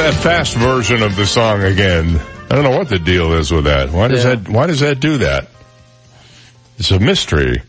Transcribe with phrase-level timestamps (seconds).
[0.00, 2.18] that fast version of the song again.
[2.50, 3.90] I don't know what the deal is with that.
[3.90, 4.36] Why does Yeah.
[4.36, 5.48] that, why does that do that?
[6.78, 7.62] It's a mystery.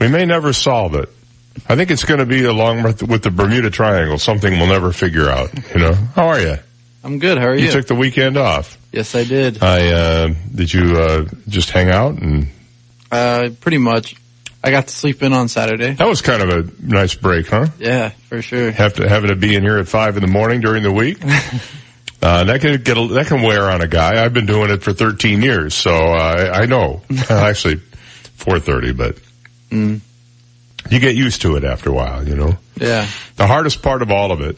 [0.00, 1.08] We may never solve it.
[1.68, 4.92] I think it's going to be along with, with the Bermuda Triangle, something we'll never
[4.92, 5.92] figure out, you know?
[6.16, 6.56] How are you?
[7.04, 7.36] I'm good.
[7.38, 7.70] How are You you?
[7.72, 8.78] took the weekend off.
[8.90, 9.62] yes, I did.
[9.62, 12.48] I, uh, did you, uh, just hang out and
[13.12, 14.16] Uh, pretty much.
[14.66, 15.92] I got to sleep in on Saturday.
[15.92, 17.66] that was kind of a nice break, huh?
[17.78, 18.70] Yeah, for sure.
[18.70, 21.18] have to having to be in here at five in the morning during the week.
[22.22, 24.24] Uh, that can get a, that can wear on a guy.
[24.24, 27.02] I've been doing it for 13 years, so uh, I, I know.
[27.10, 27.76] Uh, Actually,
[28.38, 29.18] 4:30, but
[29.70, 30.00] Mm.
[30.90, 32.26] you get used to it after a while.
[32.26, 33.06] You know, Yeah.
[33.36, 34.56] the hardest part of all of it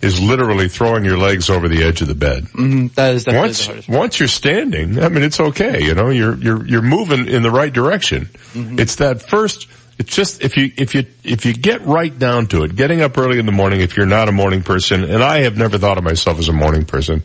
[0.00, 2.44] is literally throwing your legs over the edge of the bed.
[2.52, 3.88] hmm That is definitely Once the hardest.
[3.88, 5.82] once you're standing, I mean, it's okay.
[5.82, 8.26] You know, you're you're you're moving in the right direction.
[8.54, 8.78] Mm-hmm.
[8.78, 9.66] It's that first.
[9.98, 13.18] It's just if you if you if you get right down to it, getting up
[13.18, 13.80] early in the morning.
[13.80, 16.52] If you're not a morning person, and I have never thought of myself as a
[16.52, 17.24] morning person,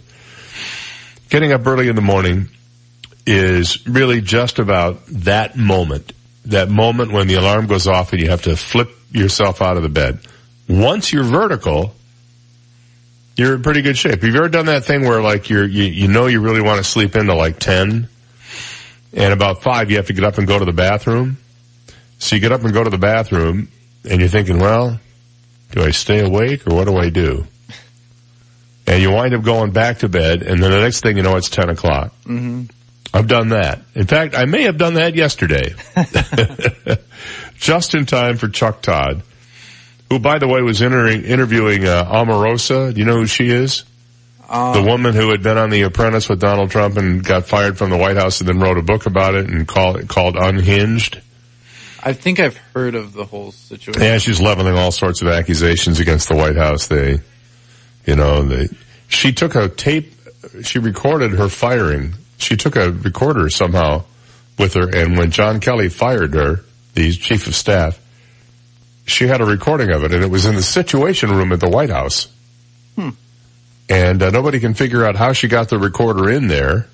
[1.30, 2.50] getting up early in the morning
[3.26, 6.12] is really just about that moment.
[6.46, 9.84] That moment when the alarm goes off and you have to flip yourself out of
[9.84, 10.20] the bed.
[10.68, 11.94] Once you're vertical,
[13.36, 14.22] you're in pretty good shape.
[14.22, 16.78] Have you ever done that thing where like you're, you, you know you really want
[16.78, 18.08] to sleep into like 10
[19.14, 21.38] and about 5 you have to get up and go to the bathroom?
[22.20, 23.70] So you get up and go to the bathroom
[24.10, 25.00] and you're thinking, well,
[25.72, 27.46] do I stay awake or what do I do?
[28.86, 31.36] And you wind up going back to bed and then the next thing you know
[31.38, 32.14] it's 10 o'clock.
[32.26, 32.64] hmm
[33.16, 33.82] I've done that.
[33.94, 35.76] In fact, I may have done that yesterday.
[37.56, 39.22] Just in time for Chuck Todd,
[40.14, 42.94] who by the way was entering, interviewing uh, Omarosa.
[42.94, 43.84] Do you know who she is?
[44.48, 47.80] Um, the woman who had been on The Apprentice with Donald Trump and got fired
[47.80, 50.36] from the White House and then wrote a book about it and called it called
[50.38, 51.20] Unhinged.
[52.04, 54.04] I think I've heard of the whole situation.
[54.04, 56.88] Yeah, she's leveling all sorts of accusations against the White House.
[56.88, 57.20] They,
[58.06, 58.68] you know, they,
[59.08, 60.14] she took a tape,
[60.62, 62.14] she recorded her firing.
[62.38, 64.04] She took a recorder somehow
[64.60, 68.00] with her and when John Kelly fired her, the chief of staff,
[69.06, 71.70] she had a recording of it and it was in the situation room at the
[71.70, 72.28] White House.
[73.90, 76.88] And uh, nobody can figure out how she got the recorder in there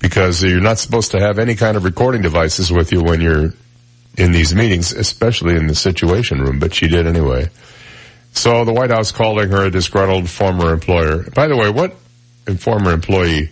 [0.00, 3.52] because you're not supposed to have any kind of recording devices with you when you're
[4.16, 7.48] in these meetings, especially in the situation room, but she did anyway.
[8.32, 11.24] So the White House calling her a disgruntled former employer.
[11.34, 11.94] By the way, what,
[12.58, 13.50] former employee,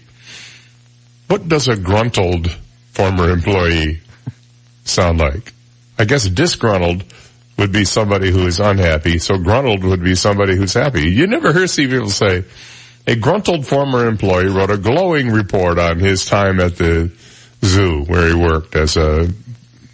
[1.26, 2.50] what does a gruntled
[2.92, 4.00] former employee
[4.84, 5.52] sound like?
[5.98, 7.04] I guess disgruntled
[7.58, 11.10] would be somebody who is unhappy, so gruntled would be somebody who's happy.
[11.10, 12.44] You never hear see people say,
[13.06, 17.10] a gruntled former employee wrote a glowing report on his time at the
[17.64, 19.28] zoo where he worked as a,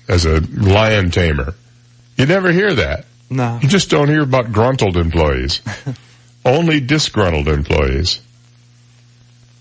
[0.09, 1.55] as a lion tamer.
[2.17, 3.07] You never hear that.
[3.31, 3.59] No.
[3.63, 5.63] You just don't hear about gruntled employees.
[6.45, 8.21] Only disgruntled employees.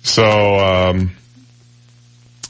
[0.02, 1.12] So, um,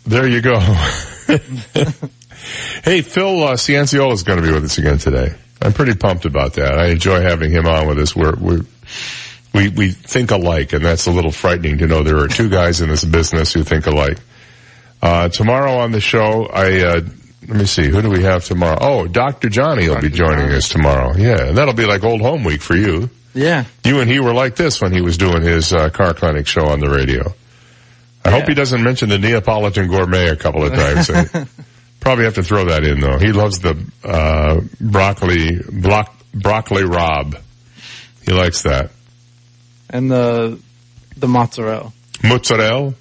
[0.06, 0.59] there you go.
[2.84, 5.35] hey, Phil uh, Cianciola is going to be with us again today.
[5.63, 6.78] I'm pretty pumped about that.
[6.78, 8.16] I enjoy having him on with us.
[8.16, 8.62] We're, we're,
[9.53, 12.81] we we think alike, and that's a little frightening to know there are two guys
[12.81, 14.18] in this business who think alike.
[15.02, 17.02] Uh, tomorrow on the show, I uh,
[17.47, 18.78] let me see, who do we have tomorrow?
[18.79, 19.50] Oh, Dr.
[19.50, 20.56] Johnny will be joining Johnny.
[20.56, 21.13] us tomorrow.
[21.16, 23.09] Yeah, and that'll be like old home week for you.
[23.34, 23.66] Yeah.
[23.84, 26.68] You and he were like this when he was doing his uh, car clinic show
[26.68, 27.34] on the radio.
[28.23, 31.09] I hope he doesn't mention the Neapolitan gourmet a couple of times.
[32.03, 33.18] Probably have to throw that in though.
[33.18, 37.38] He loves the uh, broccoli block, broccoli rob.
[38.25, 38.91] He likes that.
[39.90, 40.59] And the,
[41.16, 41.94] the mozzarella.
[42.22, 42.94] Mozzarella.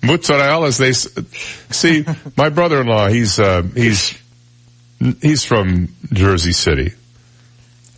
[0.00, 2.04] Mozzarella, as they see.
[2.36, 4.16] My brother-in-law, he's uh, he's
[5.20, 6.92] he's from Jersey City,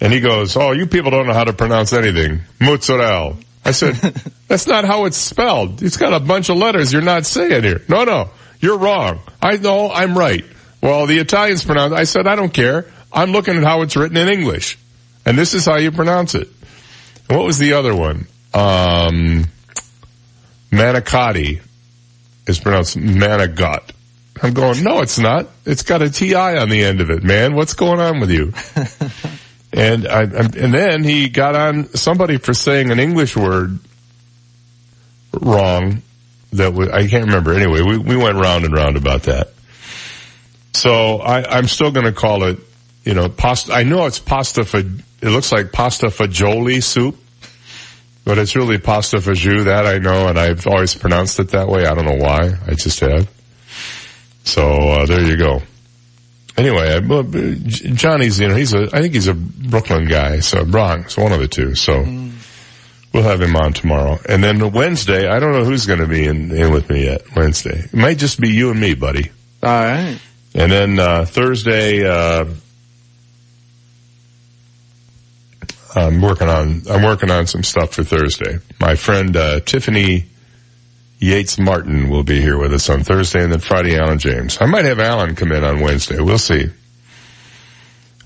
[0.01, 3.37] and he goes, "Oh, you people don't know how to pronounce anything." Mozzarella.
[3.67, 3.95] I said,
[4.49, 5.83] "That's not how it's spelled.
[5.83, 8.31] It's got a bunch of letters you're not saying here." No, no,
[8.61, 9.21] you're wrong.
[9.43, 10.45] I know I'm right.
[10.83, 11.93] Well, the Italians pronounce.
[11.93, 12.87] I said, "I don't care.
[13.13, 14.79] I'm looking at how it's written in English,
[15.25, 16.49] and this is how you pronounce it."
[17.29, 18.27] What was the other one?
[18.55, 19.45] Um,
[20.71, 21.61] manicotti
[22.47, 23.91] is pronounced manigot.
[24.43, 25.49] I'm going, no, it's not.
[25.67, 27.55] It's got a TI on the end of it, man.
[27.55, 28.53] What's going on with you?
[29.73, 33.79] and I, and then he got on somebody for saying an English word
[35.33, 36.03] wrong
[36.53, 37.55] that was, I can't remember.
[37.55, 39.49] Anyway, we, we went round and round about that.
[40.75, 42.59] So I, I'm still going to call it,
[43.05, 43.73] you know, pasta.
[43.73, 47.17] I know it's pasta for, it looks like pasta fagioli soup,
[48.25, 49.65] but it's really pasta fagioli.
[49.65, 51.87] That I know, and I've always pronounced it that way.
[51.87, 52.53] I don't know why.
[52.67, 53.29] I just have.
[54.45, 55.63] So uh, there you go.
[56.57, 57.01] Anyway,
[57.95, 61.39] Johnny's, you know, he's a, I think he's a Brooklyn guy, so Bronx, one of
[61.39, 61.77] the two.
[61.77, 62.05] So
[63.13, 64.19] We'll have him on tomorrow.
[64.29, 67.23] And then Wednesday, I don't know who's going to be in, in with me yet
[67.35, 67.79] Wednesday.
[67.79, 69.31] It might just be you and me, buddy.
[69.63, 70.19] All right.
[70.55, 72.45] And then, uh, Thursday, uh,
[75.95, 78.59] I'm working on, I'm working on some stuff for Thursday.
[78.79, 80.27] My friend, uh, Tiffany
[81.19, 84.59] Yates Martin will be here with us on Thursday and then Friday, Alan James.
[84.61, 86.21] I might have Alan come in on Wednesday.
[86.21, 86.67] We'll see.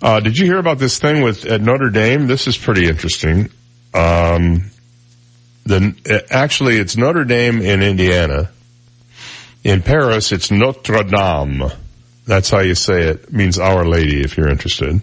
[0.02, 2.26] Uh, did you hear about this thing with at Notre Dame?
[2.26, 3.48] This is pretty interesting.
[3.94, 4.70] Um,
[5.64, 8.50] the actually it's Notre Dame in Indiana.
[9.64, 11.64] In Paris, it's Notre Dame.
[12.26, 13.24] That's how you say it.
[13.24, 15.02] it means Our Lady, if you're interested.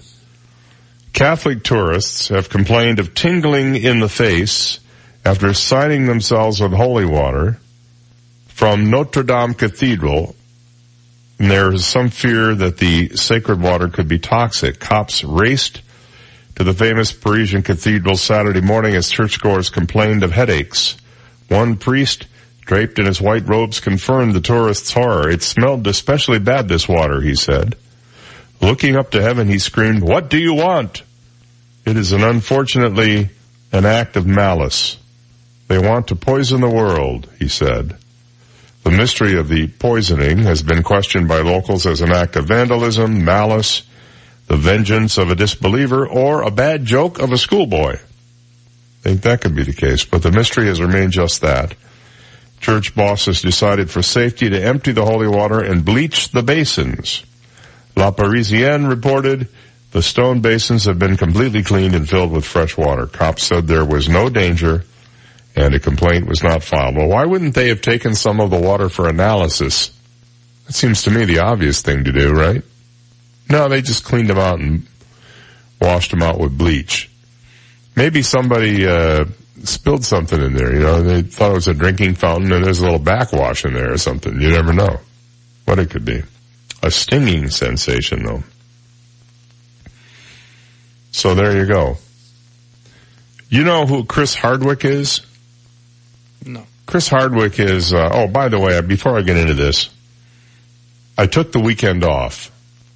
[1.14, 4.80] Catholic tourists have complained of tingling in the face
[5.26, 7.60] after signing themselves with holy water
[8.48, 10.36] from Notre Dame Cathedral.
[11.40, 14.80] And there is some fear that the sacred water could be toxic.
[14.80, 15.82] Cops raced
[16.60, 20.98] to the famous Parisian cathedral Saturday morning as churchgoers complained of headaches.
[21.48, 22.28] One priest
[22.60, 25.30] draped in his white robes confirmed the tourists' horror.
[25.30, 27.78] It smelled especially bad, this water, he said.
[28.62, 31.02] Looking up to heaven, he screamed, what do you want?
[31.86, 33.30] It is an unfortunately
[33.72, 34.98] an act of malice.
[35.70, 37.96] They want to poison the world, he said.
[38.84, 43.24] The mystery of the poisoning has been questioned by locals as an act of vandalism,
[43.24, 43.84] malice,
[44.50, 47.94] the vengeance of a disbeliever, or a bad joke of a schoolboy.
[47.94, 51.76] I think that could be the case, but the mystery has remained just that.
[52.60, 57.24] Church bosses decided for safety to empty the holy water and bleach the basins.
[57.96, 59.48] La Parisienne reported
[59.92, 63.06] the stone basins have been completely cleaned and filled with fresh water.
[63.06, 64.84] Cops said there was no danger
[65.56, 66.96] and a complaint was not filed.
[66.96, 69.92] Well, why wouldn't they have taken some of the water for analysis?
[70.66, 72.64] That seems to me the obvious thing to do, right?
[73.50, 74.86] No, they just cleaned them out and
[75.82, 77.10] washed them out with bleach.
[77.96, 79.26] Maybe somebody, uh,
[79.64, 82.80] spilled something in there, you know, they thought it was a drinking fountain and there's
[82.80, 84.40] a little backwash in there or something.
[84.40, 85.00] You never know
[85.66, 86.24] what it could be.
[86.82, 88.44] A stinging sensation though.
[91.12, 91.98] So there you go.
[93.50, 95.22] You know who Chris Hardwick is?
[96.46, 96.66] No.
[96.86, 99.90] Chris Hardwick is, uh, oh, by the way, before I get into this,
[101.18, 102.52] I took the weekend off.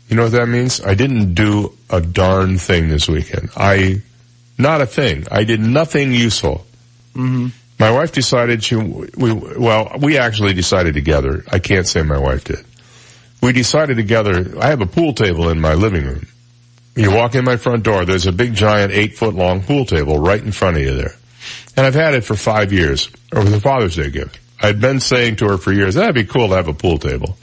[0.07, 0.81] You know what that means?
[0.81, 3.49] I didn't do a darn thing this weekend.
[3.55, 4.01] I,
[4.57, 5.25] not a thing.
[5.31, 6.65] I did nothing useful.
[7.15, 7.47] Mm-hmm.
[7.79, 11.43] My wife decided she, we, well, we actually decided together.
[11.51, 12.63] I can't say my wife did.
[13.41, 16.27] We decided together, I have a pool table in my living room.
[16.95, 20.19] You walk in my front door, there's a big giant eight foot long pool table
[20.19, 21.15] right in front of you there.
[21.75, 24.39] And I've had it for five years, was a Father's Day gift.
[24.61, 27.35] I'd been saying to her for years, that'd be cool to have a pool table.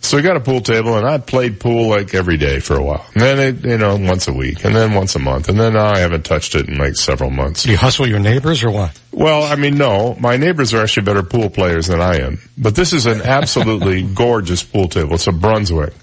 [0.00, 2.82] So we got a pool table and I played pool like every day for a
[2.82, 3.04] while.
[3.14, 5.48] And then it, you know, once a week and then once a month.
[5.48, 7.64] And then I haven't touched it in like several months.
[7.64, 8.98] Do you hustle your neighbors or what?
[9.10, 12.38] Well, I mean, no, my neighbors are actually better pool players than I am.
[12.56, 15.14] But this is an absolutely gorgeous pool table.
[15.14, 15.94] It's a Brunswick.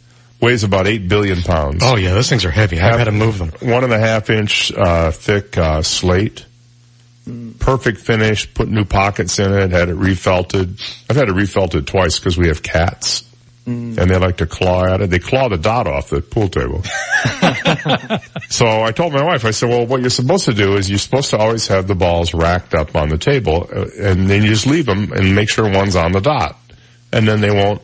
[0.42, 1.81] Weighs about eight billion pounds.
[1.81, 2.81] Oh yeah, those things are heavy.
[2.81, 3.51] I've had to move them.
[3.62, 6.46] One and a half inch, uh, thick, uh, slate.
[7.60, 10.81] Perfect finish, put new pockets in it, had it refelted.
[11.10, 13.24] I've had it refelted twice because we have cats.
[13.65, 15.10] And they like to claw at it.
[15.10, 16.83] They claw the dot off the pool table.
[18.50, 21.00] so I told my wife, I said, well, what you're supposed to do is you're
[21.00, 24.50] supposed to always have the balls racked up on the table, uh, and then you
[24.50, 26.58] just leave them and make sure one's on the dot.
[27.12, 27.82] And then they won't,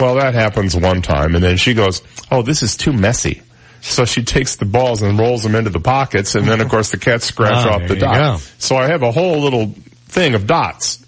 [0.00, 3.42] well, that happens one time, and then she goes, oh, this is too messy.
[3.82, 6.90] So she takes the balls and rolls them into the pockets, and then of course
[6.90, 8.14] the cats scratch Ah, off the dot.
[8.16, 8.36] go.
[8.58, 9.66] So I have a whole little
[10.06, 11.04] thing of dots.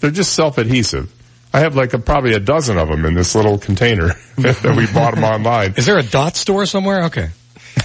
[0.00, 1.12] They're just self-adhesive.
[1.54, 4.08] I have like a, probably a dozen of them in this little container
[4.38, 5.74] that we bought them online.
[5.76, 7.04] Is there a dot store somewhere?
[7.04, 7.28] Okay.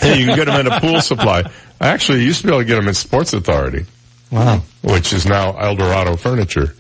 [0.01, 1.43] And you can get them in a pool supply.
[1.79, 3.85] I actually used to be able to get them at Sports Authority,
[4.31, 4.63] Wow.
[4.81, 6.73] which is now Eldorado Furniture.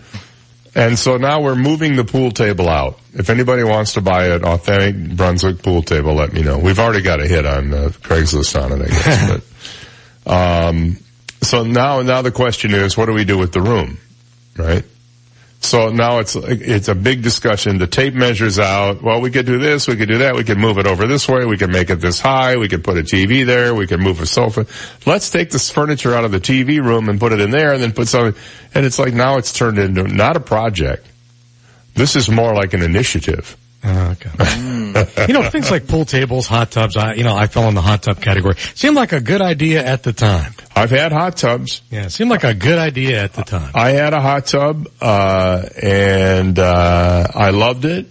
[0.73, 2.99] And so now we're moving the pool table out.
[3.13, 6.57] If anybody wants to buy an authentic Brunswick pool table, let me know.
[6.57, 9.41] We've already got a hit on uh, Craigslist on it, I guess.
[10.25, 10.97] but, um,
[11.41, 13.99] so now, now the question is, what do we do with the room,
[14.57, 14.83] right?
[15.61, 17.79] So now it's it's a big discussion.
[17.79, 19.01] The tape measures out.
[19.01, 21.27] Well, we could do this, we could do that, we could move it over this
[21.27, 23.99] way, we could make it this high, we could put a TV there, we could
[23.99, 24.65] move a sofa.
[25.05, 27.83] Let's take this furniture out of the TV room and put it in there, and
[27.83, 28.41] then put something.
[28.73, 31.05] And it's like now it's turned into not a project.
[31.93, 33.57] This is more like an initiative.
[33.83, 35.25] Oh, okay.
[35.27, 37.81] you know, things like pool tables, hot tubs, I, you know, I fell in the
[37.81, 38.55] hot tub category.
[38.75, 40.53] Seemed like a good idea at the time.
[40.75, 41.81] I've had hot tubs.
[41.89, 43.71] Yeah, it seemed like a good idea at the time.
[43.73, 48.07] I had a hot tub, uh, and, uh, I loved it.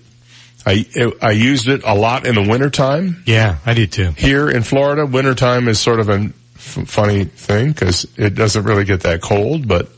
[0.64, 0.84] I,
[1.22, 3.22] I used it a lot in the wintertime.
[3.26, 4.10] Yeah, I did too.
[4.12, 8.84] Here in Florida, wintertime is sort of a f- funny thing because it doesn't really
[8.84, 9.88] get that cold, but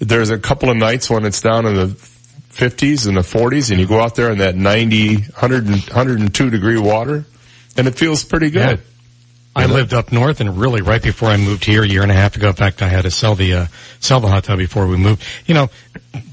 [0.00, 1.88] there's a couple of nights when it's down in the
[2.52, 6.78] 50s and the 40s and you go out there in that 90, 100, 102 degree
[6.78, 7.24] water
[7.76, 8.78] and it feels pretty good.
[8.78, 8.84] Yeah.
[9.54, 12.14] I lived up north and really right before I moved here a year and a
[12.14, 12.48] half ago.
[12.48, 13.66] In fact, I had to sell the, uh,
[14.00, 15.22] sell the hot tub before we moved.
[15.44, 15.70] You know,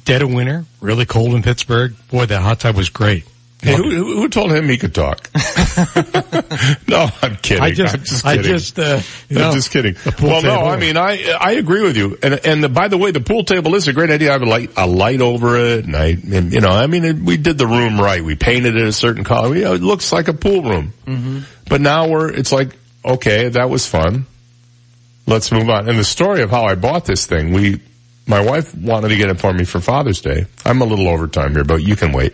[0.05, 1.95] dead of winter, really cold in Pittsburgh.
[2.09, 3.25] Boy, that hot tub was great.
[3.61, 5.29] Hey, who, who told him he could talk?
[6.87, 7.61] no, I'm kidding.
[7.61, 8.51] I just, I'm just I kidding.
[8.51, 9.95] just, uh, you I'm know, just kidding.
[10.21, 10.61] Well, no.
[10.61, 12.17] I mean, I I agree with you.
[12.23, 14.29] And and the, by the way, the pool table is a great idea.
[14.29, 17.03] I have a light a light over it, and I and, you know, I mean,
[17.03, 18.23] it, we did the room right.
[18.23, 19.53] We painted it a certain color.
[19.53, 20.93] You know, it looks like a pool room.
[21.05, 21.39] Mm-hmm.
[21.67, 22.69] But now we're it's like
[23.03, 24.25] okay, that was fun.
[25.27, 25.89] Let's move on.
[25.89, 27.81] And the story of how I bought this thing, we
[28.25, 30.45] my wife wanted to get it for me for Father's Day.
[30.65, 32.33] I'm a little overtime here, but you can wait.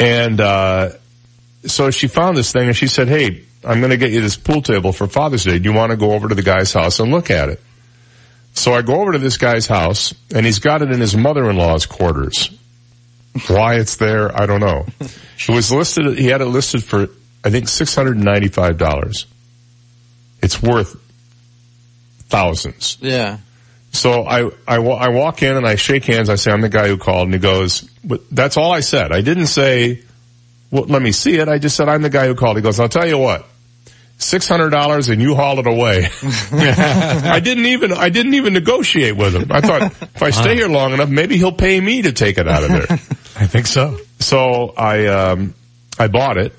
[0.00, 0.90] And uh
[1.66, 4.36] so she found this thing and she said, "Hey, I'm going to get you this
[4.36, 5.58] pool table for Father's Day.
[5.58, 7.60] Do you want to go over to the guy's house and look at it?"
[8.54, 11.86] So I go over to this guy's house and he's got it in his mother-in-law's
[11.86, 12.50] quarters.
[13.46, 14.86] Why it's there, I don't know.
[15.40, 17.06] It was listed, he had it listed for,
[17.44, 19.26] I think, $695.
[20.42, 20.96] It's worth
[22.28, 22.98] thousands.
[23.00, 23.38] Yeah.
[23.92, 26.28] So I, I, I walk in and I shake hands.
[26.28, 29.12] I say, I'm the guy who called and he goes, but that's all I said.
[29.12, 30.02] I didn't say,
[30.70, 31.48] well, let me see it.
[31.48, 32.56] I just said, I'm the guy who called.
[32.56, 33.46] He goes, I'll tell you what,
[34.18, 36.10] $600 and you haul it away.
[36.52, 39.50] I didn't even, I didn't even negotiate with him.
[39.50, 42.46] I thought if I stay here long enough, maybe he'll pay me to take it
[42.46, 42.86] out of there.
[42.90, 43.98] I think so.
[44.18, 45.54] So I, um,
[45.98, 46.54] I bought it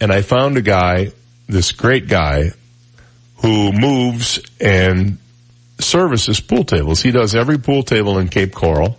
[0.00, 1.12] and I found a guy,
[1.46, 2.50] this great guy
[3.36, 5.18] who moves and
[5.78, 7.02] services pool tables.
[7.02, 8.98] He does every pool table in Cape Coral.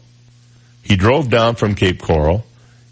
[0.83, 2.45] He drove down from Cape Coral.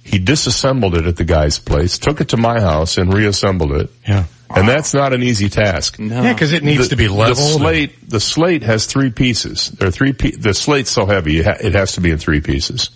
[0.03, 3.89] He disassembled it at the guy's place, took it to my house and reassembled it.
[4.07, 4.25] Yeah.
[4.55, 5.97] And that's not an easy task.
[5.99, 6.21] No.
[6.21, 9.71] Yeah, cause it needs to be The slate, the slate has three pieces.
[9.71, 10.13] There are three.
[10.13, 12.91] Pe- the slate's so heavy, it, has to be in three pieces.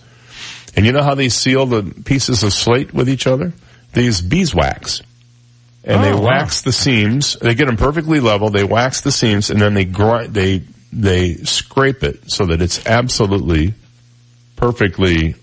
[0.75, 3.51] And you know how they seal the pieces of slate with each other?
[3.93, 5.01] They use beeswax,
[5.83, 6.27] and they Oh, wow.
[6.27, 7.35] wax the seams.
[7.41, 8.51] They get them perfectly level.
[8.51, 10.35] They wax the seams, and then they grind.
[10.35, 13.73] They they scrape it so that it's absolutely
[14.55, 15.35] perfectly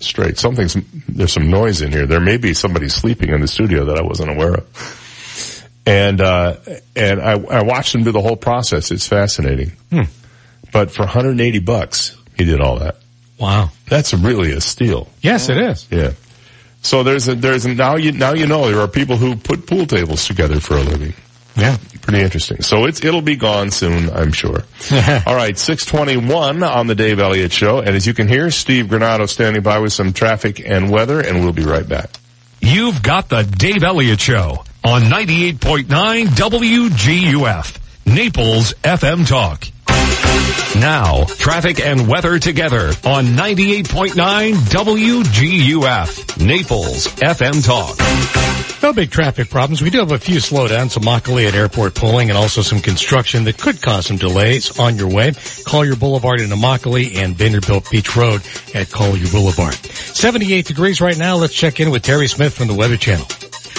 [0.00, 0.38] straight.
[0.38, 0.76] Something's
[1.08, 2.06] there's some noise in here.
[2.06, 5.68] There may be somebody sleeping in the studio that I wasn't aware of.
[5.86, 6.56] And uh,
[6.94, 8.90] and I, I watched him do the whole process.
[8.90, 9.72] It's fascinating.
[10.72, 12.96] But for 180 bucks, he did all that.
[13.38, 13.70] Wow.
[13.88, 15.08] That's really a steal.
[15.20, 15.86] Yes, it is.
[15.90, 16.12] Yeah.
[16.80, 19.66] So there's a, there's a, now you, now you know there are people who put
[19.66, 21.14] pool tables together for a living.
[21.56, 21.76] Yeah.
[22.00, 22.62] Pretty interesting.
[22.62, 24.64] So it's, it'll be gone soon, I'm sure.
[25.26, 27.78] All right, 621 on the Dave Elliott Show.
[27.78, 31.40] And as you can hear, Steve Granado standing by with some traffic and weather, and
[31.40, 32.10] we'll be right back.
[32.60, 39.66] You've got the Dave Elliott Show on 98.9 WGUF, Naples FM Talk.
[40.78, 48.82] Now, traffic and weather together on 98.9 WGUF, Naples FM Talk.
[48.82, 49.80] No big traffic problems.
[49.80, 53.44] We do have a few slowdowns, some Immokalee at airport pulling and also some construction
[53.44, 55.32] that could cause some delays on your way.
[55.64, 58.42] Collier Boulevard in Immokalee and Vanderbilt Beach Road
[58.74, 59.74] at Collier Boulevard.
[59.74, 61.36] 78 degrees right now.
[61.36, 63.26] Let's check in with Terry Smith from the Weather Channel.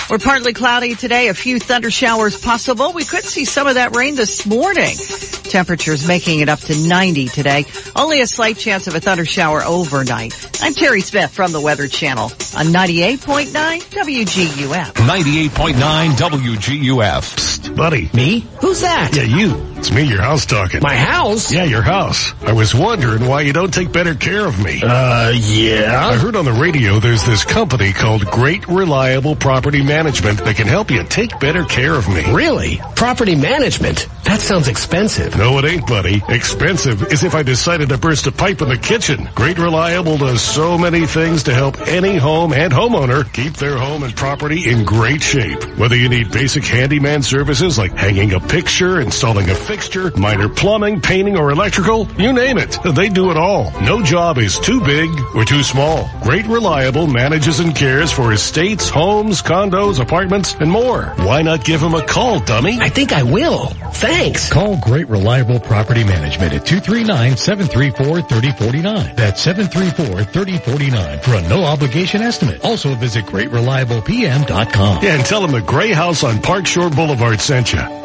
[0.10, 2.92] We're partly cloudy today, a few thunder showers possible.
[2.94, 4.96] We could see some of that rain this morning.
[4.96, 7.66] Temperatures making it up to 90 today.
[7.96, 10.34] Only a slight chance of a thunder shower overnight.
[10.62, 13.48] I'm Terry Smith from the Weather Channel on 98.9
[13.82, 14.94] WGUF.
[14.94, 17.36] 98.9 WGUF.
[17.36, 18.10] Psst, Buddy.
[18.14, 18.46] Me?
[18.62, 19.12] Who's that?
[19.16, 19.73] Yeah, you.
[19.84, 20.80] It's me, your house talking.
[20.82, 21.52] My house?
[21.52, 22.34] Yeah, your house.
[22.42, 24.82] I was wondering why you don't take better care of me.
[24.82, 26.08] Uh, yeah?
[26.08, 30.68] I heard on the radio there's this company called Great Reliable Property Management that can
[30.68, 32.34] help you take better care of me.
[32.34, 32.80] Really?
[32.96, 34.08] Property management?
[34.24, 35.38] That sounds expensive.
[35.38, 36.24] No, it ain't, buddy.
[36.30, 39.28] Expensive is if I decided to burst a pipe in the kitchen.
[39.36, 44.04] Great Reliable does so many things to help any home and homeowner keep their home
[44.04, 45.62] and property in great shape.
[45.78, 51.02] Whether you need basic handyman services like hanging a picture, installing a fixture, minor plumbing,
[51.02, 52.78] painting, or electrical, you name it.
[52.94, 53.72] They do it all.
[53.82, 56.08] No job is too big or too small.
[56.22, 61.06] Great Reliable manages and cares for estates, homes, condos, apartments, and more.
[61.26, 62.78] Why not give them a call, dummy?
[62.80, 63.70] I think I will.
[63.94, 64.52] Thanks.
[64.52, 69.16] Call Great Reliable Property Management at 239-734-3049.
[69.16, 72.64] That's 734-3049 for a no obligation estimate.
[72.64, 75.04] Also visit greatreliablepm.com.
[75.04, 78.03] Yeah, and tell them the Gray House on Park Shore Boulevard sent you.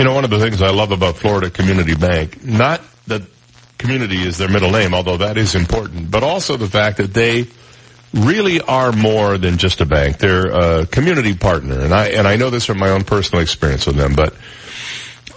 [0.00, 3.20] You know, one of the things I love about Florida Community Bank, not that
[3.76, 7.46] community is their middle name, although that is important, but also the fact that they
[8.14, 10.16] really are more than just a bank.
[10.16, 13.84] They're a community partner, and I and I know this from my own personal experience
[13.84, 14.14] with them.
[14.14, 14.32] But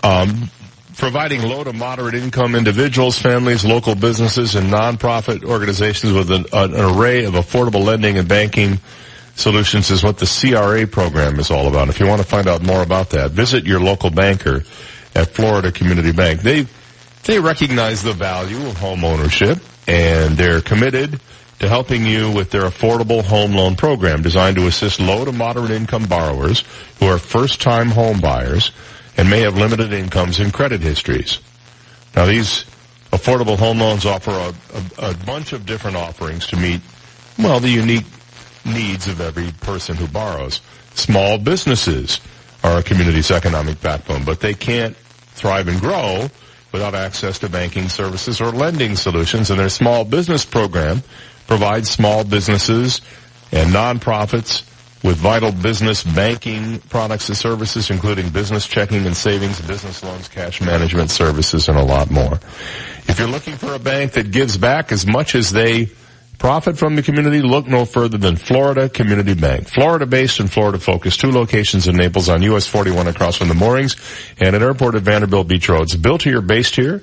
[0.01, 0.49] Um,
[0.95, 6.73] providing low to moderate income individuals, families, local businesses, and nonprofit organizations with an, an
[6.73, 8.79] array of affordable lending and banking
[9.35, 11.89] solutions is what the CRA program is all about.
[11.89, 14.63] If you want to find out more about that, visit your local banker
[15.15, 16.41] at Florida Community Bank.
[16.41, 16.67] They
[17.23, 21.21] they recognize the value of home ownership and they're committed
[21.59, 25.71] to helping you with their affordable home loan program designed to assist low to moderate
[25.71, 26.63] income borrowers
[26.99, 28.71] who are first time home buyers
[29.15, 31.39] and may have limited incomes and credit histories.
[32.15, 32.65] Now these
[33.11, 34.53] affordable home loans offer a,
[35.01, 36.81] a, a bunch of different offerings to meet,
[37.39, 38.05] well, the unique
[38.65, 40.61] needs of every person who borrows.
[40.95, 42.19] Small businesses
[42.63, 46.29] are a community's economic backbone, but they can't thrive and grow
[46.71, 49.49] without access to banking services or lending solutions.
[49.49, 51.03] And their small business program
[51.47, 53.01] provides small businesses
[53.51, 54.63] and nonprofits
[55.03, 60.61] with vital business banking products and services, including business checking and savings, business loans, cash
[60.61, 62.39] management services, and a lot more.
[63.07, 65.89] If you're looking for a bank that gives back as much as they
[66.37, 69.67] profit from the community, look no further than Florida Community Bank.
[69.67, 71.19] Florida based and Florida focused.
[71.19, 73.95] Two locations in Naples on US 41 across from the moorings
[74.39, 75.95] and an airport at Vanderbilt Beach Roads.
[75.95, 77.01] Built here, based here.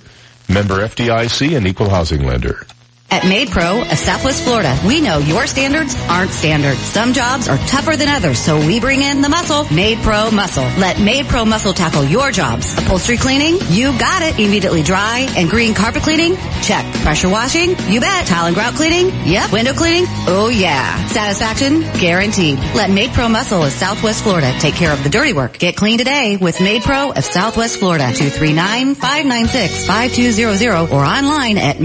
[0.48, 2.66] Member FDIC and equal housing lender.
[3.12, 6.76] At MaidPro of Southwest Florida, we know your standards aren't standard.
[6.76, 9.64] Some jobs are tougher than others, so we bring in the muscle.
[9.64, 10.62] MaidPro Muscle.
[10.78, 12.72] Let MaidPro Muscle tackle your jobs.
[12.78, 13.58] Upholstery cleaning?
[13.70, 14.38] You got it.
[14.38, 15.26] Immediately dry.
[15.36, 16.36] And green carpet cleaning?
[16.62, 16.84] Check.
[17.02, 17.70] Pressure washing?
[17.88, 18.28] You bet.
[18.28, 19.10] Tile and grout cleaning?
[19.26, 19.50] Yep.
[19.50, 20.04] Window cleaning?
[20.28, 21.04] Oh yeah.
[21.06, 21.80] Satisfaction?
[21.98, 22.60] Guaranteed.
[22.76, 25.58] Let MaidPro Muscle of Southwest Florida take care of the dirty work.
[25.58, 28.04] Get clean today with MaidPro of Southwest Florida.
[28.04, 31.78] 239-596-5200 or online at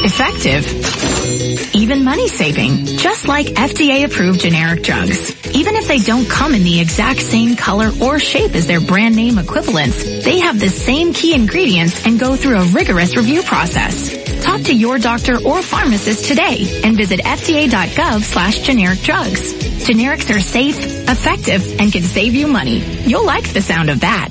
[0.03, 0.64] Effective.
[1.75, 2.87] Even money saving.
[2.87, 5.47] Just like FDA approved generic drugs.
[5.55, 9.14] Even if they don't come in the exact same color or shape as their brand
[9.14, 14.16] name equivalents, they have the same key ingredients and go through a rigorous review process.
[14.42, 19.55] Talk to your doctor or pharmacist today and visit fda.gov slash generic drugs.
[19.87, 22.79] Generics are safe, effective, and can save you money.
[23.05, 24.31] You'll like the sound of that.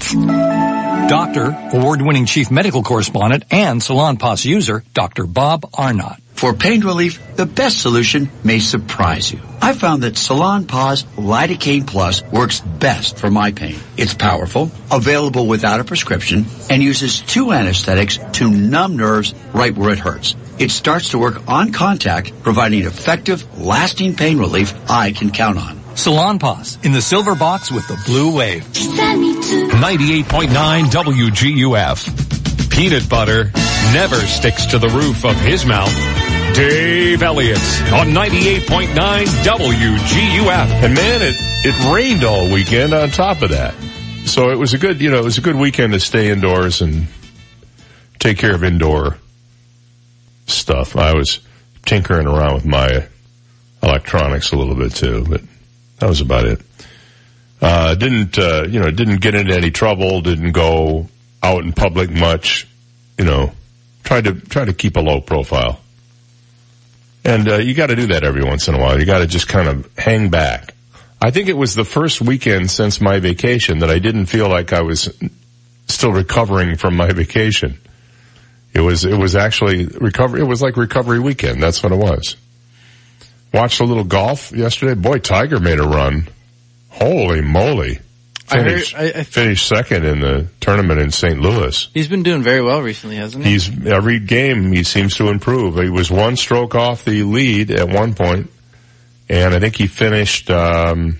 [1.09, 5.25] Doctor, award-winning chief medical correspondent, and Salonpas user, Dr.
[5.25, 6.24] Bob Arnott.
[6.35, 9.39] For pain relief, the best solution may surprise you.
[9.61, 13.77] I found that Salonpas Lidocaine Plus works best for my pain.
[13.95, 19.91] It's powerful, available without a prescription, and uses two anesthetics to numb nerves right where
[19.91, 20.35] it hurts.
[20.59, 25.79] It starts to work on contact, providing effective, lasting pain relief I can count on.
[25.95, 28.65] Salonpas in the silver box with the blue wave.
[28.65, 30.49] 98.9
[30.91, 32.69] WGUF.
[32.69, 33.51] Peanut butter
[33.93, 36.24] never sticks to the roof of his mouth.
[36.55, 37.57] Dave Elliott
[37.91, 40.67] on 98.9 WGUF.
[40.83, 43.73] And man, it, it rained all weekend on top of that.
[44.25, 46.81] So it was a good, you know, it was a good weekend to stay indoors
[46.81, 47.07] and
[48.19, 49.17] take care of indoor
[50.47, 50.95] stuff.
[50.95, 51.41] I was
[51.85, 53.05] tinkering around with my
[53.83, 55.41] electronics a little bit too, but
[55.99, 56.61] that was about it.
[57.61, 61.09] Uh, didn't, uh, you know, didn't get into any trouble, didn't go
[61.43, 62.65] out in public much,
[63.17, 63.51] you know,
[64.05, 65.81] tried to, try to keep a low profile.
[67.25, 68.99] And, uh, you gotta do that every once in a while.
[68.99, 70.75] You gotta just kind of hang back.
[71.21, 74.73] I think it was the first weekend since my vacation that I didn't feel like
[74.73, 75.09] I was
[75.87, 77.79] still recovering from my vacation.
[78.73, 81.63] It was, it was actually recovery, it was like recovery weekend.
[81.63, 82.35] That's what it was.
[83.53, 84.93] Watched a little golf yesterday.
[84.93, 86.27] Boy, Tiger made a run.
[86.89, 87.99] Holy moly.
[88.45, 91.39] Finished, I heard, I, I finished second in the tournament in St.
[91.39, 91.89] Louis.
[91.93, 93.51] He's been doing very well recently, hasn't he?
[93.51, 95.75] He's, every game he seems to improve.
[95.75, 98.51] He was one stroke off the lead at one point
[99.29, 101.17] and I think he finished um,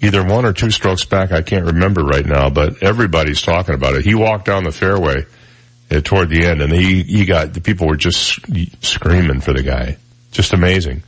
[0.00, 1.32] either one or two strokes back.
[1.32, 4.04] I can't remember right now, but everybody's talking about it.
[4.04, 5.26] He walked down the fairway
[5.90, 8.40] uh, toward the end, and he he got the people were just
[8.84, 9.96] screaming for the guy.
[10.30, 11.02] Just amazing.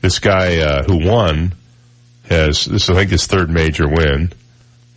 [0.00, 1.52] This guy uh, who won
[2.30, 4.32] has this is I think his third major win,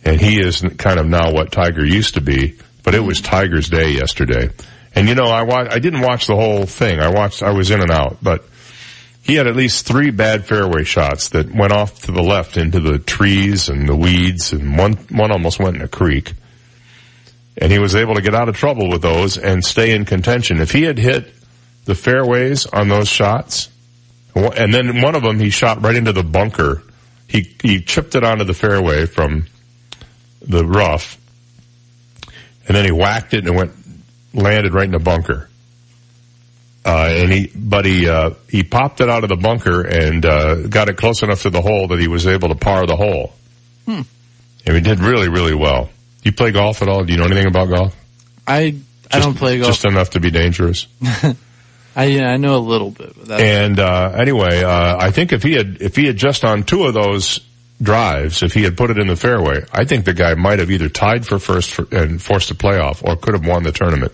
[0.04, 2.54] and he is kind of now what Tiger used to be.
[2.82, 4.50] But it was Tiger's day yesterday,
[4.94, 7.00] and you know I wa- I didn't watch the whole thing.
[7.00, 8.44] I watched I was in and out, but
[9.22, 12.78] he had at least three bad fairway shots that went off to the left into
[12.78, 16.34] the trees and the weeds, and one one almost went in a creek.
[17.56, 20.60] And he was able to get out of trouble with those and stay in contention.
[20.60, 21.32] If he had hit
[21.84, 23.68] the fairways on those shots,
[24.34, 26.82] and then one of them he shot right into the bunker.
[27.34, 29.46] He he chipped it onto the fairway from
[30.40, 31.18] the rough,
[32.68, 33.72] and then he whacked it and it went
[34.32, 35.48] landed right in the bunker.
[36.84, 40.66] Uh, and he, but he, uh, he popped it out of the bunker and, uh,
[40.66, 43.32] got it close enough to the hole that he was able to par the hole.
[43.86, 44.02] Hmm.
[44.66, 45.86] And he did really, really well.
[45.86, 45.90] Do
[46.24, 47.02] you play golf at all?
[47.02, 47.96] Do you know anything about golf?
[48.46, 48.76] I
[49.10, 49.72] I don't play golf.
[49.72, 50.86] Just enough to be dangerous.
[51.96, 53.14] I yeah, I know a little bit.
[53.30, 56.84] And, uh, anyway, uh, I think if he had, if he had just on two
[56.84, 57.40] of those
[57.80, 60.70] drives, if he had put it in the fairway, I think the guy might have
[60.70, 64.12] either tied for first for, and forced a playoff or could have won the tournament.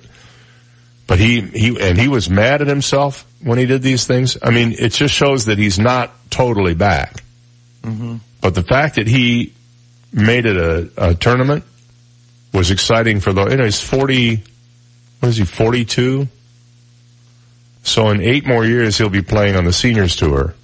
[1.06, 4.36] But he, he, and he was mad at himself when he did these things.
[4.42, 7.22] I mean, it just shows that he's not totally back.
[7.82, 9.52] hmm But the fact that he
[10.12, 11.64] made it a, a tournament
[12.52, 14.42] was exciting for the, you know, he's 40,
[15.20, 16.28] what is he, 42?
[17.82, 20.54] So in eight more years, he'll be playing on the seniors tour.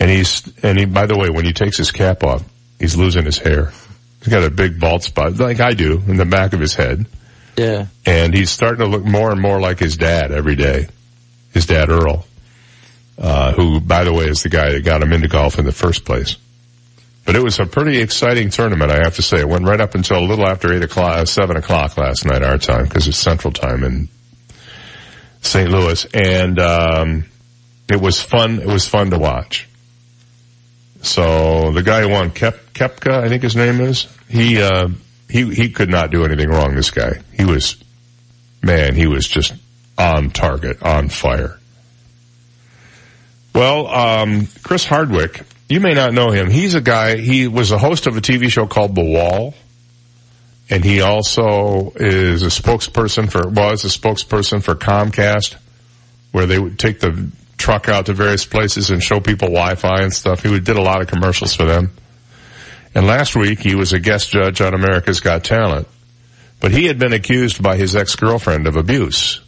[0.00, 2.44] And he's, and he, by the way, when he takes his cap off,
[2.78, 3.72] he's losing his hair.
[4.20, 7.06] He's got a big bald spot, like I do, in the back of his head.
[7.56, 7.86] Yeah.
[8.06, 10.86] And he's starting to look more and more like his dad every day.
[11.52, 12.24] His dad Earl.
[13.18, 15.72] Uh, who, by the way, is the guy that got him into golf in the
[15.72, 16.36] first place.
[17.24, 19.40] But it was a pretty exciting tournament, I have to say.
[19.40, 22.58] It went right up until a little after eight o'clock, seven o'clock last night, our
[22.58, 24.08] time, because it's central time in
[25.48, 25.70] St.
[25.70, 26.06] Louis.
[26.14, 27.24] And, um,
[27.90, 29.68] it was fun, it was fun to watch.
[31.02, 34.88] So the guy who won, Kep, Koepka, I think his name is, he, uh,
[35.30, 37.22] he, he could not do anything wrong, this guy.
[37.32, 37.76] He was,
[38.62, 39.54] man, he was just
[39.96, 41.58] on target, on fire.
[43.54, 46.50] Well, um, Chris Hardwick, you may not know him.
[46.50, 49.54] He's a guy, he was a host of a TV show called The Wall.
[50.70, 55.56] And he also is a spokesperson for, was a spokesperson for Comcast,
[56.32, 60.12] where they would take the truck out to various places and show people Wi-Fi and
[60.12, 60.42] stuff.
[60.42, 61.90] He did a lot of commercials for them.
[62.94, 65.88] And last week he was a guest judge on America's Got Talent.
[66.60, 69.40] But he had been accused by his ex-girlfriend of abuse.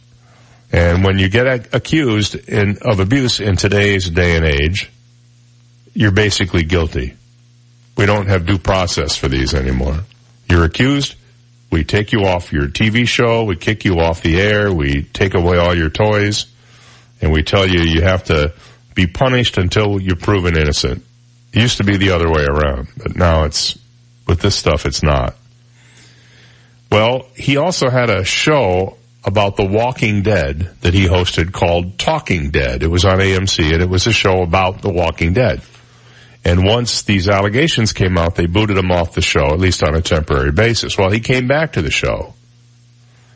[0.71, 4.89] And when you get accused in, of abuse in today's day and age,
[5.93, 7.15] you're basically guilty.
[7.97, 9.99] We don't have due process for these anymore.
[10.51, 11.15] You're accused,
[11.71, 15.33] we take you off your TV show, we kick you off the air, we take
[15.33, 16.45] away all your toys,
[17.21, 18.53] and we tell you you have to
[18.93, 21.05] be punished until you're proven innocent.
[21.53, 23.79] It used to be the other way around, but now it's,
[24.27, 25.37] with this stuff, it's not.
[26.91, 32.51] Well, he also had a show about The Walking Dead that he hosted called Talking
[32.51, 32.83] Dead.
[32.83, 35.61] It was on AMC and it was a show about The Walking Dead.
[36.43, 39.95] And once these allegations came out, they booted him off the show, at least on
[39.95, 40.97] a temporary basis.
[40.97, 42.33] Well, he came back to the show.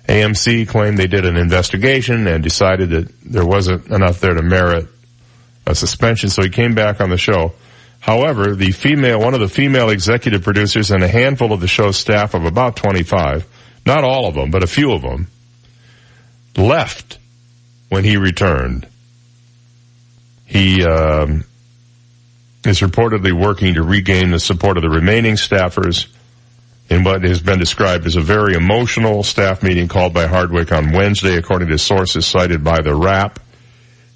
[0.08, 4.88] AMC claimed they did an investigation and decided that there wasn't enough there to merit
[5.68, 7.54] a suspension, so he came back on the show.
[8.00, 11.98] However, the female, one of the female executive producers and a handful of the show's
[11.98, 13.48] staff of about 25,
[13.86, 15.28] not all of them, but a few of them,
[16.56, 17.18] left
[17.89, 18.88] when he returned.
[20.46, 21.46] He, um,
[22.67, 26.08] is reportedly working to regain the support of the remaining staffers
[26.89, 30.91] in what has been described as a very emotional staff meeting called by Hardwick on
[30.91, 33.39] Wednesday, according to sources cited by the Wrap.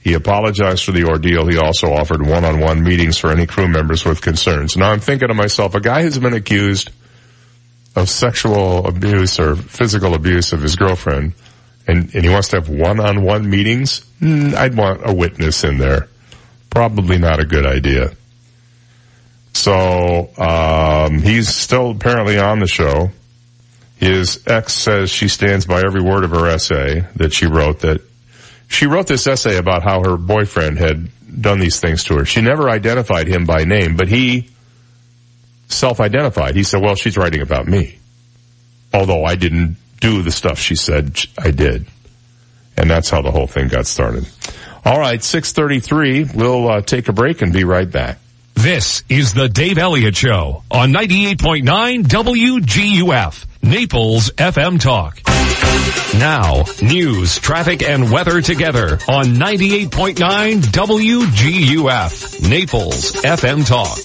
[0.01, 1.47] He apologized for the ordeal.
[1.47, 4.77] He also offered one-on-one meetings for any crew members with concerns.
[4.77, 6.91] Now I'm thinking to myself, a guy who's been accused
[7.95, 11.33] of sexual abuse or physical abuse of his girlfriend,
[11.88, 16.07] and, and he wants to have one-on-one meetings, mm, I'd want a witness in there.
[16.69, 18.12] Probably not a good idea.
[19.53, 23.12] So, um, he's still apparently on the show.
[23.97, 28.01] His ex says she stands by every word of her essay that she wrote that
[28.69, 31.09] she wrote this essay about how her boyfriend had
[31.41, 32.25] done these things to her.
[32.25, 34.49] She never identified him by name, but he
[35.69, 36.55] self-identified.
[36.55, 37.97] He said, well, she's writing about me.
[38.93, 41.88] Although I didn't do the stuff she said I did.
[42.77, 44.27] And that's how the whole thing got started.
[44.85, 46.25] All right, 633.
[46.33, 48.19] We'll uh, take a break and be right back.
[48.59, 55.21] This is the Dave Elliott Show on 98.9 WGUF, Naples FM Talk.
[56.17, 63.99] Now, news, traffic, and weather together on 98.9 WGUF, Naples FM Talk.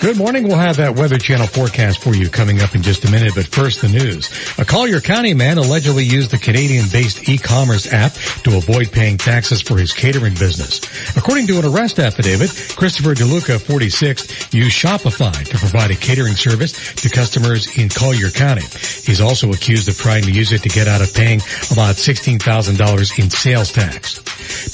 [0.00, 0.46] Good morning.
[0.46, 3.46] We'll have that Weather Channel forecast for you coming up in just a minute, but
[3.46, 4.30] first the news.
[4.58, 8.12] A Collier County man allegedly used the Canadian-based e-commerce app
[8.44, 10.80] to avoid paying taxes for his catering business.
[11.16, 16.94] According to an arrest affidavit, Christopher DeLuca, 46, used Shopify to provide a catering service
[16.96, 18.62] to customers in Collier County.
[18.62, 21.40] He's also accused of trying to use it to get out of paying
[21.72, 24.20] about $16,000 in sales tax.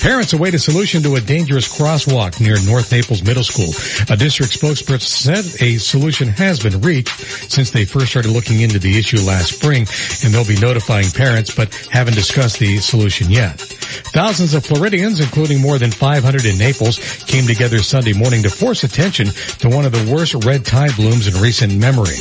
[0.02, 3.70] Parents await a solution to a dangerous crosswalk near North Naples Middle School.
[4.10, 7.16] A district spokesperson said a solution has been reached
[7.50, 9.86] since they first started looking into the issue last spring,
[10.24, 13.60] and they'll be notifying parents, but haven't discussed the solution yet.
[13.60, 18.84] Thousands of Floridians, including more than 500 in Naples, came together Sunday morning to force
[18.84, 19.26] attention
[19.60, 22.16] to one of the worst red tide blooms in recent memory.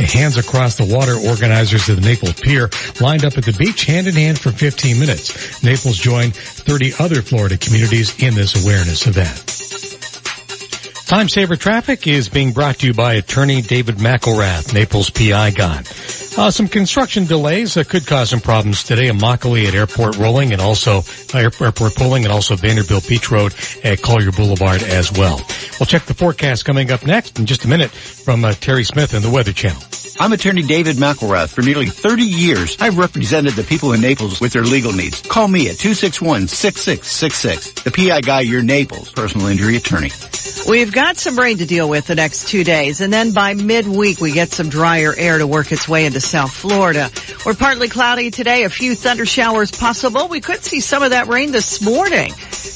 [0.00, 2.61] Hands Across the Water organizers of the Naples Pier
[3.00, 5.62] lined up at the beach hand in hand for 15 minutes.
[5.62, 9.62] Naples joined 30 other Florida communities in this awareness event.
[11.06, 15.82] Time Saver Traffic is being brought to you by attorney David McElrath, Naples PI guy.
[16.36, 19.08] Uh, some construction delays uh, could cause some problems today.
[19.08, 21.02] A Immokalee at Airport Rolling and also
[21.34, 25.36] uh, Airport Pulling and also Vanderbilt Beach Road at Collier Boulevard as well.
[25.78, 29.12] We'll check the forecast coming up next in just a minute from uh, Terry Smith
[29.12, 29.82] and the Weather Channel.
[30.18, 31.52] I'm attorney David McElrath.
[31.52, 35.20] For nearly 30 years, I've represented the people in Naples with their legal needs.
[35.22, 37.82] Call me at 261-6666.
[37.82, 40.10] The PI guy, your Naples personal injury attorney.
[40.68, 44.20] We've got some rain to deal with the next two days, and then by midweek
[44.20, 47.10] we get some drier air to work its way into South Florida.
[47.44, 50.28] We're partly cloudy today, a few thunder showers possible.
[50.28, 52.32] We could see some of that rain this morning.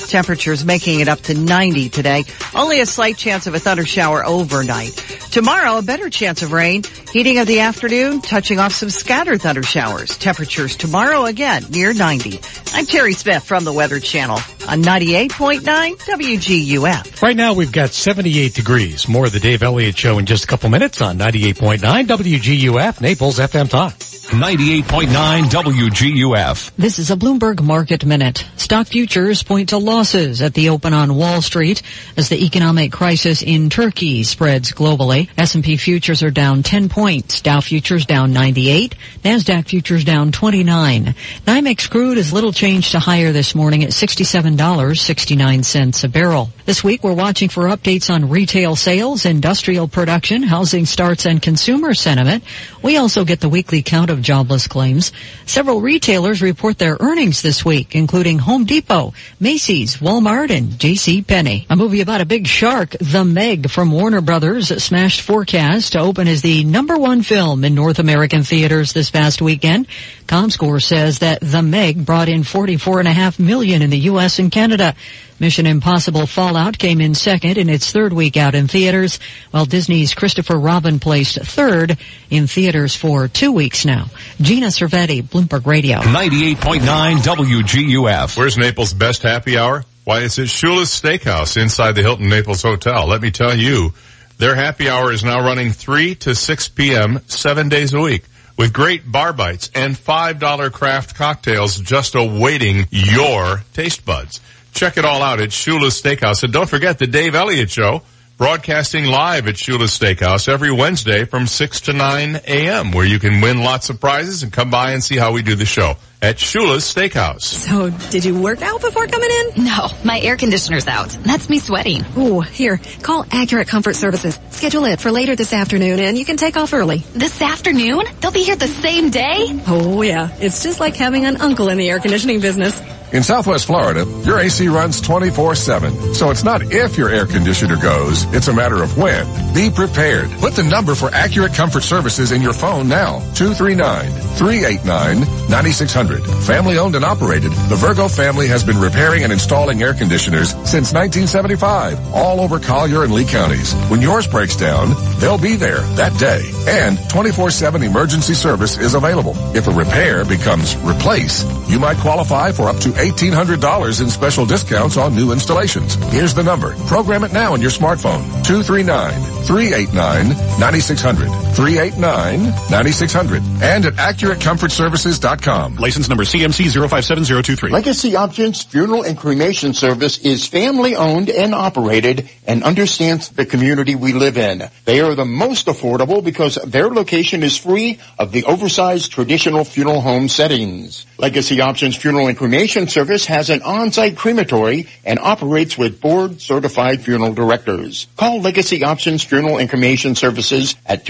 [0.09, 2.25] Temperatures making it up to 90 today.
[2.55, 4.95] Only a slight chance of a thunder shower overnight.
[5.31, 6.83] Tomorrow, a better chance of rain.
[7.12, 10.16] Heating of the afternoon, touching off some scattered thunder showers.
[10.16, 12.40] Temperatures tomorrow again near 90.
[12.73, 14.37] I'm Terry Smith from the Weather Channel
[14.69, 17.23] on 98.9 WGUF.
[17.23, 19.09] Right now we've got 78 degrees.
[19.09, 23.38] More of the Dave Elliott Show in just a couple minutes on 98.9 WGUF, Naples
[23.38, 24.15] FM Talk.
[24.27, 26.73] 98.9 WGUF.
[26.77, 28.45] This is a Bloomberg Market Minute.
[28.57, 31.81] Stock futures point to losses at the open on Wall Street
[32.17, 35.29] as the economic crisis in Turkey spreads globally.
[35.39, 37.41] S&P futures are down 10 points.
[37.41, 38.97] Dow futures down 98.
[39.23, 41.15] NASDAQ futures down 29.
[41.47, 46.51] NYMEX crude is little change to higher this morning at $67.69 a barrel.
[46.66, 51.94] This week we're watching for updates on retail sales, industrial production, housing starts, and consumer
[51.94, 52.42] sentiment.
[52.83, 55.12] We also get the weekly count of jobless claims.
[55.46, 61.22] Several retailers report their earnings this week, including Home Depot, Macy's, Walmart, and J.C.
[61.22, 61.68] Penney.
[61.70, 66.26] A movie about a big shark, The Meg from Warner Brothers, smashed forecast to open
[66.26, 69.87] as the number one film in North American theaters this past weekend.
[70.27, 74.39] ComScore says that The Meg brought in 44.5 million in the U.S.
[74.39, 74.95] and Canada.
[75.39, 79.19] Mission Impossible Fallout came in second in its third week out in theaters,
[79.51, 81.99] while Disney's Christopher Robin placed third
[82.31, 84.07] in theaters for two weeks now.
[84.41, 85.99] Gina Cervetti, Bloomberg Radio.
[85.99, 88.37] 98.9 WGUF.
[88.37, 89.85] Where's Naples' best happy hour?
[90.05, 93.07] Why, it's at Shula's Steakhouse inside the Hilton Naples Hotel.
[93.07, 93.93] Let me tell you,
[94.39, 97.21] their happy hour is now running 3 to 6 p.m.
[97.27, 98.25] seven days a week
[98.57, 104.40] with great bar bites and $5 craft cocktails just awaiting your taste buds.
[104.73, 106.42] Check it all out at Shula's Steakhouse.
[106.42, 108.03] And don't forget the Dave Elliott Show,
[108.37, 113.40] broadcasting live at Shula's Steakhouse every Wednesday from 6 to 9 a.m., where you can
[113.40, 116.37] win lots of prizes and come by and see how we do the show at
[116.37, 117.42] Shula's Steakhouse.
[117.42, 119.64] So, did you work out before coming in?
[119.64, 121.09] No, my air conditioner's out.
[121.24, 122.05] That's me sweating.
[122.16, 124.38] Ooh, here, call Accurate Comfort Services.
[124.50, 126.98] Schedule it for later this afternoon and you can take off early.
[127.12, 128.05] This afternoon?
[128.20, 129.61] They'll be here the same day?
[129.66, 132.81] Oh yeah, it's just like having an uncle in the air conditioning business.
[133.12, 136.14] In Southwest Florida, your AC runs 24-7.
[136.14, 139.24] So it's not if your air conditioner goes, it's a matter of when.
[139.55, 140.29] Be prepared.
[140.40, 143.20] Put the number for Accurate Comfort Services in your phone now.
[143.35, 146.06] 239-389-9600.
[146.14, 150.92] Family owned and operated, the Virgo family has been repairing and installing air conditioners since
[150.92, 153.75] 1975, all over Collier and Lee counties.
[153.90, 156.42] When yours breaks down, they'll be there that day.
[156.69, 159.35] And 24-7 emergency service is available.
[159.57, 164.97] If a repair becomes replace, you might qualify for up to $1,800 in special discounts
[164.97, 165.95] on new installations.
[166.12, 166.75] Here's the number.
[166.87, 168.23] Program it now on your smartphone.
[168.45, 171.29] 239-389-9600.
[171.57, 173.62] 389-9600.
[173.62, 175.77] And at AccurateComfortServices.com.
[175.96, 177.70] License number CMC 057023.
[177.70, 183.94] Legacy Options Funeral and Cremation Service is family owned and operated and understands the community
[183.94, 184.68] we live in.
[184.85, 190.02] They are the most affordable because their location is free of the oversized traditional funeral
[190.02, 191.06] home settings.
[191.16, 197.00] Legacy Options Funeral and Cremation Service has an on-site crematory and operates with board certified
[197.00, 198.06] funeral directors.
[198.18, 201.06] Call Legacy Options Funeral and Cremation Services at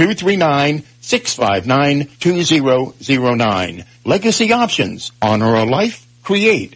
[1.07, 3.85] 239-659-2009.
[4.05, 5.13] Legacy Options.
[5.23, 6.07] Honor a life.
[6.23, 6.76] Create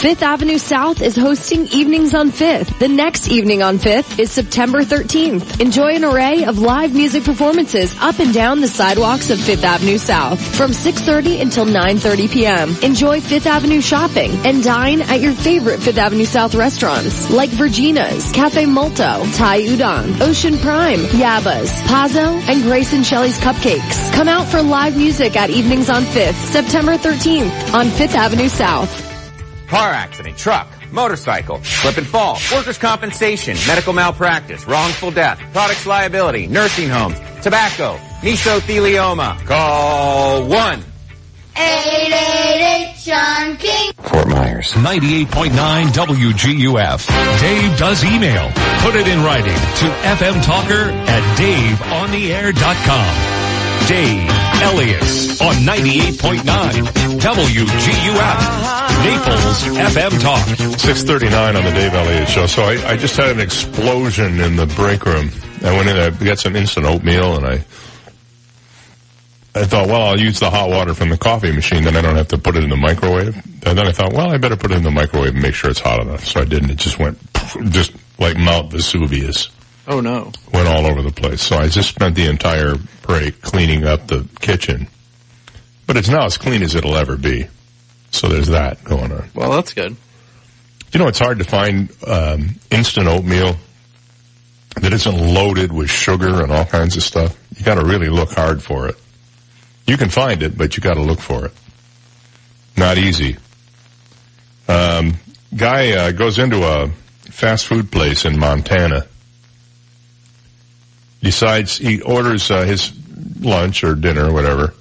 [0.00, 2.78] Fifth Avenue South is hosting Evenings on Fifth.
[2.78, 5.60] The next evening on Fifth is September 13th.
[5.60, 9.98] Enjoy an array of live music performances up and down the sidewalks of Fifth Avenue
[9.98, 12.74] South from 6.30 until 9.30 p.m.
[12.82, 18.32] Enjoy Fifth Avenue shopping and dine at your favorite Fifth Avenue South restaurants like Virginia's,
[18.32, 24.14] Cafe Molto, Thai Udon, Ocean Prime, Yaba's, Pazzo, and Grace and Shelley's Cupcakes.
[24.14, 29.09] Come out for live music at Evenings on Fifth, September 13th on Fifth Avenue South.
[29.70, 36.48] Car accident, truck, motorcycle, slip and fall, workers' compensation, medical malpractice, wrongful death, products liability,
[36.48, 39.46] nursing homes, tobacco, mesothelioma.
[39.46, 40.82] Call 1.
[41.56, 43.92] 888 Sean King.
[44.02, 44.72] Fort Myers.
[44.72, 47.06] 98.9 WGUF.
[47.40, 48.50] Dave does email.
[48.80, 53.86] Put it in writing to FM Talker at daveontheair.com.
[53.86, 55.02] Dave Elliott
[55.40, 56.40] on 98.9
[57.20, 58.70] WGUF.
[59.04, 60.46] Naples FM Talk.
[60.78, 62.46] 639 on the Dave Elliott Show.
[62.46, 65.30] So I, I just had an explosion in the break room.
[65.62, 67.52] I went in, I got some instant oatmeal and I,
[69.54, 72.16] I thought, well, I'll use the hot water from the coffee machine, then I don't
[72.16, 73.34] have to put it in the microwave.
[73.66, 75.70] And then I thought, well, I better put it in the microwave and make sure
[75.70, 76.24] it's hot enough.
[76.24, 76.70] So I didn't.
[76.70, 77.18] It just went,
[77.70, 79.50] just like Mount Vesuvius.
[79.86, 80.32] Oh no.
[80.52, 81.42] Went all over the place.
[81.42, 84.88] So I just spent the entire break cleaning up the kitchen.
[85.86, 87.46] But it's now as clean as it'll ever be.
[88.10, 89.30] So there's that going on.
[89.34, 89.96] Well, that's good.
[90.92, 93.56] You know, it's hard to find um, instant oatmeal
[94.76, 97.38] that isn't loaded with sugar and all kinds of stuff.
[97.56, 98.96] You got to really look hard for it.
[99.86, 101.52] You can find it, but you got to look for it.
[102.76, 103.36] Not easy.
[104.68, 105.14] Um,
[105.56, 106.88] guy uh, goes into a
[107.30, 109.06] fast food place in Montana.
[111.22, 112.92] Decides he orders uh, his
[113.40, 114.74] lunch or dinner or whatever,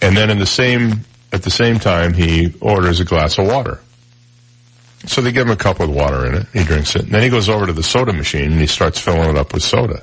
[0.00, 3.80] and then in the same at the same time he orders a glass of water.
[5.06, 6.46] So they give him a cup with water in it.
[6.52, 7.02] He drinks it.
[7.02, 9.52] And then he goes over to the soda machine and he starts filling it up
[9.52, 10.02] with soda.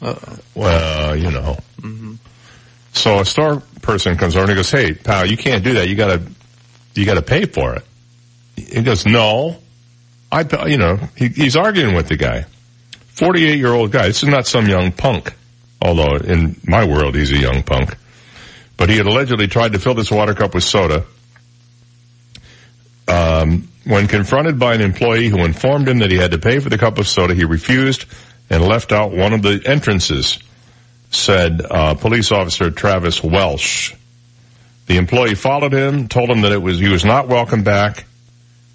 [0.00, 0.38] Uh-oh.
[0.54, 1.58] Well, you know.
[1.80, 2.14] Mm-hmm.
[2.92, 5.88] So a store person comes over and he goes, "Hey, pal, you can't do that.
[5.88, 6.22] You gotta,
[6.94, 7.84] you gotta pay for it."
[8.56, 9.58] He goes, "No,
[10.32, 12.46] I, you know." He, he's arguing with the guy,
[13.14, 14.06] forty-eight year old guy.
[14.08, 15.32] This is not some young punk,
[15.80, 17.96] although in my world he's a young punk.
[18.76, 21.04] But he had allegedly tried to fill this water cup with soda.
[23.06, 26.70] Um, when confronted by an employee who informed him that he had to pay for
[26.70, 28.06] the cup of soda, he refused
[28.48, 30.38] and left out one of the entrances,
[31.10, 33.94] said uh, police officer Travis Welsh.
[34.86, 38.06] The employee followed him, told him that it was he was not welcome back.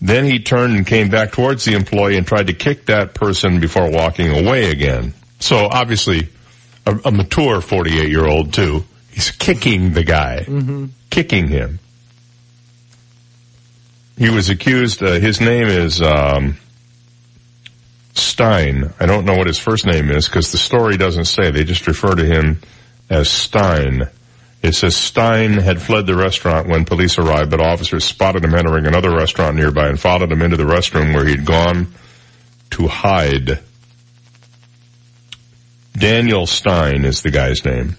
[0.01, 3.59] Then he turned and came back towards the employee and tried to kick that person
[3.59, 5.13] before walking away again.
[5.39, 6.29] So obviously,
[6.85, 8.83] a, a mature 48 year old too.
[9.11, 10.85] He's kicking the guy, Mm-hmm.
[11.09, 11.79] kicking him.
[14.17, 15.01] He was accused.
[15.01, 16.57] Uh, his name is um,
[18.13, 18.93] Stein.
[18.99, 21.51] I don't know what his first name is because the story doesn't say.
[21.51, 22.59] They just refer to him
[23.09, 24.03] as Stein.
[24.65, 28.87] It says Stein had fled the restaurant when police arrived, but officers spotted him entering
[28.87, 31.93] another restaurant nearby and followed him into the restroom where he'd gone
[32.71, 33.59] to hide.
[35.93, 37.95] Daniel Stein is the guy's name.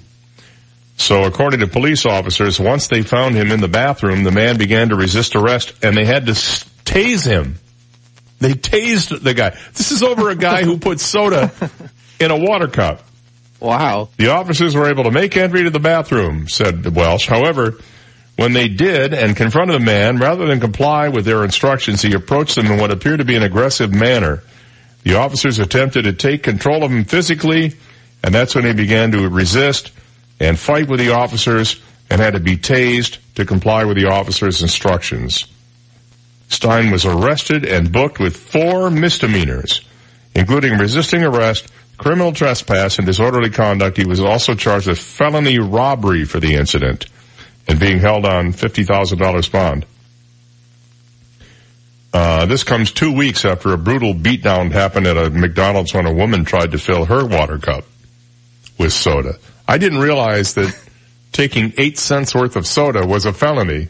[0.97, 4.89] So according to police officers, once they found him in the bathroom, the man began
[4.89, 7.61] to resist arrest and they had to tase him.
[8.41, 9.51] They tased the guy.
[9.75, 11.53] This is over a guy who put soda
[12.19, 13.06] in a water cup.
[13.61, 14.11] Wow.
[14.17, 17.27] The officers were able to make entry to the bathroom, said the Welsh.
[17.27, 17.79] However,
[18.37, 22.55] When they did and confronted the man, rather than comply with their instructions, he approached
[22.55, 24.43] them in what appeared to be an aggressive manner.
[25.05, 27.73] The officers attempted to take control of him physically,
[28.23, 29.91] and that's when he began to resist
[30.39, 31.81] and fight with the officers
[32.11, 35.47] and had to be tased to comply with the officers' instructions.
[36.49, 39.81] Stein was arrested and booked with four misdemeanors,
[40.35, 43.97] including resisting arrest, criminal trespass, and disorderly conduct.
[43.97, 47.07] He was also charged with felony robbery for the incident
[47.69, 49.87] and being held on $50,000 bond.
[52.13, 56.15] Uh, this comes two weeks after a brutal beatdown happened at a McDonald's when a
[56.15, 57.85] woman tried to fill her water cup
[58.79, 59.35] with soda.
[59.69, 60.75] I didn't realize that
[61.33, 63.89] taking eight cents worth of soda was a felony.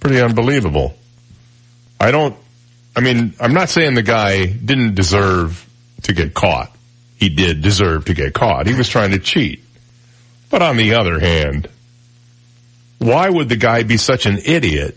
[0.00, 0.94] Pretty unbelievable.
[2.00, 2.36] I don't,
[2.94, 5.67] I mean, I'm not saying the guy didn't deserve
[6.02, 6.74] to get caught.
[7.16, 8.66] He did deserve to get caught.
[8.66, 9.62] He was trying to cheat.
[10.50, 11.68] But on the other hand,
[12.98, 14.96] why would the guy be such an idiot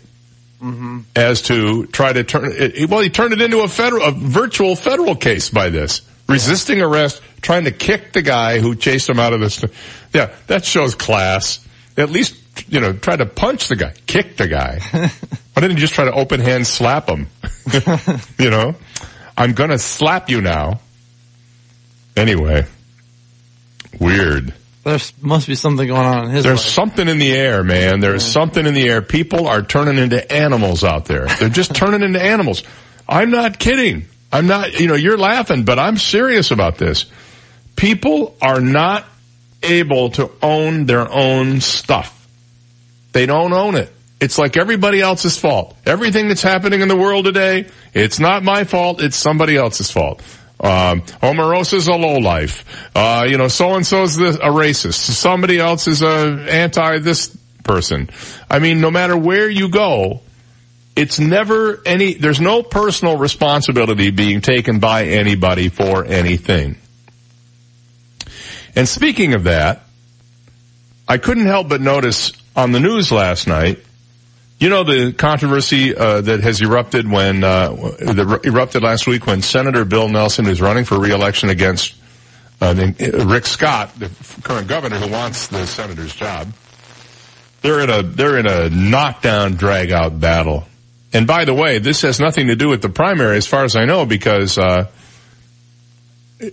[0.62, 0.99] Mm-hmm.
[1.16, 4.76] as to try to turn it, well, he turned it into a federal, a virtual
[4.76, 6.04] federal case by this.
[6.30, 9.66] Resisting arrest, trying to kick the guy who chased him out of this.
[10.14, 11.68] Yeah, that shows class.
[11.97, 12.36] At least,
[12.70, 14.80] you know, try to punch the guy, kick the guy.
[14.91, 17.26] Why didn't he just try to open hand slap him?
[18.38, 18.76] you know,
[19.36, 20.80] I'm gonna slap you now.
[22.16, 22.66] Anyway,
[23.99, 24.53] weird.
[24.84, 26.74] There must be something going on in his There's life.
[26.74, 27.99] something in the air, man.
[27.99, 29.01] There's something in the air.
[29.01, 31.28] People are turning into animals out there.
[31.28, 32.64] They're just turning into animals.
[33.07, 34.05] I'm not kidding.
[34.32, 37.05] I'm not, you know, you're laughing, but I'm serious about this.
[37.76, 39.05] People are not
[39.62, 42.18] able to own their own stuff.
[43.14, 43.93] They don't own it.
[44.20, 45.76] It's like everybody else's fault.
[45.86, 50.22] Everything that's happening in the world today, it's not my fault, it's somebody else's fault.
[50.62, 52.66] Um, Omarosa's a lowlife.
[52.95, 54.93] Uh, you know, so and so's a racist.
[54.93, 58.09] Somebody else is a anti this person.
[58.49, 60.22] I mean, no matter where you go,
[60.95, 66.76] it's never any, there's no personal responsibility being taken by anybody for anything.
[68.76, 69.84] And speaking of that,
[71.07, 73.80] I couldn't help but notice on the news last night,
[74.62, 79.41] you know the controversy uh, that has erupted when uh, that erupted last week when
[79.41, 81.95] Senator Bill Nelson is running for re-election against
[82.62, 82.76] uh,
[83.26, 84.12] Rick Scott, the
[84.43, 86.53] current governor who wants the senator's job.
[87.64, 90.66] They're in a they're in a knockdown, drag out battle.
[91.12, 93.76] And by the way, this has nothing to do with the primary, as far as
[93.76, 94.88] I know, because uh,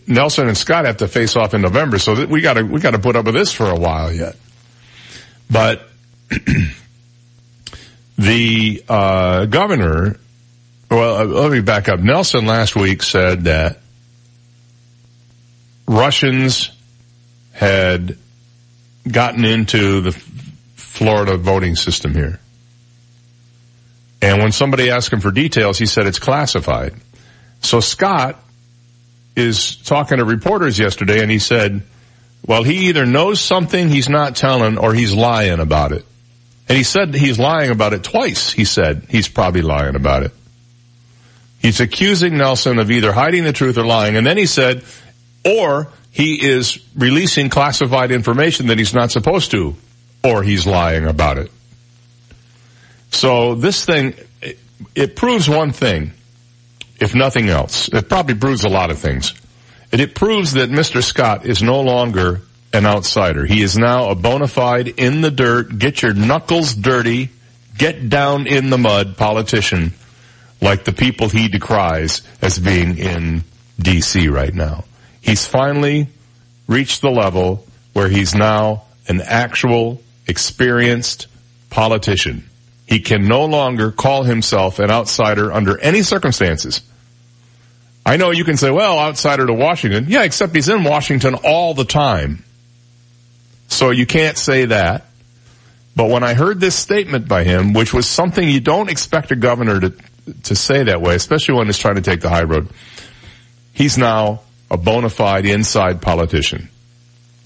[0.07, 1.99] Nelson and Scott have to face off in November.
[1.99, 4.35] So we got to we got to put up with this for a while yet.
[5.51, 5.87] But
[8.19, 10.19] the uh, governor,
[10.91, 12.01] well, uh, let me back up.
[12.01, 13.79] Nelson last week said that
[15.87, 16.71] Russians
[17.53, 18.19] had
[19.11, 20.13] gotten into the
[20.75, 22.41] Florida voting system here.
[24.21, 26.95] And when somebody asked him for details, he said it's classified.
[27.61, 28.43] So Scott
[29.37, 31.83] is talking to reporters yesterday and he said,
[32.45, 36.05] well, he either knows something he's not telling or he's lying about it.
[36.69, 38.53] And he said he's lying about it twice.
[38.53, 40.33] He said he's probably lying about it.
[41.61, 44.17] He's accusing Nelson of either hiding the truth or lying.
[44.17, 44.85] And then he said,
[45.45, 49.75] or he is releasing classified information that he's not supposed to,
[50.23, 51.51] or he's lying about it.
[53.11, 54.59] So this thing, it,
[54.95, 56.13] it proves one thing,
[57.01, 57.89] if nothing else.
[57.89, 59.35] It probably proves a lot of things.
[59.91, 61.03] And it proves that Mr.
[61.03, 62.43] Scott is no longer
[62.73, 63.47] an outsider.
[63.47, 67.31] He is now a bona fide in the dirt, get your knuckles dirty,
[67.77, 69.93] get down in the mud politician
[70.61, 73.45] like the people he decries as being in
[73.81, 74.85] DC right now.
[75.21, 76.09] He's finally
[76.67, 81.27] reached the level where he's now an actual experienced
[81.71, 82.49] politician.
[82.87, 86.83] He can no longer call himself an outsider under any circumstances.
[88.05, 90.07] I know you can say, well, outsider to Washington.
[90.09, 92.43] Yeah, except he's in Washington all the time.
[93.69, 95.05] So you can't say that.
[95.95, 99.37] But when I heard this statement by him, which was something you don't expect a
[99.37, 99.95] governor to,
[100.45, 102.69] to say that way, especially when he's trying to take the high road,
[103.73, 104.41] he's now
[104.71, 106.69] a bona fide inside politician.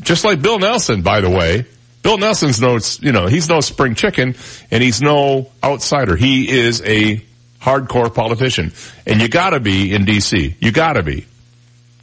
[0.02, 1.66] Just like Bill Nelson, by the way.
[2.02, 4.34] Bill Nelson's no, you know, he's no spring chicken
[4.70, 6.16] and he's no outsider.
[6.16, 7.24] He is a
[7.60, 8.72] hardcore politician.
[9.06, 10.56] And you gotta be in DC.
[10.60, 11.26] You gotta be.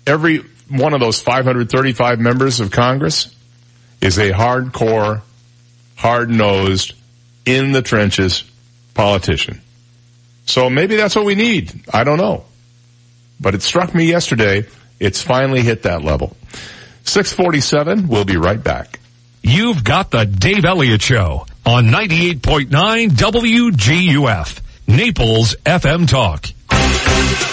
[0.08, 0.40] Every
[0.70, 3.36] one of those 535 members of Congress
[4.02, 5.22] is a hardcore,
[5.96, 6.94] hard-nosed,
[7.46, 8.44] in the trenches
[8.94, 9.62] politician.
[10.46, 11.72] So maybe that's what we need.
[11.92, 12.46] I don't know.
[13.40, 14.66] But it struck me yesterday,
[15.00, 16.36] it's finally hit that level.
[17.06, 19.00] 647, we'll be right back.
[19.42, 26.48] You've got the Dave Elliott Show on 98.9 WGUF, Naples FM Talk.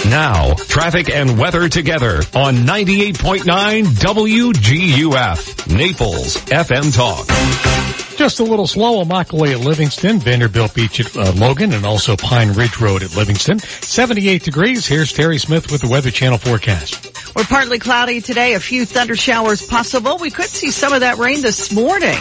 [0.09, 8.06] Now, traffic and weather together on 98.9 WGUF, Naples FM Talk.
[8.17, 12.17] Just a little slow on Immokalee at Livingston, Vanderbilt Beach at uh, Logan, and also
[12.17, 13.59] Pine Ridge Road at Livingston.
[13.59, 14.87] 78 degrees.
[14.87, 17.13] Here's Terry Smith with the Weather Channel forecast.
[17.37, 18.55] We're partly cloudy today.
[18.55, 20.17] A few thunder showers possible.
[20.17, 22.17] We could see some of that rain this morning.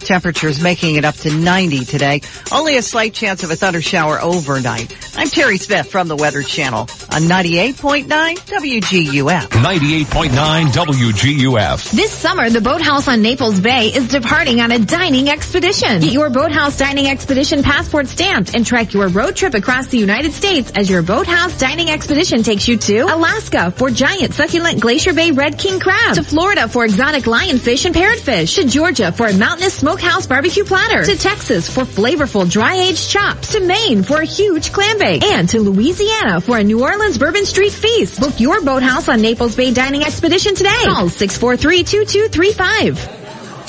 [0.00, 2.20] Temperatures making it up to 90 today.
[2.52, 4.96] Only a slight chance of a thunder shower overnight.
[5.16, 9.48] I'm Terry Smith from the Weather Channel on 98.9 WGUF.
[9.48, 11.90] 98.9 WGUF.
[11.92, 16.00] This summer, the Boathouse on Naples Bay is departing on a dining expedition.
[16.00, 20.32] Get your Boathouse Dining Expedition passport stamped and track your road trip across the United
[20.32, 25.32] States as your Boathouse Dining Expedition takes you to Alaska for giant succulent Glacier Bay
[25.32, 29.74] Red King crab, to Florida for exotic lionfish and parrotfish, to Georgia for a mountainous
[29.74, 34.96] smokehouse barbecue platter, to Texas for flavorful dry-aged chops, to Maine for a huge clam
[34.98, 38.20] bake, and to Louisiana for a New Orleans Bourbon Street feast.
[38.20, 40.84] Book your Boathouse on Naples Bay Dining Expedition today.
[40.86, 43.25] Call 643-2235.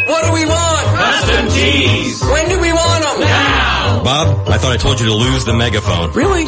[0.07, 0.85] What do we want?
[0.97, 2.21] Custom tees.
[2.23, 3.19] When do we want them?
[3.21, 3.50] Now.
[4.03, 6.11] Bob, I thought I told you to lose the megaphone.
[6.13, 6.45] Really?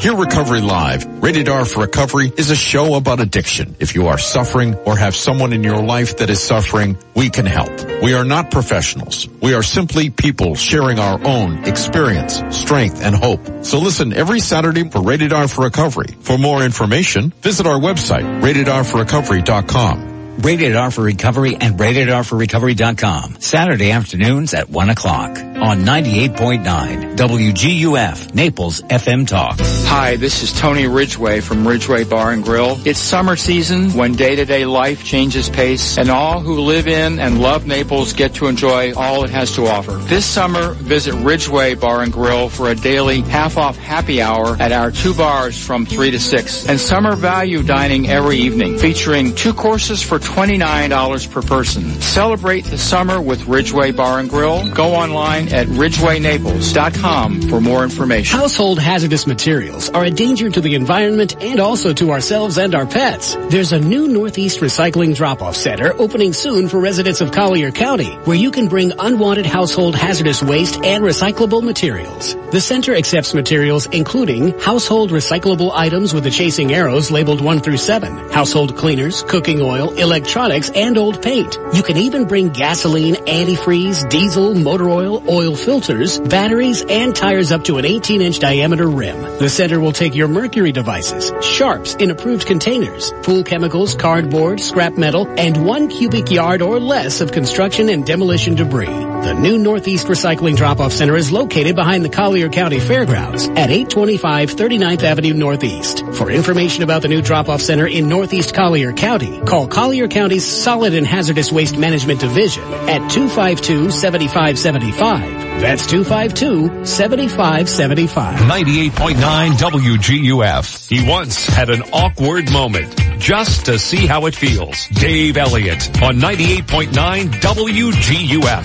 [0.00, 1.04] Hear Recovery Live.
[1.22, 3.74] Rated R for Recovery is a show about addiction.
[3.80, 7.46] If you are suffering or have someone in your life that is suffering, we can
[7.46, 7.70] help.
[8.02, 9.28] We are not professionals.
[9.40, 13.64] We are simply people sharing our own experience, strength, and hope.
[13.64, 16.14] So listen every Saturday for Rated R for Recovery.
[16.20, 20.11] For more information, visit our website, ratedrforrecovery.com.
[20.38, 23.36] Rated R for Recovery and ratedrforrecovery.com.
[23.40, 29.58] Saturday afternoons at 1 o'clock on 98.9 WGUF Naples FM Talk.
[29.60, 32.80] Hi, this is Tony Ridgway from Ridgway Bar and Grill.
[32.84, 37.66] It's summer season when day-to-day life changes pace and all who live in and love
[37.66, 39.92] Naples get to enjoy all it has to offer.
[39.92, 44.90] This summer, visit Ridgway Bar and Grill for a daily half-off happy hour at our
[44.90, 50.02] two bars from 3 to 6 and summer value dining every evening featuring two courses
[50.02, 52.00] for $29 per person.
[52.00, 54.68] Celebrate the summer with Ridgway Bar and Grill.
[54.70, 58.38] Go online at ridgewaynaples.com for more information.
[58.38, 62.86] Household hazardous materials are a danger to the environment and also to ourselves and our
[62.86, 63.34] pets.
[63.48, 68.36] There's a new Northeast Recycling Drop-Off Center opening soon for residents of Collier County, where
[68.36, 72.36] you can bring unwanted household hazardous waste and recyclable materials.
[72.50, 77.76] The center accepts materials including household recyclable items with the chasing arrows labeled 1 through
[77.76, 81.56] 7, household cleaners, cooking oil, electronics, and old paint.
[81.72, 87.64] You can even bring gasoline, antifreeze, diesel, motor oil, oil filters, batteries, and tires up
[87.64, 89.22] to an 18-inch diameter rim.
[89.38, 94.98] The center will take your mercury devices, sharps in approved containers, pool chemicals, cardboard, scrap
[94.98, 99.12] metal, and one cubic yard or less of construction and demolition debris.
[99.22, 104.50] The new Northeast Recycling Drop-Off Center is located behind the Collier County Fairgrounds at 825
[104.50, 106.04] 39th Avenue Northeast.
[106.14, 110.94] For information about the new Drop-Off Center in Northeast Collier County, call Collier County's Solid
[110.94, 115.60] and Hazardous Waste Management Division at 252-7575.
[115.60, 118.36] That's 252-7575.
[118.36, 120.88] 98.9 WGUF.
[120.88, 124.86] He once had an awkward moment just to see how it feels.
[124.88, 128.64] Dave Elliott on 98.9 WGUF.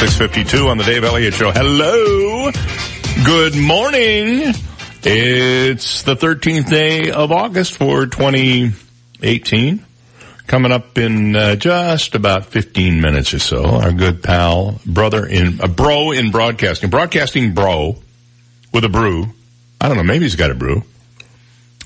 [0.00, 1.50] 652 on the Dave Elliott Show.
[1.50, 2.50] Hello.
[3.24, 4.54] Good morning.
[5.02, 9.84] It's the 13th day of August for 2018.
[10.50, 15.60] Coming up in uh, just about 15 minutes or so, our good pal, brother in,
[15.60, 17.94] a bro in broadcasting, broadcasting bro
[18.72, 19.26] with a brew.
[19.80, 20.78] I don't know, maybe he's got a brew.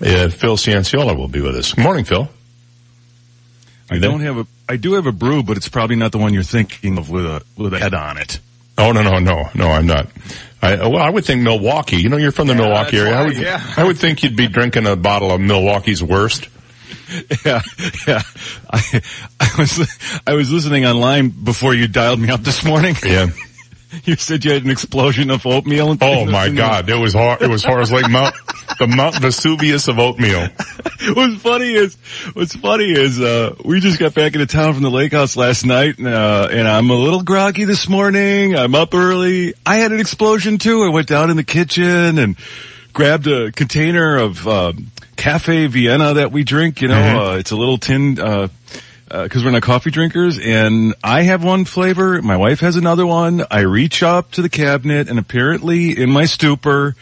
[0.01, 1.75] Uh, Phil Cianciola will be with us.
[1.75, 2.27] Good morning, Phil.
[3.91, 6.33] I don't have a, I do have a brew, but it's probably not the one
[6.33, 8.41] you're thinking of with a, with a head on it.
[8.79, 9.69] Oh no no no no!
[9.69, 10.09] I'm not.
[10.62, 11.97] I well, I would think Milwaukee.
[11.97, 13.15] You know, you're from the Milwaukee area.
[13.15, 13.75] I would yeah.
[13.77, 16.49] I would think you'd be drinking a bottle of Milwaukee's worst.
[17.45, 17.61] Yeah,
[18.07, 18.22] yeah.
[18.70, 19.01] I,
[19.40, 22.95] I was, I was listening online before you dialed me up this morning.
[23.05, 23.26] Yeah.
[24.03, 25.92] You said you had an explosion of oatmeal.
[25.92, 26.90] And Oh my God!
[26.90, 27.42] It was hard.
[27.42, 27.76] It was hard.
[27.76, 28.34] It was like Mount
[28.78, 30.40] the Mount Vesuvius of oatmeal.
[31.14, 31.97] what's funny is,
[32.32, 35.64] what's funny is, uh, we just got back into town from the lake house last
[35.64, 38.57] night, and, uh, and I'm a little groggy this morning.
[38.57, 39.55] I'm up early.
[39.64, 40.82] I had an explosion too.
[40.82, 42.36] I went down in the kitchen and
[42.95, 44.72] grabbed a container of, uh,
[45.16, 47.34] Cafe Vienna that we drink, you know, Mhm.
[47.34, 48.49] uh, it's a little tin, uh,
[49.11, 53.07] uh, cause we're not coffee drinkers and I have one flavor, my wife has another
[53.07, 53.45] one.
[53.51, 56.97] I reach up to the cabinet and apparently in my stupor,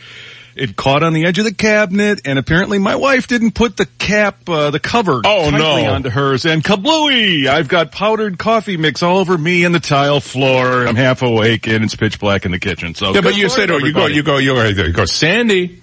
[0.55, 3.87] it caught on the edge of the cabinet and apparently my wife didn't put the
[3.99, 5.93] cap, uh, the cover Oh, tightly no.
[5.95, 7.47] onto hers and kablooey!
[7.47, 10.87] I've got powdered coffee mix all over me and the tile floor.
[10.87, 12.95] I'm half awake and it's pitch black in the kitchen.
[12.95, 15.79] So yeah, but you said, oh, you go, you go, you go, you go, Sandy.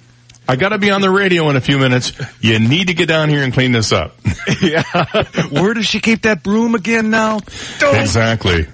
[0.49, 2.11] I got to be on the radio in a few minutes.
[2.41, 4.15] You need to get down here and clean this up.
[4.61, 4.81] yeah.
[5.51, 7.39] Where does she keep that broom again now?
[7.93, 8.65] Exactly.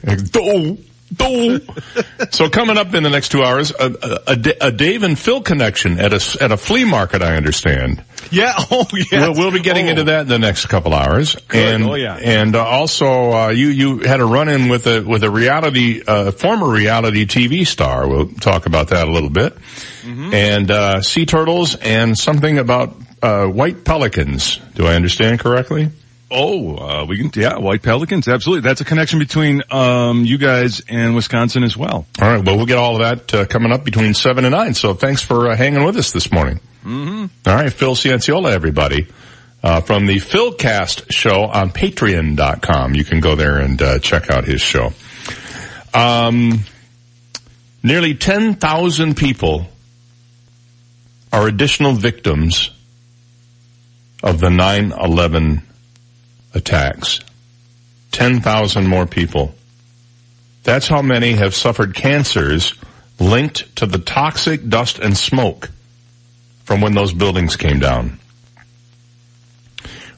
[2.32, 6.00] So coming up in the next two hours, a, a, a Dave and Phil connection
[6.00, 7.22] at a at a flea market.
[7.22, 8.04] I understand.
[8.32, 8.54] Yeah.
[8.72, 9.30] Oh, yeah.
[9.30, 9.92] We'll, we'll be getting Oh.
[9.92, 11.36] into that in the next couple hours.
[11.54, 12.16] And, Oh, yeah.
[12.16, 16.02] And uh, also, uh, you, you had a run in with a, with a reality,
[16.06, 18.08] uh, former reality TV star.
[18.08, 19.56] We'll talk about that a little bit.
[20.06, 20.34] Mm-hmm.
[20.34, 24.58] And, uh, sea turtles and something about, uh, white pelicans.
[24.76, 25.90] Do I understand correctly?
[26.30, 28.68] Oh, uh, we can, yeah, White Pelicans, absolutely.
[28.68, 32.08] That's a connection between, um, you guys and Wisconsin as well.
[32.20, 32.44] All right.
[32.44, 34.74] Well, we'll get all of that uh, coming up between seven and nine.
[34.74, 36.60] So thanks for uh, hanging with us this morning.
[36.84, 37.26] Mm-hmm.
[37.48, 39.08] All right, Phil Cianciola, everybody,
[39.64, 42.96] uh, from the Philcast show on Patreon.com.
[42.96, 44.94] You can go there and uh, check out his show.
[45.94, 46.60] Um,
[47.84, 49.68] nearly ten thousand people
[51.36, 52.72] are additional victims
[54.24, 55.64] of the 9/11
[56.54, 57.20] attacks.
[58.12, 59.54] Ten thousand more people.
[60.64, 62.74] That's how many have suffered cancers
[63.20, 65.70] linked to the toxic dust and smoke
[66.64, 68.18] from when those buildings came down.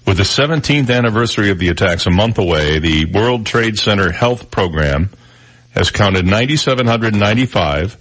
[0.06, 4.52] With the 17th anniversary of the attacks a month away, the World Trade Center Health
[4.52, 5.10] Program
[5.72, 7.98] has counted 9,795,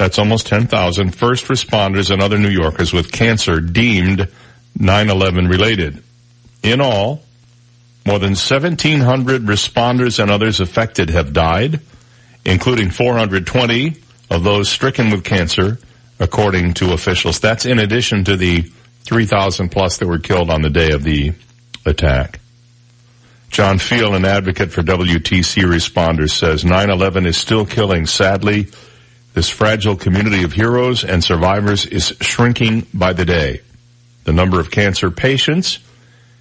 [0.00, 4.28] that's almost 10,000, first responders and other New Yorkers with cancer deemed
[4.78, 6.02] 9-11 related.
[6.62, 7.20] In all,
[8.06, 11.80] more than 1,700 responders and others affected have died,
[12.46, 13.94] including 420
[14.30, 15.78] of those stricken with cancer,
[16.18, 17.38] according to officials.
[17.38, 18.62] That's in addition to the
[19.04, 21.34] 3,000 plus that were killed on the day of the
[21.84, 22.40] attack.
[23.50, 28.06] John Feal, an advocate for WTC responders, says 9-11 is still killing.
[28.06, 28.68] Sadly,
[29.34, 33.60] this fragile community of heroes and survivors is shrinking by the day.
[34.24, 35.78] The number of cancer patients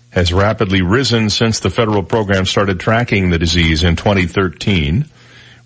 [0.09, 5.05] has rapidly risen since the federal program started tracking the disease in 2013.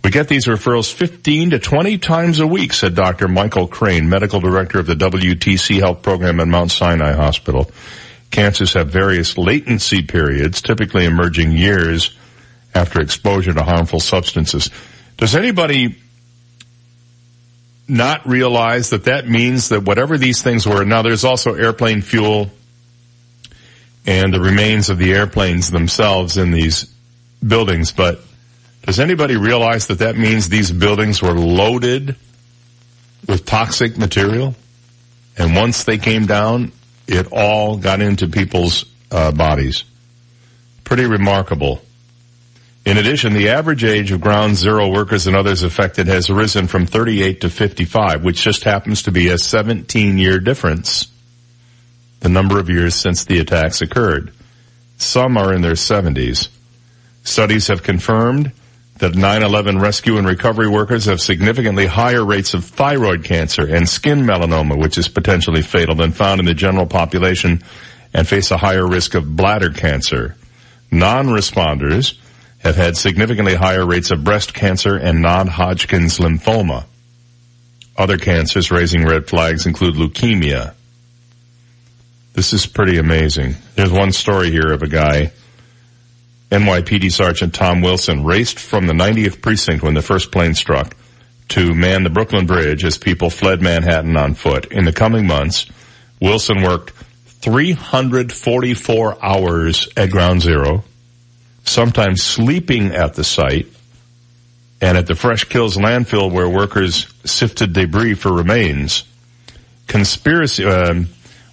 [0.04, 3.30] We get these referrals 15 to 20 times a week, said Dr.
[3.30, 7.72] Michael Crane, medical director of the WTC Health Program at Mount Sinai Hospital.
[8.30, 12.18] Cancers have various latency periods, typically emerging years
[12.76, 14.70] after exposure to harmful substances.
[15.16, 16.03] Does anybody
[17.88, 22.50] not realize that that means that whatever these things were, now there's also airplane fuel
[24.06, 26.94] and the remains of the airplanes themselves in these
[27.46, 28.20] buildings, but
[28.86, 32.16] does anybody realize that that means these buildings were loaded
[33.28, 34.56] with toxic material?
[35.38, 36.72] And once they came down,
[37.08, 39.86] it all got into people's uh, bodies.
[40.84, 41.82] Pretty remarkable.
[42.86, 46.86] In addition, the average age of ground zero workers and others affected has risen from
[46.86, 51.08] 38 to 55, which just happens to be a 17 year difference.
[52.20, 54.34] The number of years since the attacks occurred.
[54.98, 56.50] Some are in their 70s.
[57.24, 58.52] Studies have confirmed
[58.98, 64.24] that 9-11 rescue and recovery workers have significantly higher rates of thyroid cancer and skin
[64.24, 67.64] melanoma, which is potentially fatal than found in the general population
[68.14, 70.36] and face a higher risk of bladder cancer.
[70.92, 72.18] Non-responders
[72.64, 76.86] have had significantly higher rates of breast cancer and non-Hodgkin's lymphoma.
[77.98, 80.74] Other cancers raising red flags include leukemia.
[82.34, 83.56] This is pretty amazing.
[83.76, 85.32] There's one story here of a guy
[86.50, 90.96] NYPD Sergeant Tom Wilson raced from the 90th precinct when the first plane struck
[91.50, 94.72] to man the Brooklyn Bridge as people fled Manhattan on foot.
[94.72, 95.66] In the coming months,
[96.22, 96.92] Wilson worked
[97.42, 100.84] 344 hours at ground zero,
[101.64, 103.68] sometimes sleeping at the site,
[104.82, 109.04] and at the Fresh Kills landfill where workers sifted debris for remains.
[109.88, 111.08] Conspiracy, um,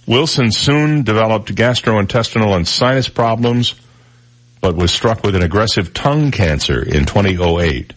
[0.05, 3.75] Wilson soon developed gastrointestinal and sinus problems,
[4.59, 7.93] but was struck with an aggressive tongue cancer in 2008.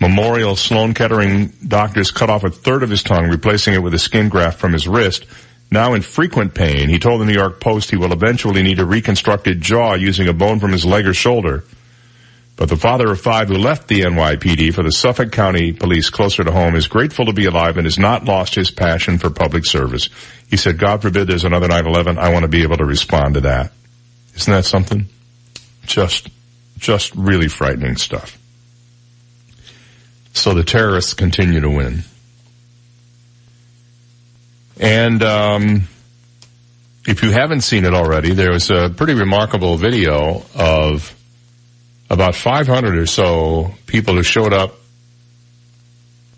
[0.00, 3.98] Memorial Sloan Kettering doctors cut off a third of his tongue, replacing it with a
[3.98, 5.26] skin graft from his wrist.
[5.72, 8.84] Now in frequent pain, he told the New York Post he will eventually need a
[8.84, 11.64] reconstructed jaw using a bone from his leg or shoulder.
[12.56, 16.44] But the father of five who left the NYPD for the Suffolk County Police closer
[16.44, 19.64] to home is grateful to be alive and has not lost his passion for public
[19.64, 20.10] service.
[20.50, 22.18] He said, God forbid there's another 9-11.
[22.18, 23.72] I want to be able to respond to that.
[24.34, 25.06] Isn't that something?
[25.86, 26.28] Just,
[26.76, 28.38] just really frightening stuff.
[30.34, 32.04] So the terrorists continue to win.
[34.82, 35.88] And, um,
[37.06, 41.14] if you haven't seen it already, there was a pretty remarkable video of
[42.10, 44.74] about 500 or so people who showed up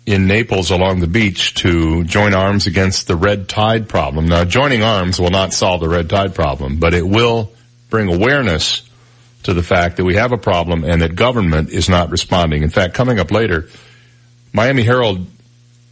[0.05, 4.27] in Naples along the beach to join arms against the red tide problem.
[4.27, 7.51] Now joining arms will not solve the red tide problem, but it will
[7.89, 8.87] bring awareness
[9.43, 12.63] to the fact that we have a problem and that government is not responding.
[12.63, 13.69] In fact, coming up later,
[14.53, 15.27] Miami Herald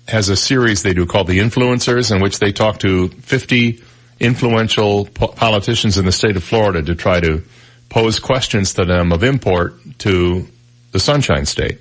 [0.07, 3.81] has a series they do called The Influencers in which they talk to 50
[4.19, 7.43] influential po- politicians in the state of Florida to try to
[7.89, 10.47] pose questions to them of import to
[10.91, 11.79] the Sunshine State.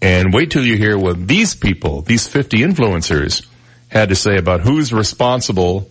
[0.00, 3.46] And wait till you hear what these people, these 50 influencers,
[3.88, 5.88] had to say about who's responsible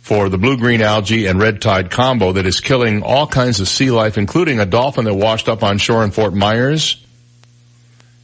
[0.00, 3.90] for the blue-green algae and red tide combo that is killing all kinds of sea
[3.90, 7.04] life, including a dolphin that washed up on shore in Fort Myers,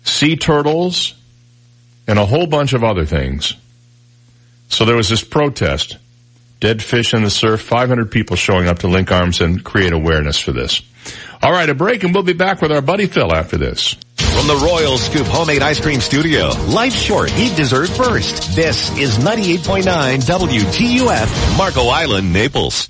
[0.05, 1.15] sea turtles,
[2.07, 3.55] and a whole bunch of other things.
[4.69, 5.99] So there was this protest
[6.61, 10.39] dead fish in the surf, 500 people showing up to link arms and create awareness
[10.39, 10.81] for this.
[11.43, 13.97] All right, a break and we'll be back with our buddy Phil after this.
[14.17, 18.57] From the Royal Scoop Homemade Ice Cream Studio, life's short, eat dessert first.
[18.57, 19.85] This is 98.9
[20.23, 22.89] WGUF, Marco Island, Naples.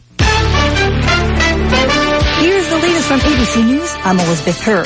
[2.38, 3.90] Here's the latest from ABC News.
[4.04, 4.84] I'm Elizabeth Kerr.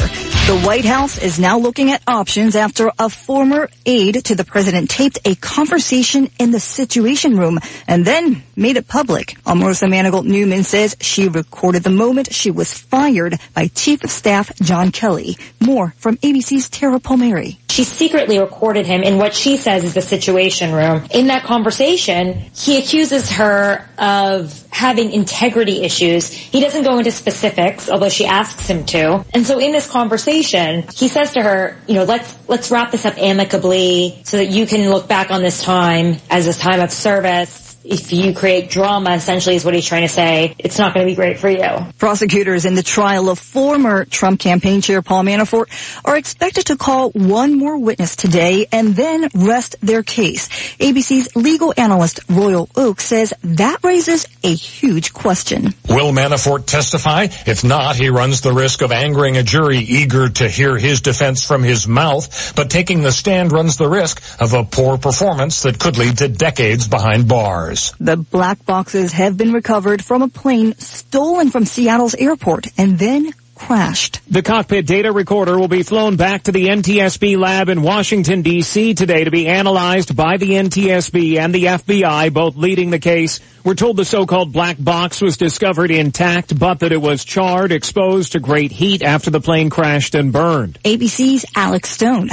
[0.48, 4.88] The White House is now looking at options after a former aide to the president
[4.88, 9.36] taped a conversation in the Situation Room and then made it public.
[9.44, 14.54] Omarosa Manigault Newman says she recorded the moment she was fired by Chief of Staff
[14.56, 15.38] John Kelly.
[15.60, 17.58] More from ABC's Tara Palmieri.
[17.70, 21.06] She secretly recorded him in what she says is the Situation Room.
[21.12, 26.32] In that conversation, he accuses her of having integrity issues.
[26.32, 29.24] He doesn't go into specifics, although she asks him to.
[29.32, 33.04] And so in this conversation, he says to her, you know, let's, let's wrap this
[33.04, 36.90] up amicably so that you can look back on this time as a time of
[36.90, 41.06] service if you create drama, essentially is what he's trying to say, it's not going
[41.06, 41.64] to be great for you.
[41.98, 45.66] Prosecutors in the trial of former Trump campaign chair Paul Manafort
[46.04, 50.48] are expected to call one more witness today and then rest their case.
[50.78, 55.74] ABC's legal analyst Royal Oakes says that raises a huge question.
[55.88, 57.28] Will Manafort testify?
[57.46, 61.46] If not, he runs the risk of angering a jury eager to hear his defense
[61.46, 65.78] from his mouth, but taking the stand runs the risk of a poor performance that
[65.78, 67.67] could lead to decades behind bars.
[68.00, 73.32] The black boxes have been recovered from a plane stolen from Seattle's airport and then
[73.58, 74.20] crashed.
[74.30, 78.96] The cockpit data recorder will be flown back to the NTSB lab in Washington DC
[78.96, 83.40] today to be analyzed by the NTSB and the FBI, both leading the case.
[83.64, 88.32] We're told the so-called black box was discovered intact, but that it was charred, exposed
[88.32, 90.78] to great heat after the plane crashed and burned.
[90.84, 92.30] ABC's Alex Stone.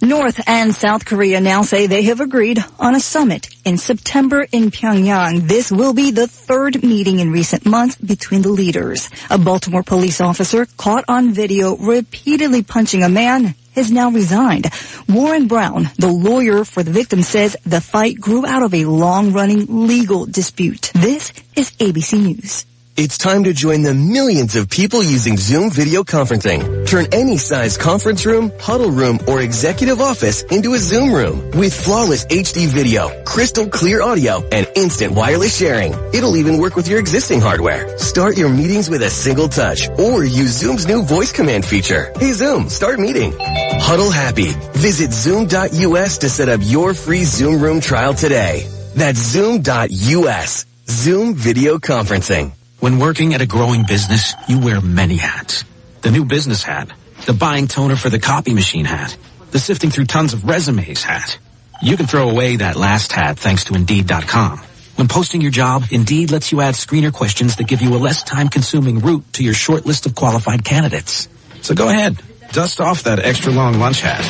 [0.00, 4.70] North and South Korea now say they have agreed on a summit in September in
[4.70, 5.48] Pyongyang.
[5.48, 9.10] This will be the third meeting in recent months between the leaders.
[9.28, 14.70] A Baltimore police officer caught on video repeatedly punching a man has now resigned.
[15.08, 19.86] Warren Brown, the lawyer for the victim, says the fight grew out of a long-running
[19.88, 20.92] legal dispute.
[20.94, 22.66] This is ABC News.
[22.98, 26.84] It's time to join the millions of people using Zoom video conferencing.
[26.84, 31.72] Turn any size conference room, huddle room, or executive office into a Zoom room with
[31.72, 35.94] flawless HD video, crystal clear audio, and instant wireless sharing.
[36.12, 37.96] It'll even work with your existing hardware.
[37.98, 42.12] Start your meetings with a single touch or use Zoom's new voice command feature.
[42.18, 43.32] Hey Zoom, start meeting.
[43.38, 44.50] Huddle happy.
[44.74, 48.66] Visit zoom.us to set up your free Zoom room trial today.
[48.96, 50.66] That's zoom.us.
[50.88, 52.57] Zoom video conferencing.
[52.80, 55.64] When working at a growing business, you wear many hats.
[56.02, 56.92] The new business hat,
[57.26, 59.16] the buying toner for the copy machine hat,
[59.50, 61.38] the sifting through tons of resumes hat.
[61.82, 64.58] You can throw away that last hat thanks to Indeed.com.
[64.94, 68.22] When posting your job, Indeed lets you add screener questions that give you a less
[68.22, 71.28] time-consuming route to your short list of qualified candidates.
[71.62, 72.22] So go ahead,
[72.52, 74.22] dust off that extra long lunch hat.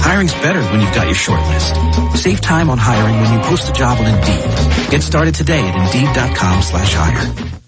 [0.00, 2.20] Hiring's better when you've got your short list.
[2.20, 4.90] Save time on hiring when you post a job on Indeed.
[4.90, 7.61] Get started today at Indeed.com slash hire.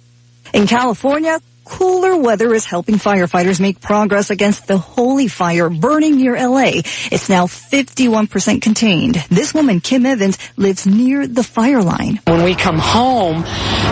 [0.54, 6.36] In California, cooler weather is helping firefighters make progress against the holy fire burning near
[6.36, 6.82] LA.
[7.10, 9.16] It's now 51% contained.
[9.30, 12.20] This woman, Kim Evans, lives near the fire line.
[12.28, 13.44] When we come home,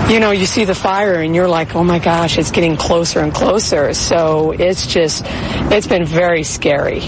[0.09, 3.19] you know, you see the fire and you're like, oh my gosh, it's getting closer
[3.19, 3.93] and closer.
[3.93, 7.03] So it's just, it's been very scary.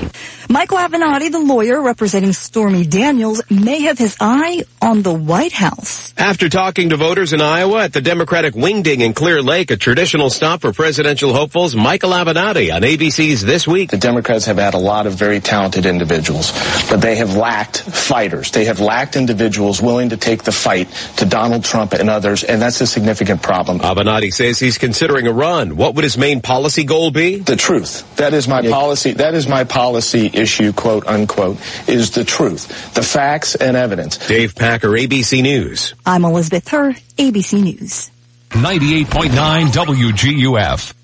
[0.48, 6.12] Michael Avenatti, the lawyer representing Stormy Daniels, may have his eye on the White House.
[6.18, 10.28] After talking to voters in Iowa at the Democratic Wingding in Clear Lake, a traditional
[10.28, 13.90] stop for presidential hopefuls, Michael Avenatti on ABC's This Week.
[13.90, 16.52] The Democrats have had a lot of very talented individuals,
[16.90, 18.50] but they have lacked fighters.
[18.50, 22.60] They have lacked individuals willing to take the fight to Donald Trump and others, and
[22.60, 23.78] that's a significant problem.
[23.78, 25.76] Avenatti says he's considering a run.
[25.76, 27.38] What would his main policy goal be?
[27.38, 28.16] The truth.
[28.16, 29.12] That is my policy.
[29.12, 31.58] That is my policy issue, quote unquote,
[31.88, 32.94] is the truth.
[32.94, 34.18] The facts and evidence.
[34.26, 35.94] Dave Packer, ABC News.
[36.04, 38.10] I'm Elizabeth Herr, ABC News.
[38.50, 40.94] 98.9 WGUF.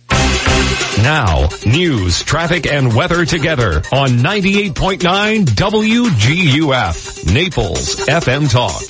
[1.02, 8.82] Now, news, traffic, and weather together on 98.9 WGUF, Naples FM Talk.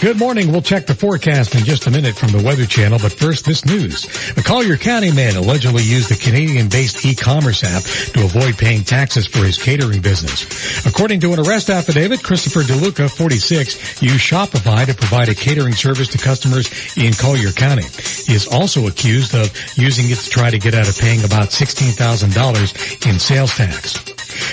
[0.00, 0.52] Good morning.
[0.52, 3.64] We'll check the forecast in just a minute from the Weather Channel, but first this
[3.64, 4.06] news.
[4.36, 7.82] A Collier County man allegedly used a Canadian-based e-commerce app
[8.12, 10.86] to avoid paying taxes for his catering business.
[10.86, 16.06] According to an arrest affidavit, Christopher DeLuca, 46, used Shopify to provide a catering service
[16.08, 17.82] to customers in Collier County.
[17.82, 21.48] He is also accused of using it to try to get out of paying about
[21.48, 24.00] $16,000 in sales tax.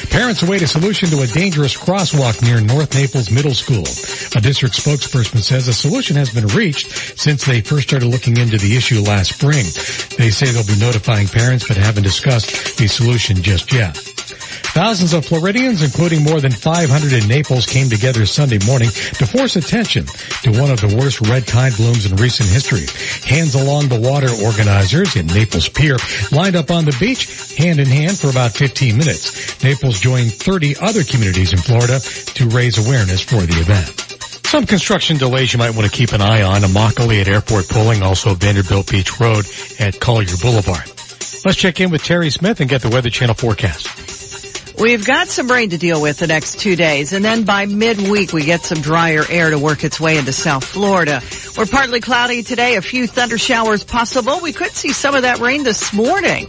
[0.09, 3.85] Parents await a solution to a dangerous crosswalk near North Naples Middle School.
[4.35, 8.57] A district spokesperson says a solution has been reached since they first started looking into
[8.57, 9.63] the issue last spring.
[10.17, 13.95] They say they'll be notifying parents but haven't discussed the solution just yet.
[14.75, 19.55] Thousands of Floridians, including more than 500 in Naples, came together Sunday morning to force
[19.55, 20.05] attention
[20.43, 22.85] to one of the worst red tide blooms in recent history.
[23.27, 25.97] Hands Along the Water organizers in Naples Pier
[26.31, 29.63] lined up on the beach hand in hand for about 15 minutes.
[29.63, 34.05] Naples joined 30 other communities in Florida to raise awareness for the event.
[34.45, 36.61] Some construction delays you might want to keep an eye on.
[36.61, 39.45] Immokalee at Airport Pulling, also Vanderbilt Beach Road
[39.79, 40.85] at Collier Boulevard.
[41.43, 44.14] Let's check in with Terry Smith and get the Weather Channel forecast.
[44.77, 48.33] We've got some rain to deal with the next two days, and then by midweek
[48.33, 51.21] we get some drier air to work its way into South Florida.
[51.57, 54.41] We're partly cloudy today, a few thunder showers possible.
[54.41, 56.47] We could see some of that rain this morning.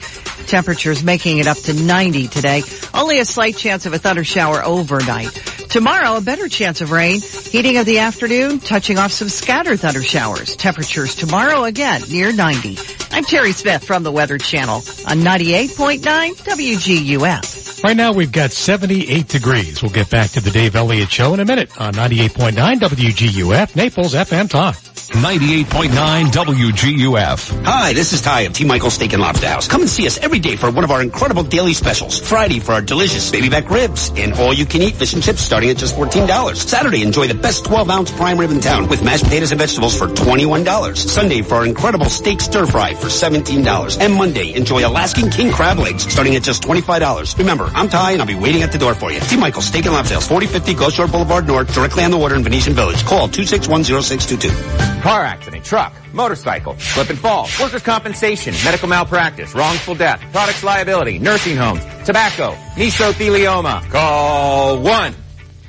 [0.48, 2.62] Temperatures making it up to 90 today.
[2.92, 5.32] Only a slight chance of a thunder shower overnight.
[5.68, 7.20] Tomorrow, a better chance of rain.
[7.20, 10.56] Heating of the afternoon, touching off some scattered thunder showers.
[10.56, 12.78] Temperatures tomorrow again near 90.
[13.12, 17.66] I'm Terry Smith from the Weather Channel on 98.9 WGUF.
[17.84, 19.82] Right now we've got 78 degrees.
[19.82, 24.14] We'll get back to the Dave Elliott Show in a minute on 98.9 WGUF, Naples
[24.14, 24.74] FM Talk.
[25.06, 25.90] 98.9
[26.32, 27.64] WGUF.
[27.64, 28.64] Hi, this is Ty of T.
[28.64, 29.68] Michael's Steak and Lobster House.
[29.68, 32.18] Come and see us every day for one of our incredible daily specials.
[32.18, 35.40] Friday for our delicious baby back ribs and all you can eat fish and chips
[35.42, 36.56] starting at just $14.
[36.56, 39.96] Saturday, enjoy the best 12 ounce prime rib in town with mashed potatoes and vegetables
[39.96, 40.96] for $21.
[40.96, 44.00] Sunday for our incredible steak stir fry for $17.
[44.00, 47.38] And Monday, enjoy Alaskan king crab legs starting at just $25.
[47.38, 49.20] Remember, I'm Ty and I'll be waiting at the door for you.
[49.20, 49.36] T.
[49.36, 52.42] Michael's Steak and Lobster House, 4050 Gulf Shore Boulevard North, directly on the water in
[52.42, 53.04] Venetian Village.
[53.04, 55.02] Call 2610622.
[55.02, 61.18] Car accident, truck, motorcycle, slip and fall, workers' compensation, medical malpractice, wrongful death, products liability,
[61.18, 63.88] nursing homes, tobacco, mesothelioma.
[63.90, 65.14] Call 1.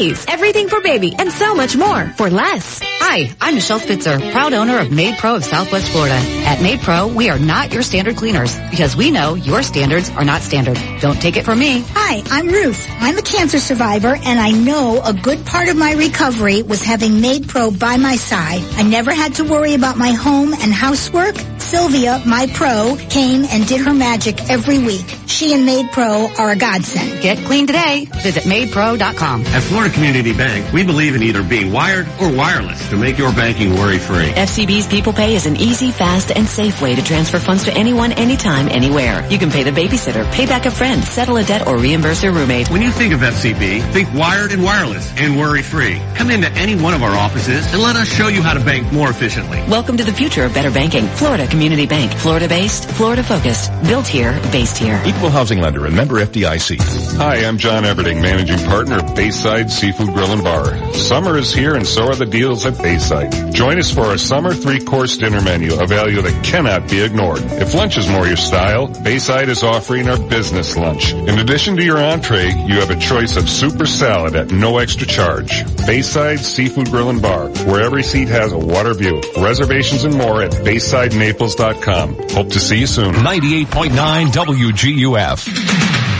[0.00, 0.24] Wendy's.
[0.28, 2.80] Everything for baby and so much more for less.
[2.82, 6.14] Hi, I'm Michelle Spitzer, proud owner of Maid Pro of Southwest Florida.
[6.14, 10.24] At Maid Pro, we are not your standard cleaners because we know your standards are
[10.24, 10.78] not standard.
[11.00, 11.84] Don't take it from me.
[11.88, 12.86] Hi, I'm Ruth.
[13.00, 17.20] I'm a cancer survivor and I know a good part of my recovery was having
[17.20, 18.62] Maid Pro by my side.
[18.74, 21.36] I never had to worry about my home and housework.
[21.58, 25.04] Sylvia, my pro, came and did her magic every week.
[25.26, 27.22] She and Maid Pro are a godsend.
[27.22, 28.06] Get clean today.
[28.22, 29.42] Visit MaidPro.com.
[29.46, 33.32] At Florida Community Bank, we believe in either being wired or wireless to make your
[33.32, 34.32] banking worry-free.
[34.32, 38.12] FCB's People Pay is an easy, fast, and safe way to transfer funds to anyone,
[38.12, 39.26] anytime, anywhere.
[39.28, 42.32] You can pay the babysitter, pay back a friend, settle a debt, or reimburse your
[42.32, 42.70] roommate.
[42.70, 46.00] When you think of FCB, think wired and wireless and worry-free.
[46.14, 48.92] Come into any one of our offices and let us show you how to bank
[48.92, 49.62] more efficiently.
[49.68, 51.06] Welcome to the future of better banking.
[51.06, 52.12] Florida Community Bank.
[52.12, 53.70] Florida-based, Florida-focused.
[53.82, 55.02] Built here, based here.
[55.06, 57.16] Equal housing lender and member FDIC.
[57.16, 60.92] Hi, I'm John Everding, managing partner of Bayside Seafood Grill and Bar.
[60.92, 63.54] Summer is here and so are the deals at Bayside.
[63.54, 67.40] Join us for our summer three-course dinner menu, a value that cannot be ignored.
[67.44, 71.14] If lunch is more your style, Bayside is offering our business lunch.
[71.14, 75.06] In addition to your entree, you have a choice of super salad at no extra
[75.06, 75.64] charge.
[75.86, 79.22] Bayside Seafood Grill and Bar, where every seat has a water view.
[79.38, 82.28] Reservations and more at BaysideNaples.com.
[82.32, 83.14] Hope to see you soon.
[83.14, 85.99] 98.9 WGUF.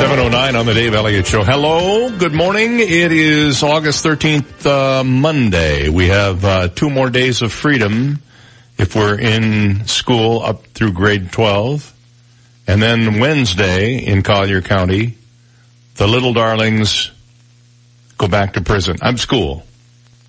[0.00, 1.44] 709 on the Dave Elliott Show.
[1.44, 2.80] Hello, good morning.
[2.80, 5.90] It is August 13th, uh, Monday.
[5.90, 8.18] We have uh, two more days of freedom
[8.78, 11.94] if we're in school up through grade 12.
[12.66, 15.18] And then Wednesday in Collier County,
[15.96, 17.10] the little darlings
[18.16, 18.96] go back to prison.
[19.02, 19.64] I'm school.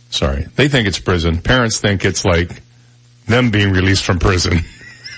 [0.09, 0.47] Sorry.
[0.57, 1.41] They think it's prison.
[1.41, 2.61] Parents think it's like
[3.27, 4.65] them being released from prison.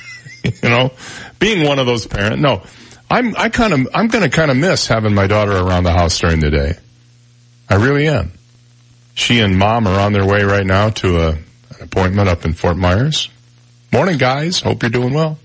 [0.43, 0.91] you know,
[1.39, 2.39] being one of those parents.
[2.39, 2.61] No,
[3.09, 5.91] I'm, I kind of, I'm going to kind of miss having my daughter around the
[5.91, 6.73] house during the day.
[7.69, 8.31] I really am.
[9.15, 12.53] She and mom are on their way right now to a, an appointment up in
[12.53, 13.29] Fort Myers.
[13.91, 14.59] Morning guys.
[14.61, 15.37] Hope you're doing well.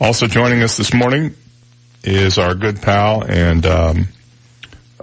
[0.00, 1.34] Also joining us this morning
[2.04, 4.08] is our good pal and, um,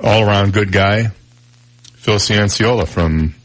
[0.02, 1.08] all around good guy,
[1.96, 3.36] Phil Cianciola from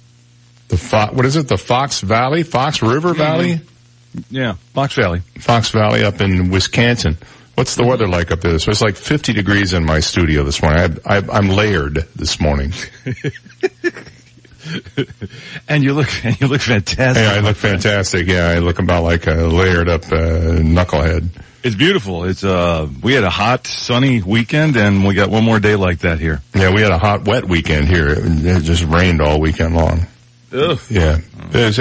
[0.69, 1.47] the Fo- what is it?
[1.49, 3.61] The Fox Valley, Fox River Valley?
[4.31, 5.21] Yeah, Fox Valley.
[5.39, 7.17] Fox Valley up in Wisconsin.
[7.59, 8.57] What's the weather like up there?
[8.61, 11.01] So it's like 50 degrees in my studio this morning.
[11.05, 12.73] I, I, I'm layered this morning.
[15.69, 17.21] and you look, and you look fantastic.
[17.21, 18.29] Yeah, I look fantastic.
[18.29, 21.31] Yeah, I look about like a layered up uh, knucklehead.
[21.65, 22.23] It's beautiful.
[22.23, 25.99] It's uh, we had a hot, sunny weekend, and we got one more day like
[26.03, 26.41] that here.
[26.55, 28.07] Yeah, we had a hot, wet weekend here.
[28.11, 30.07] It, just rained all weekend long.
[30.53, 30.79] Ugh.
[30.89, 31.19] Yeah.
[31.53, 31.73] Uh,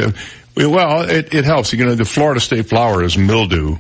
[0.56, 1.72] well, it, it helps.
[1.72, 3.78] You know, the Florida state flower is mildew.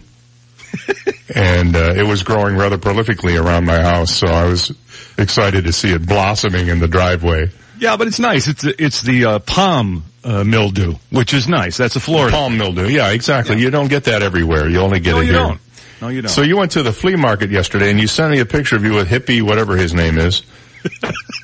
[1.36, 4.71] And uh, it was growing rather prolifically around my house, so I was
[5.17, 7.49] excited to see it blossoming in the driveway.
[7.80, 8.47] Yeah, but it's nice.
[8.47, 11.78] It's it's the uh, palm uh, mildew, which is nice.
[11.78, 12.88] That's a Florida palm mildew.
[12.88, 13.55] Yeah, exactly.
[13.55, 13.63] Yeah.
[13.63, 14.67] You don't get that everywhere.
[14.67, 15.41] You only get no, it you here.
[15.41, 15.59] Don't.
[16.01, 16.30] No, you don't.
[16.30, 18.84] So you went to the flea market yesterday, and you sent me a picture of
[18.84, 20.41] you with Hippie, whatever his name is.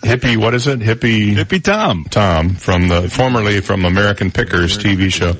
[0.03, 0.79] Hippie, what is it?
[0.79, 1.33] Hippie.
[1.33, 2.05] Hippie Tom.
[2.05, 5.33] Tom from the formerly from American Pickers TV show,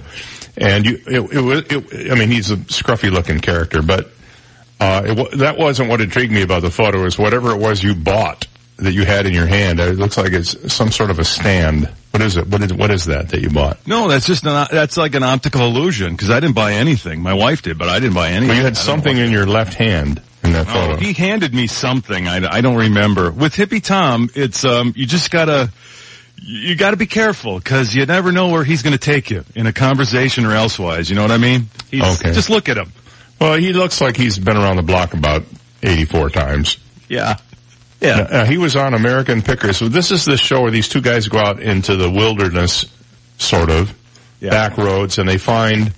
[0.58, 1.00] and you.
[1.08, 1.60] It, it was.
[1.70, 4.12] It, I mean, he's a scruffy looking character, but
[4.80, 7.04] uh, it, that wasn't what intrigued me about the photo.
[7.04, 8.48] Was whatever it was you bought
[8.78, 9.80] that you had in your hand.
[9.80, 11.90] It looks like it's some sort of a stand.
[12.12, 12.48] What is it?
[12.48, 13.86] What is what is that that you bought?
[13.88, 17.22] No, that's just an, that's like an optical illusion because I didn't buy anything.
[17.22, 18.50] My wife did, but I didn't buy anything.
[18.50, 20.94] Well, you had something in your left hand in that photo.
[20.94, 22.28] Oh, he handed me something.
[22.28, 23.32] I, I don't remember.
[23.32, 25.72] With Hippie Tom, it's um you just gotta
[26.46, 29.46] you got to be careful because you never know where he's going to take you
[29.56, 31.10] in a conversation or elsewise.
[31.10, 31.68] You know what I mean?
[31.90, 32.34] He's, okay.
[32.34, 32.92] Just look at him.
[33.40, 35.44] Well, he looks like he's been around the block about
[35.82, 36.78] 84 times.
[37.08, 37.38] Yeah.
[38.02, 38.20] Yeah.
[38.20, 39.78] Uh, he was on American Pickers.
[39.78, 42.86] So this is the show where these two guys go out into the wilderness,
[43.38, 43.94] sort of,
[44.42, 44.50] yeah.
[44.50, 45.94] back roads, and they find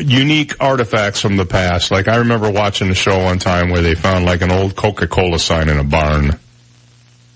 [0.00, 1.90] unique artifacts from the past.
[1.90, 5.38] Like I remember watching a show one time where they found like an old Coca-Cola
[5.38, 6.38] sign in a barn.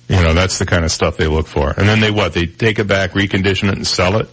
[0.08, 1.70] You know, that's the kind of stuff they look for.
[1.70, 2.32] And then they what?
[2.32, 4.28] They take it back, recondition it, and sell it?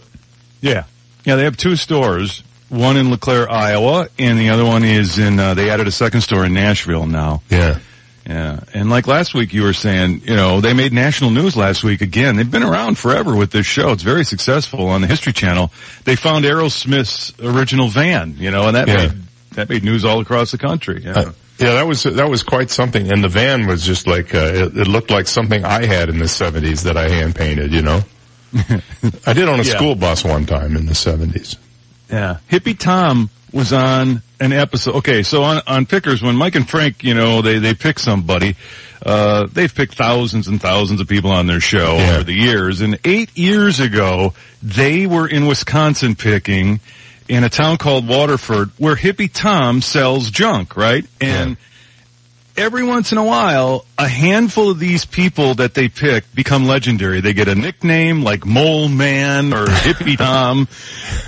[0.60, 0.84] Yeah.
[1.24, 2.42] Yeah, they have two stores.
[2.68, 6.22] One in LeClaire, Iowa, and the other one is in, uh, they added a second
[6.22, 7.42] store in Nashville now.
[7.50, 7.78] Yeah.
[8.26, 8.60] Yeah.
[8.74, 12.00] And like last week you were saying, you know, they made national news last week
[12.00, 12.34] again.
[12.36, 13.92] They've been around forever with this show.
[13.92, 15.70] It's very successful on the History Channel.
[16.04, 18.96] They found Aerosmith's original van, you know, and that Yeah.
[18.96, 19.12] made,
[19.52, 21.02] that made news all across the country.
[21.04, 21.30] Yeah.
[21.58, 24.76] Yeah, that was that was quite something, and the van was just like uh, it,
[24.76, 27.72] it looked like something I had in the '70s that I hand painted.
[27.72, 28.00] You know,
[29.26, 29.76] I did on a Yeah.
[29.76, 31.56] school bus one time in the '70s.
[32.10, 32.38] Yeah.
[32.50, 34.96] Hippie Tom was on an episode.
[34.96, 38.54] Okay, so on, on Pickers, when Mike and Frank, you know, they, they pick somebody,
[39.04, 42.80] uh, they've picked thousands and thousands of people on their show over the years.
[42.82, 46.80] And eight years ago, they were in Wisconsin picking
[47.28, 51.04] in a town called Waterford where Hippie Tom sells junk, right?
[51.20, 51.56] And
[52.56, 57.20] every once in a while, a handful of these people that they pick become legendary.
[57.20, 60.66] They get a nickname like Mole Man or Hippie Tom,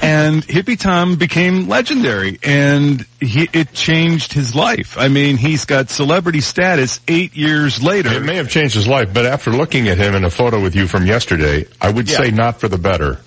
[0.01, 4.97] and Hippie Tom became legendary, and he, it changed his life.
[4.99, 8.11] I mean, he's got celebrity status eight years later.
[8.15, 10.75] It may have changed his life, but after looking at him in a photo with
[10.75, 12.19] you from yesterday, I would Yeah.
[12.19, 13.19] say not for the better.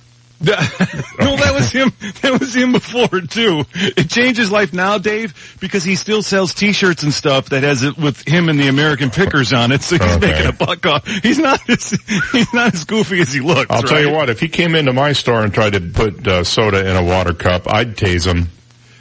[0.43, 0.55] No,
[1.37, 1.91] that was him.
[2.21, 3.63] That was him before too.
[3.75, 7.83] It changed his life now, Dave, because he still sells T-shirts and stuff that has
[7.83, 9.81] it with him and the American Pickers on it.
[9.81, 10.31] So he's Okay.
[10.31, 11.07] making a buck off.
[11.07, 11.91] He's not as
[12.31, 13.67] he's not as goofy as he looks.
[13.69, 16.43] I'll tell you what, if he came into my store and tried to put uh,
[16.43, 18.47] soda in a water cup, I'd tase him.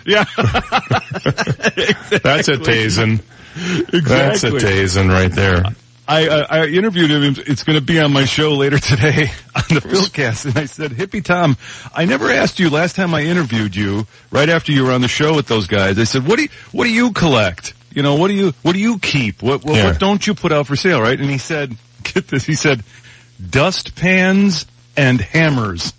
[0.06, 0.24] Yeah.
[0.36, 2.18] exactly.
[2.22, 3.20] That's a tasing.
[3.92, 4.00] Exactly.
[4.00, 5.64] That's a tasing right there.
[6.10, 7.22] I, I, I interviewed him.
[7.46, 10.46] It's going to be on my show later today on the Philcast.
[10.46, 11.56] And I said, Hippie Tom,
[11.94, 15.08] I never asked you last time I interviewed you, right after you were on the
[15.08, 15.98] show with those guys.
[16.00, 17.74] I said, what do you, what do you collect?
[17.92, 19.40] You know, what do you, what do you keep?
[19.40, 19.84] What, what, Yeah.
[19.86, 21.18] what don't you put out for sale, right?
[21.18, 22.82] And he said, get this, he said,
[23.48, 25.92] dust pans and hammers.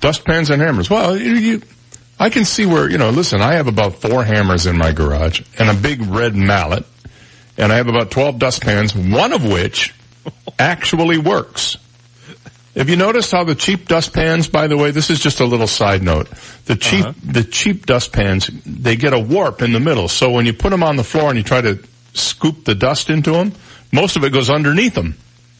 [0.00, 0.90] Dust pans and hammers.
[0.90, 1.62] Well, you, you,
[2.18, 5.42] I can see where, you know, listen, I have about four hammers in my garage
[5.58, 6.84] and a big red mallet
[7.58, 9.94] and I have about 12 dustpans, one of which
[10.58, 11.76] actually works.
[12.76, 15.66] Have you noticed how the cheap dustpans, by the way, this is just a little
[15.66, 16.28] side note.
[16.66, 20.08] The cheap, the cheap dustpans, they get a warp in the middle.
[20.08, 21.78] So when you put them on the floor and you try to
[22.12, 23.52] scoop the dust into them,
[23.92, 25.16] most of it goes underneath them.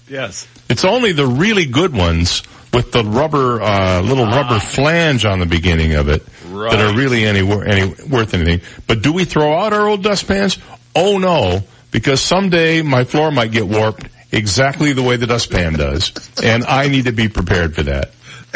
[0.09, 0.47] Yes.
[0.69, 2.43] It's only the really good ones
[2.75, 7.25] with the rubber, uh, little rubber flange on the beginning of it that are really
[7.25, 8.61] any, any worth anything.
[8.87, 10.59] But do we throw out our old dustpans?
[10.95, 11.63] Oh no,
[11.97, 16.13] because someday my floor might get warped exactly the way the dustpan does,
[16.45, 18.11] and I need to be prepared for that.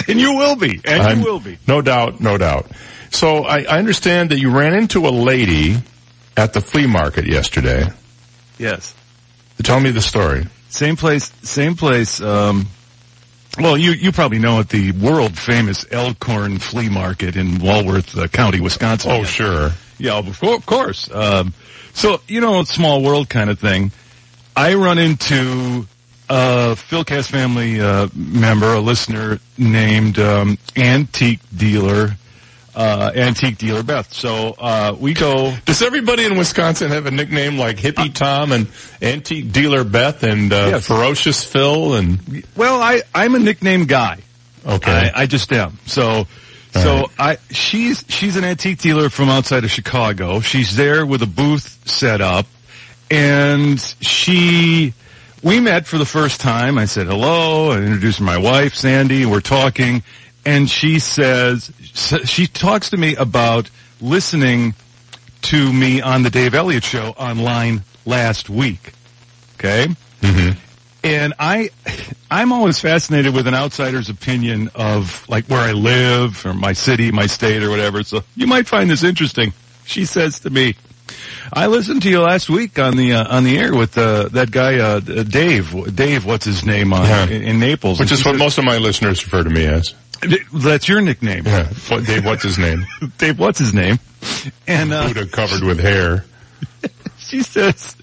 [0.07, 0.79] And you will be.
[0.85, 1.57] And I'm- you will be.
[1.67, 2.67] No doubt, no doubt.
[3.11, 5.79] So I, I understand that you ran into a lady
[6.37, 7.87] at the flea market yesterday.
[8.59, 8.95] Yes.
[9.63, 10.47] Tell me the story.
[10.69, 12.67] Same place, same place, um,
[13.59, 18.29] well, you, you probably know it, the world famous Elkhorn Flea Market in Walworth uh,
[18.29, 19.11] County, Wisconsin.
[19.11, 19.71] Oh, sure.
[20.01, 21.11] Yeah, of course.
[21.13, 21.53] Um,
[21.93, 23.93] so, you know, small world kind of thing.
[24.57, 25.87] I run into
[26.29, 32.17] a Philcast family, uh, member, a listener named, um, Antique Dealer,
[32.75, 34.13] uh, Antique Dealer Beth.
[34.13, 38.69] So, uh, we go, Does everybody in Wisconsin have a nickname like Hippie Tom and
[39.03, 40.87] Antique Dealer Beth and uh, Yes.
[40.87, 42.45] Ferocious Phil and?
[42.57, 44.19] Well, I I'm a nickname guy.
[44.67, 45.11] Okay.
[45.15, 45.79] I, I just am.
[45.87, 46.27] So
[46.73, 50.41] so I she's she's an antique dealer from outside of Chicago.
[50.41, 52.47] She's there with a booth set up,
[53.11, 54.95] and she
[55.43, 56.79] we met for the first time.
[56.79, 57.73] I said hello.
[57.73, 59.27] I introduced my wife Sandy.
[59.27, 60.03] We're talking,
[60.45, 61.73] and she says
[62.25, 64.75] she talks to me about listening
[65.43, 68.93] to me on the Dave Elliott show online last week.
[69.55, 69.89] Okay.
[70.21, 70.70] Mm-hmm.
[71.03, 71.71] And I,
[72.31, 77.11] I'm always fascinated with an outsider's opinion of like where I live or my city,
[77.11, 78.03] my state or whatever.
[78.03, 79.53] So you might find this interesting.
[79.87, 80.75] She says to me,
[81.53, 84.51] I listened to you last week on the, uh, on the air with, uh, that
[84.51, 87.25] guy, uh, Dave, Dave, what's his name, uh, Yeah.
[87.27, 87.99] in, in Naples.
[87.99, 89.95] Which is what said- most of my listeners refer to me as.
[90.53, 91.45] That's your nickname.
[91.47, 91.67] Yeah.
[91.89, 92.87] What- Dave, what's his name?
[93.19, 93.99] Dave, what's his name?
[94.69, 96.25] And, uh, Buddha covered with hair.
[97.19, 97.97] she says,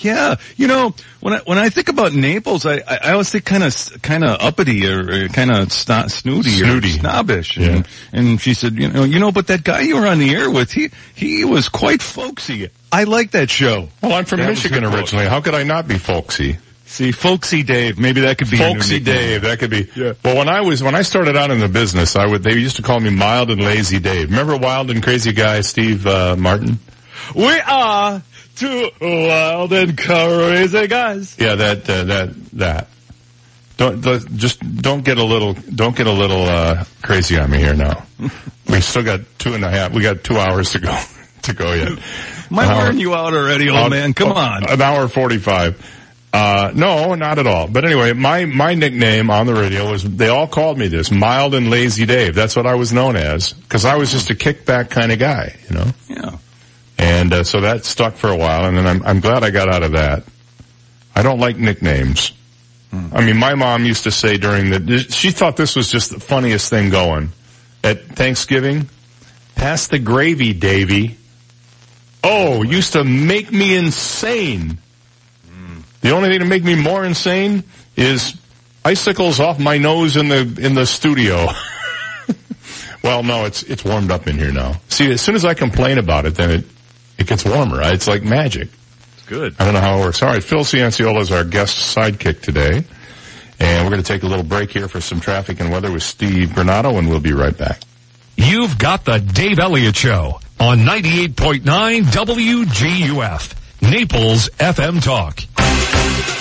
[0.00, 3.44] "Yeah, you know, when I when I think about Naples, I I, I always think
[3.44, 6.88] kind of kind of uppity or, kind of st- snooty, Snooty.
[6.88, 10.06] or snobbish." And, and she said, "You know, you know, but that guy you were
[10.06, 12.70] on the air with, he he was quite folksy.
[12.92, 15.26] I like that show." Well, I'm from That Michigan originally.
[15.26, 16.58] How could I not be folksy?
[16.86, 18.98] See, folksy Dave, maybe that could be Folksy.
[18.98, 19.88] Dave, that could be.
[20.24, 22.76] Well, when I was when I started out in the business, I would they used
[22.76, 24.28] to call me Mild and Lazy Dave.
[24.30, 26.80] Remember Wild and Crazy Guy Steve uh, Martin?
[27.32, 28.20] We are
[28.56, 31.36] two wild and crazy guys.
[31.38, 32.88] Yeah, that uh, that that.
[33.76, 37.58] Don't the, just don't get a little don't get a little uh, crazy on me
[37.58, 38.04] here now.
[38.68, 39.92] we still got two and a half.
[39.92, 40.98] We got two hours to go
[41.42, 41.88] to go yet.
[41.92, 44.12] Am I An wearing you out already, old Uh, man?
[44.12, 44.68] Come on.
[44.68, 45.96] An hour forty-five.
[46.32, 47.66] Uh, no, not at all.
[47.66, 51.54] But anyway, my, my nickname on the radio was, they all called me this, Mild
[51.56, 52.36] and Lazy Dave.
[52.36, 55.56] That's what I was known as, cause I was just a kickback kind of guy,
[55.68, 55.86] you know?
[56.08, 56.36] Yeah.
[57.00, 59.72] And uh, so that stuck for a while, and then I'm, I'm glad I got
[59.72, 60.22] out of that.
[61.16, 62.32] I don't like nicknames.
[62.92, 66.20] I mean, my mom used to say during the, she thought this was just the
[66.20, 67.30] funniest thing going.
[67.82, 68.90] At Thanksgiving,
[69.54, 71.16] pass the gravy, Davy.
[72.22, 74.76] Oh, used to make me insane.
[76.02, 77.64] The only thing to make me more insane
[77.96, 78.36] is
[78.84, 81.46] icicles off my nose in the, in the studio.
[83.02, 84.74] well, no, it's, it's warmed up in here now.
[84.88, 86.64] See, as soon as I complain about it, then it,
[87.20, 87.80] it gets warmer.
[87.82, 88.68] It's like magic.
[89.14, 89.54] It's good.
[89.58, 90.22] I don't know how it works.
[90.22, 92.84] All right, Phil Cianciola is our guest sidekick today.
[93.60, 96.02] And we're going to take a little break here for some traffic and weather with
[96.02, 97.82] Steve Granado, and we'll be right back.
[98.36, 101.60] You've got the Dave Elliott Show on 98.9
[102.04, 105.40] WGUF, Naples FM Talk.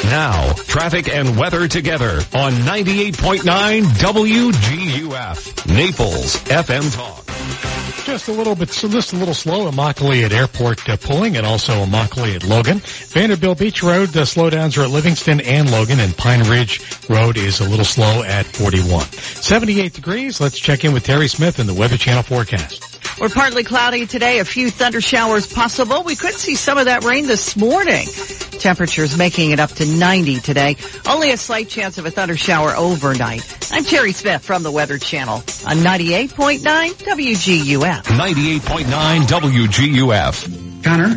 [0.06, 7.29] Now, traffic and weather together on 98.9 WGUF, Naples FM Talk.
[8.10, 11.38] Just a little bit, so just a little slow at Immokalee at Airport uh, pulling
[11.38, 12.80] and also Immokalee at Logan.
[12.80, 17.60] Vanderbilt Beach Road, the slowdowns are at Livingston and Logan and Pine Ridge Road is
[17.60, 19.04] a little slow at 41.
[19.04, 20.42] 78 degrees.
[20.42, 22.89] Let's check in with Terry Smith in the Weather Channel forecast.
[23.20, 24.40] We're partly cloudy today.
[24.40, 26.04] A few thunder showers possible.
[26.04, 28.06] We could see some of that rain this morning.
[28.60, 30.78] Temperatures making it up to 90 today.
[31.08, 33.42] Only a slight chance of a thunder shower overnight.
[33.72, 38.04] I'm Terry Smith from the Weather Channel on 98.9 WGUF.
[38.04, 40.84] 98.9 WGUF.
[40.84, 41.16] Connor,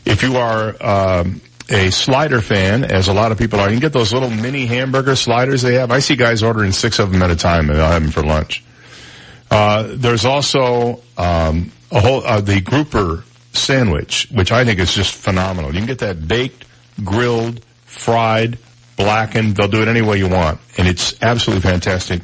[0.05, 1.41] If you are, um,
[1.71, 3.67] a slider fan, as a lot of people are.
[3.67, 5.89] You can get those little mini hamburger sliders they have.
[5.91, 8.23] I see guys ordering six of them at a time and they'll have them for
[8.23, 8.63] lunch.
[9.49, 13.23] Uh, there's also, um, a whole, uh, the grouper
[13.53, 15.71] sandwich, which I think is just phenomenal.
[15.71, 16.65] You can get that baked,
[17.03, 18.57] grilled, fried,
[18.97, 19.55] blackened.
[19.55, 20.59] They'll do it any way you want.
[20.77, 22.21] And it's absolutely fantastic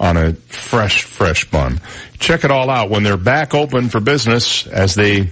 [0.00, 1.80] on a fresh, fresh bun.
[2.18, 5.30] Check it all out when they're back open for business as they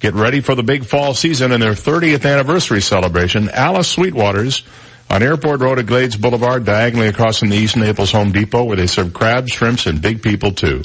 [0.00, 3.50] Get ready for the big fall season and their 30th anniversary celebration.
[3.50, 4.62] Alice Sweetwaters
[5.10, 8.78] on Airport Road at Glades Boulevard, diagonally across from the East Naples Home Depot, where
[8.78, 10.82] they serve crabs, shrimps, and big people too.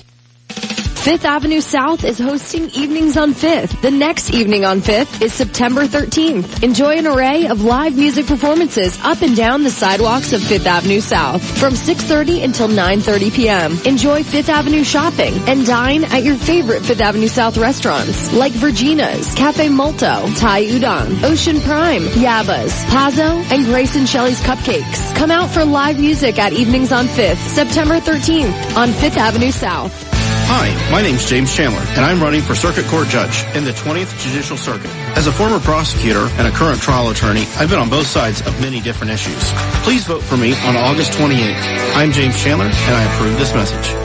[1.05, 3.79] Fifth Avenue South is hosting Evenings on Fifth.
[3.83, 6.63] The next evening on Fifth is September 13th.
[6.63, 11.01] Enjoy an array of live music performances up and down the sidewalks of Fifth Avenue
[11.01, 13.77] South from 6.30 until 9.30 p.m.
[13.85, 19.31] Enjoy Fifth Avenue shopping and dine at your favorite Fifth Avenue South restaurants like Virginia's,
[19.35, 25.15] Cafe Molto, Thai Udon, Ocean Prime, Yaba's, Pazzo, and Grace and Shelley's Cupcakes.
[25.15, 30.14] Come out for live music at Evenings on Fifth, September 13th on Fifth Avenue South.
[30.47, 34.21] Hi, my name's James Chandler, and I'm running for Circuit Court Judge in the 20th
[34.21, 34.91] Judicial Circuit.
[35.17, 38.61] As a former prosecutor and a current trial attorney, I've been on both sides of
[38.61, 39.41] many different issues.
[39.81, 41.95] Please vote for me on August 28th.
[41.95, 44.04] I'm James Chandler, and I approve this message.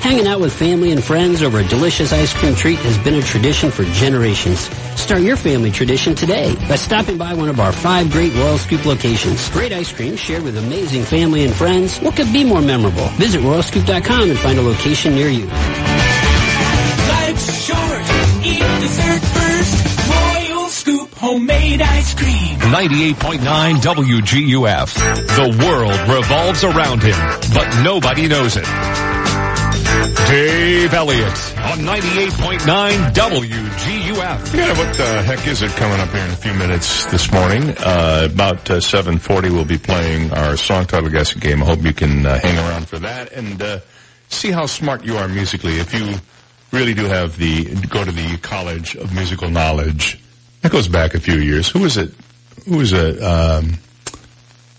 [0.00, 3.22] Hanging out with family and friends over a delicious ice cream treat has been a
[3.22, 4.60] tradition for generations.
[5.00, 8.84] Start your family tradition today by stopping by one of our five great Royal Scoop
[8.84, 9.48] locations.
[9.50, 11.98] Great ice cream shared with amazing family and friends.
[11.98, 13.06] What could be more memorable?
[13.18, 15.46] Visit royalscoop.com and find a location near you.
[17.08, 18.02] Life's short,
[18.44, 20.08] eat dessert first.
[20.08, 22.58] Royal Scoop homemade ice cream.
[22.58, 24.94] 98.9 WGUF.
[25.36, 27.16] The world revolves around him,
[27.54, 28.66] but nobody knows it.
[30.14, 31.26] Dave Elliott
[31.58, 32.60] on 98.9
[33.12, 34.54] WGUF.
[34.54, 37.74] Yeah, what the heck is it coming up here in a few minutes this morning?
[37.78, 41.60] Uh, about uh, 7.40 we'll be playing our song title guessing game.
[41.62, 43.80] I hope you can uh, hang around for that and uh,
[44.28, 45.78] see how smart you are musically.
[45.80, 46.14] If you
[46.70, 50.20] really do have the, go to the College of Musical Knowledge.
[50.62, 51.68] That goes back a few years.
[51.68, 52.12] Who was it?
[52.68, 53.20] Who was it?
[53.22, 53.78] Um,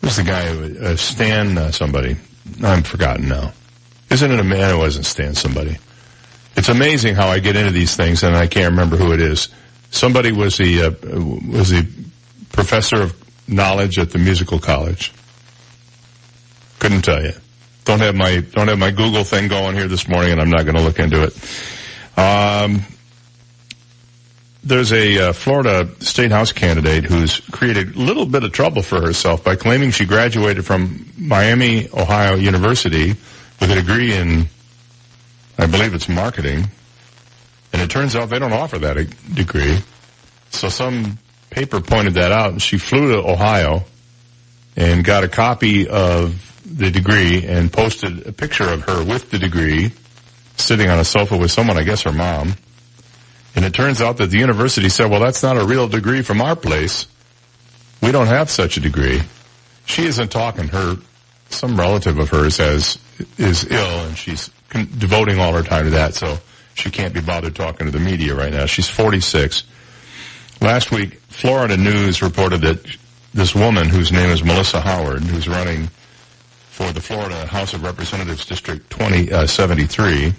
[0.01, 0.45] who's the guy?
[0.53, 2.15] who- Uh, Stan uh, somebody.
[2.63, 3.51] I'm forgotten now.
[4.09, 4.71] Isn't it a man?
[4.71, 5.77] who wasn't stand somebody.
[6.55, 9.49] It's amazing how I get into these things and I can't remember who it is.
[9.91, 10.91] Somebody was the uh,
[11.51, 11.87] was the
[12.51, 13.15] professor of
[13.47, 15.13] knowledge at the musical college.
[16.79, 17.33] Couldn't tell you.
[17.85, 20.63] Don't have my don't have my Google thing going here this morning, and I'm not
[20.63, 22.19] going to look into it.
[22.19, 22.81] Um,
[24.63, 28.99] there's a uh, Florida State House candidate who's created a little bit of trouble for
[28.99, 33.15] herself by claiming she graduated from Miami, Ohio University
[33.59, 34.47] with a degree in,
[35.57, 36.69] I believe it's marketing.
[37.73, 38.95] And it turns out they don't offer that
[39.33, 39.79] degree.
[40.51, 41.17] So some
[41.49, 43.83] paper pointed that out and she flew to Ohio
[44.75, 49.39] and got a copy of the degree and posted a picture of her with the
[49.39, 49.91] degree
[50.57, 52.55] sitting on a sofa with someone, I guess her mom.
[53.55, 56.41] And it turns out that the university said, well, that's not a real degree from
[56.41, 57.07] our place.
[58.01, 59.21] We don't have such a degree.
[59.85, 60.67] She isn't talking.
[60.67, 60.97] Her,
[61.49, 62.97] some relative of hers has,
[63.37, 66.13] is ill and she's con- devoting all her time to that.
[66.13, 66.37] So
[66.73, 68.65] she can't be bothered talking to the media right now.
[68.65, 69.63] She's 46.
[70.61, 72.85] Last week, Florida News reported that
[73.33, 75.89] this woman whose name is Melissa Howard, who's running
[76.69, 80.31] for the Florida House of Representatives District 2073, uh,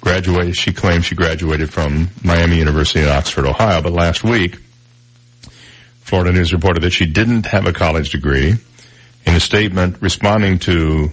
[0.00, 4.58] graduated, she claims she graduated from Miami University in Oxford, Ohio, but last week,
[6.00, 8.54] Florida News reported that she didn't have a college degree.
[9.26, 11.10] In a statement responding to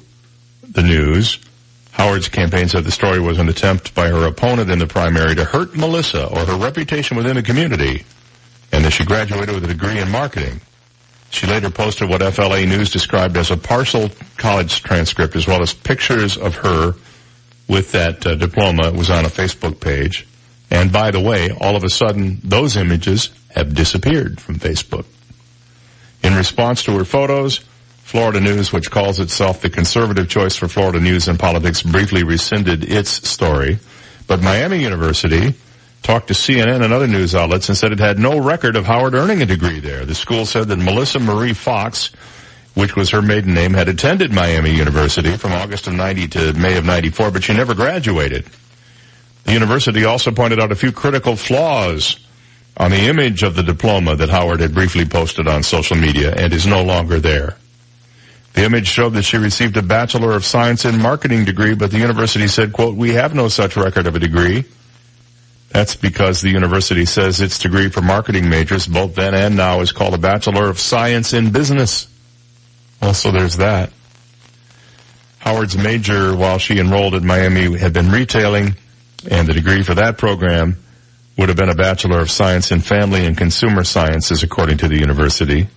[0.64, 1.40] the news,
[1.91, 5.45] Howard's campaign said the story was an attempt by her opponent in the primary to
[5.45, 8.06] hurt Melissa or her reputation within the community,
[8.72, 10.60] and that she graduated with a degree in marketing.
[11.30, 15.73] She later posted what FLA News described as a partial college transcript as well as
[15.73, 16.95] pictures of her
[17.68, 18.88] with that uh, diploma.
[18.90, 20.27] It was on a Facebook page.
[20.69, 25.06] And by the way, all of a sudden, those images have disappeared from Facebook.
[26.23, 27.61] In response to her photos,
[28.06, 32.84] Florida News, which calls itself the conservative choice for Florida news and politics, briefly rescinded
[32.84, 33.80] its story.
[34.27, 35.56] But Miami University
[36.03, 39.15] talked to CNN and other news outlets and said it had no record of Howard
[39.15, 40.06] earning a degree there.
[40.06, 42.11] The school said that Melissa Marie Fox,
[42.76, 46.77] which was her maiden name, had attended Miami University from August of 90 to May
[46.77, 48.45] of 94, but she never graduated.
[49.45, 52.19] The university also pointed out a few critical flaws
[52.77, 56.53] on the image of the diploma that Howard had briefly posted on social media and
[56.53, 57.57] is no longer there.
[58.56, 61.99] The image showed that she received a Bachelor of Science in Marketing degree, but the
[61.99, 64.64] university said, quote, we have no such record of a degree.
[65.72, 69.91] That's because the university says its degree for marketing majors, both then and now, is
[69.91, 72.07] called a Bachelor of Science in Business.
[73.02, 73.91] Also, there's that.
[75.40, 78.76] Howard's major while she enrolled at Miami had been retailing,
[79.30, 80.77] and the degree for that program
[81.38, 84.98] would have been a Bachelor of Science in Family and Consumer Sciences, according to the
[84.98, 85.68] university.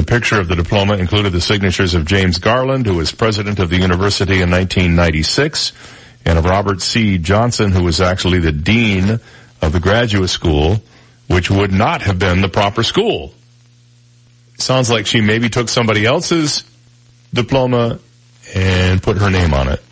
[0.00, 3.68] The picture of the diploma included the signatures of James Garland, who was president of
[3.68, 5.72] the university in 1996,
[6.24, 7.18] and of Robert C.
[7.18, 9.20] Johnson, who was actually the dean
[9.60, 10.80] of the graduate school,
[11.26, 13.34] which would not have been the proper school.
[14.56, 16.64] Sounds like she maybe took somebody else's
[17.34, 17.98] diploma
[18.54, 19.82] and put her name on it.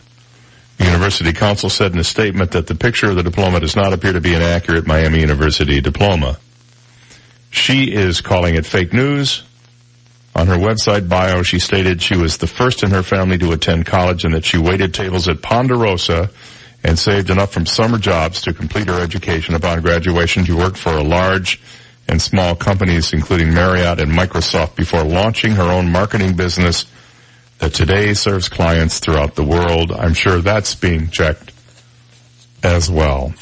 [0.78, 3.92] The University Council said in a statement that the picture of the diploma does not
[3.92, 6.38] appear to be an accurate Miami University diploma.
[7.50, 9.42] She is calling it fake news
[10.38, 13.86] On her website bio, she stated she was the first in her family to attend
[13.86, 16.30] college and that she waited tables at Ponderosa
[16.84, 19.56] and saved enough from summer jobs to complete her education.
[19.56, 21.60] Upon graduation, she worked for a large
[22.06, 26.86] and small companies, including Marriott and Microsoft, before launching her own marketing business
[27.58, 29.90] that today serves clients throughout the world.
[29.90, 31.52] I'm sure that's being checked
[32.62, 33.34] as well.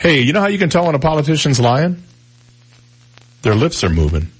[0.00, 2.02] Hey, you know how you can tell when a politician's lying?
[3.42, 4.32] Their lips are moving.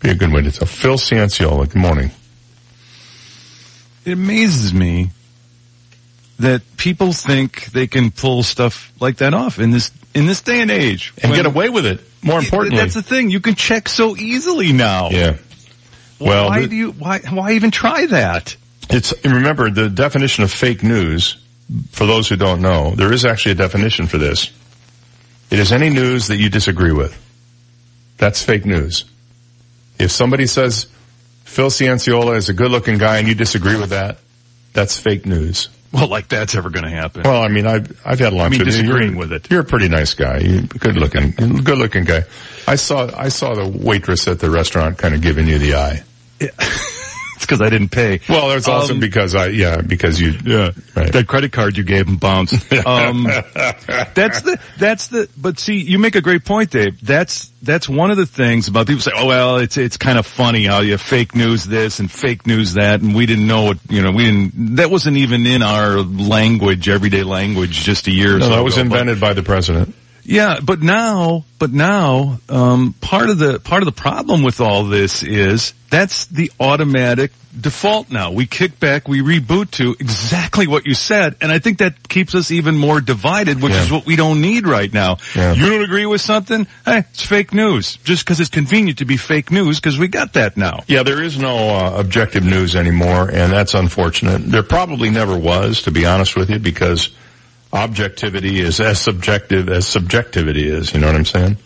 [0.00, 0.66] Be a good way to tell.
[0.66, 2.10] Phil Cianciola, good morning.
[4.04, 5.10] It amazes me
[6.38, 10.60] that people think they can pull stuff like that off in this in this day
[10.60, 12.00] and age And get away with it.
[12.22, 12.80] More importantly.
[12.80, 13.30] that's the thing.
[13.30, 15.10] You can check so easily now.
[15.10, 15.36] Yeah.
[16.18, 18.56] Well, why do you why why even try that?
[18.88, 21.36] It's remember the definition of fake news.
[21.92, 24.50] For those who don't know, there is actually a definition for this.
[25.50, 27.16] It is any news that you disagree with.
[28.18, 29.04] That's fake news.
[30.00, 30.86] If somebody says
[31.44, 34.18] Phil Cianciola is a good-looking guy and you disagree with that,
[34.72, 35.68] that's fake news.
[35.92, 37.22] Well, like that's ever going to happen.
[37.24, 38.82] Well, I mean, I've I've had lunch I mean, with you.
[38.82, 39.50] disagreeing You're- with it.
[39.50, 40.38] You're a pretty nice guy.
[40.38, 42.22] You good looking, good looking guy.
[42.68, 46.02] I saw I saw the waitress at the restaurant kind of giving you the eye.
[47.40, 48.20] It's because I didn't pay.
[48.28, 51.10] Well, that's also Um, because I yeah because you Yeah, Right.
[51.10, 52.54] that credit card you gave him bounced.
[52.86, 53.24] Um,
[54.14, 55.28] that's the that's the.
[55.38, 57.00] But see, you make a great point, Dave.
[57.00, 60.26] That's that's one of the things about people say, oh well, it's it's kind of
[60.26, 63.78] funny how you fake news this and fake news that, and we didn't know what
[63.88, 64.10] you know.
[64.12, 64.76] We didn't.
[64.76, 68.36] That wasn't even in our language, everyday language, just a year.
[68.36, 69.94] or no, so that was ago, invented by the president.
[70.30, 74.84] Yeah, but now, but now, um, part of the part of the problem with all
[74.84, 78.12] this is that's the automatic default.
[78.12, 82.08] Now we kick back, we reboot to exactly what you said, and I think that
[82.08, 83.82] keeps us even more divided, which Yeah.
[83.82, 85.16] is what we don't need right now.
[85.34, 85.52] Yeah.
[85.54, 86.68] You don't agree with something?
[86.84, 87.96] Hey, it's fake news.
[88.04, 90.84] Just because it's convenient to be fake news, because we got that now.
[90.86, 94.48] Yeah, there is no uh, objective news anymore, and that's unfortunate.
[94.48, 97.10] There probably never was, to be honest with you, because
[97.72, 100.92] objectivity is as subjective as subjectivity is.
[100.92, 101.56] You know what I'm saying?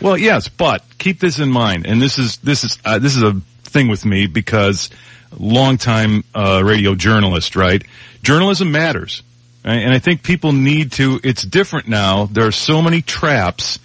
[0.00, 3.22] Well, yes, but keep this in mind, and this is this is uh, this is
[3.22, 4.90] a thing with me because
[5.38, 7.82] longtime uh, radio journalist, right?
[8.22, 9.22] Journalism matters,
[9.64, 9.78] right?
[9.78, 11.20] and I think people need to.
[11.24, 12.26] It's different now.
[12.26, 13.78] There are so many traps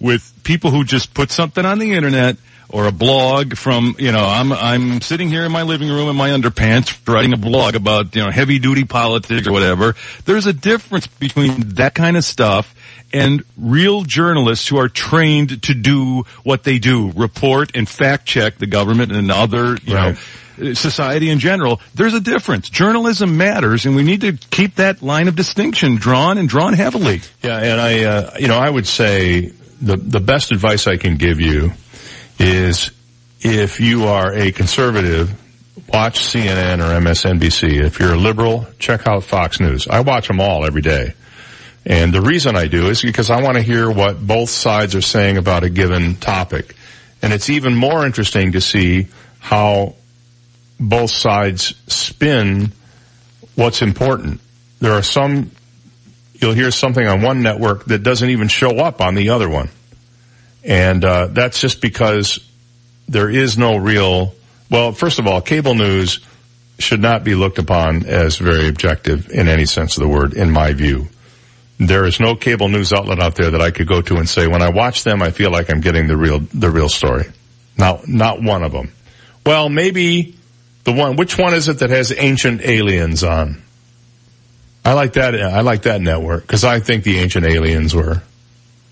[0.00, 2.36] with people who just put something on the internet
[2.72, 6.16] or a blog from, you know, I'm, I'm sitting here in my living room in
[6.16, 9.94] my underpants writing a blog about, you know, heavy duty politics or whatever.
[10.24, 12.74] There's a difference between that kind of stuff
[13.12, 18.56] and real journalists who are trained to do what they do, report and fact check
[18.56, 20.16] the government and other, you Right.
[20.58, 21.80] know, society in general.
[21.94, 22.70] There's a difference.
[22.70, 27.20] Journalism matters and we need to keep that line of distinction drawn and drawn heavily.
[27.42, 31.16] Yeah, and I, uh, you know, I would say the the best advice I can
[31.16, 31.72] give you
[32.42, 32.90] is
[33.40, 35.32] if you are a conservative,
[35.88, 37.80] watch CNN or MSNBC.
[37.82, 39.86] If you're a liberal, check out Fox News.
[39.86, 41.14] I watch them all every day.
[41.86, 45.00] And the reason I do is because I want to hear what both sides are
[45.00, 46.76] saying about a given topic.
[47.22, 49.08] And it's even more interesting to see
[49.38, 49.94] how
[50.78, 52.72] both sides spin
[53.54, 54.40] what's important.
[54.80, 55.50] There are some
[56.34, 59.68] you'll hear something on one network that doesn't even show up on the other one.
[60.64, 62.38] And uh, that's just because
[63.08, 64.34] there is no real,
[64.70, 66.20] well, first of all, cable news
[66.78, 70.50] should not be looked upon as very objective in any sense of the word, in
[70.50, 71.08] my view.
[71.78, 74.46] There is no cable news outlet out there that I could go to and say,
[74.46, 77.24] when I watch them, I feel like I'm getting the real, the real story.
[77.76, 78.92] Not, not one of them.
[79.44, 80.36] Well, maybe
[80.84, 83.62] the one, which one is it that has ancient aliens on?
[84.84, 85.34] I like that.
[85.40, 88.22] I like that network because I think the ancient aliens were,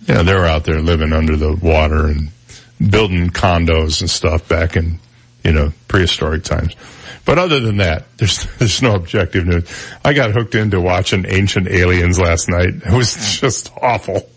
[0.07, 2.31] you know, they were out there living under the water and
[2.79, 4.99] building condos and stuff back in,
[5.45, 6.75] you know, prehistoric times.
[7.25, 9.69] But other than that, there's there's no objective news.
[10.05, 12.75] I got hooked into watching Ancient Aliens last night.
[12.87, 14.29] It was just awful.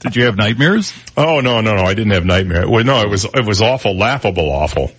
[0.00, 0.92] Did you have nightmares?
[1.16, 1.82] Oh no no no!
[1.82, 2.66] I didn't have nightmares.
[2.66, 4.90] Well, no, it was it was awful, laughable, awful.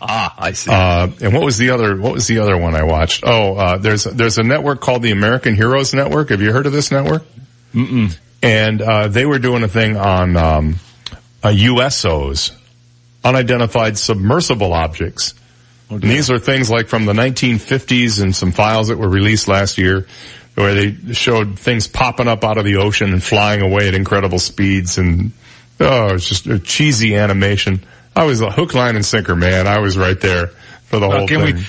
[0.00, 0.70] Ah, I see.
[0.70, 3.24] Uh, and what was the other, what was the other one I watched?
[3.26, 6.28] Oh, uh, there's, there's a network called the American Heroes Network.
[6.28, 7.24] Have you heard of this network?
[7.74, 8.16] Mm-mm.
[8.42, 10.76] And, uh, they were doing a thing on, um,
[11.42, 12.52] uh, USOs,
[13.24, 15.34] unidentified submersible objects.
[15.90, 19.78] And these are things like from the 1950s and some files that were released last
[19.78, 20.06] year
[20.56, 24.38] where they showed things popping up out of the ocean and flying away at incredible
[24.38, 25.30] speeds and,
[25.80, 27.80] oh, it's just a cheesy animation.
[28.16, 29.66] I was a hook, line, and sinker, man.
[29.66, 30.48] I was right there
[30.86, 31.56] for the Uh, whole can thing.
[31.56, 31.64] we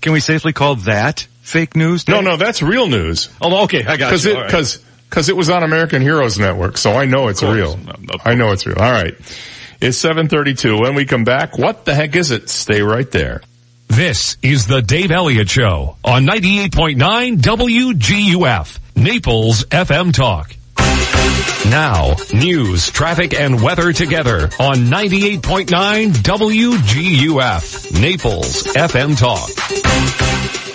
[0.00, 2.06] can we safely call that fake news?
[2.06, 3.28] no, no, that's real news.
[3.42, 4.34] Oh, okay, I got Cause you.
[4.34, 4.48] right.
[5.10, 7.76] Cause, cause it was on American Heroes Network, so I know it's real.
[7.76, 8.78] No, no I know it's real.
[8.78, 9.14] All right.
[9.80, 10.80] It's 732.
[10.80, 12.48] When we come back, what the heck is it?
[12.48, 13.42] Stay right there.
[13.88, 20.54] This is the Dave Elliott Show on 98.9 WGUF, Naples FM Talk.
[21.70, 29.50] Now, news, traffic, and weather together on 98.9 WGUF, Naples FM Talk.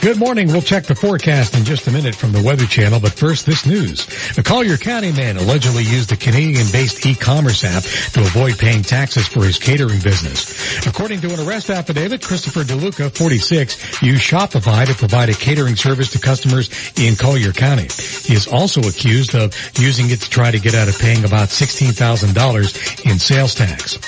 [0.04, 0.48] Good morning.
[0.48, 3.66] We'll check the forecast in just a minute from the Weather Channel, but first this
[3.66, 4.06] news.
[4.38, 9.45] A Collier County man allegedly used a Canadian-based e-commerce app to avoid paying taxes for
[9.45, 10.86] his catering business.
[10.86, 16.12] According to an arrest affidavit, Christopher DeLuca, 46, used Shopify to provide a catering service
[16.12, 16.70] to customers
[17.00, 17.88] in Collier County.
[17.88, 21.49] He is also accused of using it to try to get out of paying about
[21.49, 23.99] $16,000 in sales tax.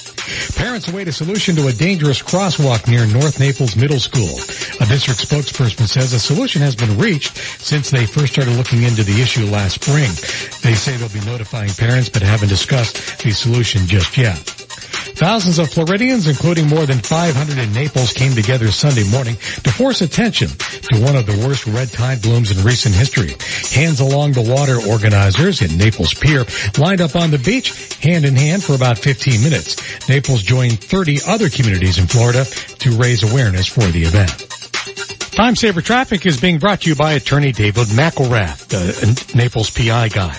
[0.55, 4.39] Parents await a solution to a dangerous crosswalk near North Naples Middle School.
[4.79, 9.03] A district spokesperson says a solution has been reached since they first started looking into
[9.03, 10.09] the issue last spring.
[10.63, 14.64] They say they'll be notifying parents but haven't discussed the solution just yet.
[14.85, 20.01] Thousands of Floridians, including more than 500 in Naples, came together Sunday morning to force
[20.01, 23.35] attention to one of the worst red tide blooms in recent history.
[23.71, 26.45] Hands Along the Water organizers in Naples Pier
[26.77, 30.09] lined up on the beach hand in hand for about 15 minutes.
[30.09, 35.14] Naples joined 30 other communities in Florida to raise awareness for the event.
[35.35, 40.07] Time Saver Traffic is being brought to you by attorney David McElrath, the Naples PI
[40.07, 40.33] guy.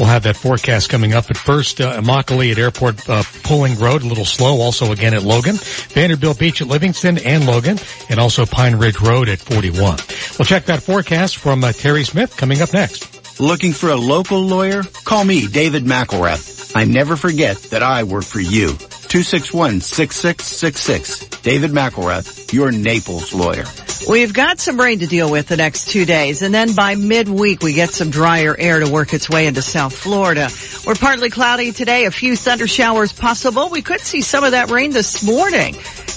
[0.00, 4.02] We'll have that forecast coming up at first, uh, Immokalee at Airport uh, Pulling Road,
[4.02, 5.54] a little slow, also again at Logan,
[5.94, 7.78] Vanderbilt Beach at Livingston and Logan,
[8.10, 9.98] and also Pine Ridge Road at 41.
[10.36, 13.38] We'll check that forecast from uh, Terry Smith coming up next.
[13.38, 14.82] Looking for a local lawyer?
[15.04, 16.74] Call me, David McElrath.
[16.74, 18.76] I never forget that I work for you.
[19.12, 21.42] 261-6666.
[21.42, 23.64] David McElrath, your Naples lawyer.
[24.08, 27.62] We've got some rain to deal with the next two days, and then by midweek
[27.62, 30.48] we get some drier air to work its way into South Florida.
[30.86, 33.68] We're partly cloudy today, a few thunder showers possible.
[33.68, 35.76] We could see some of that rain this morning.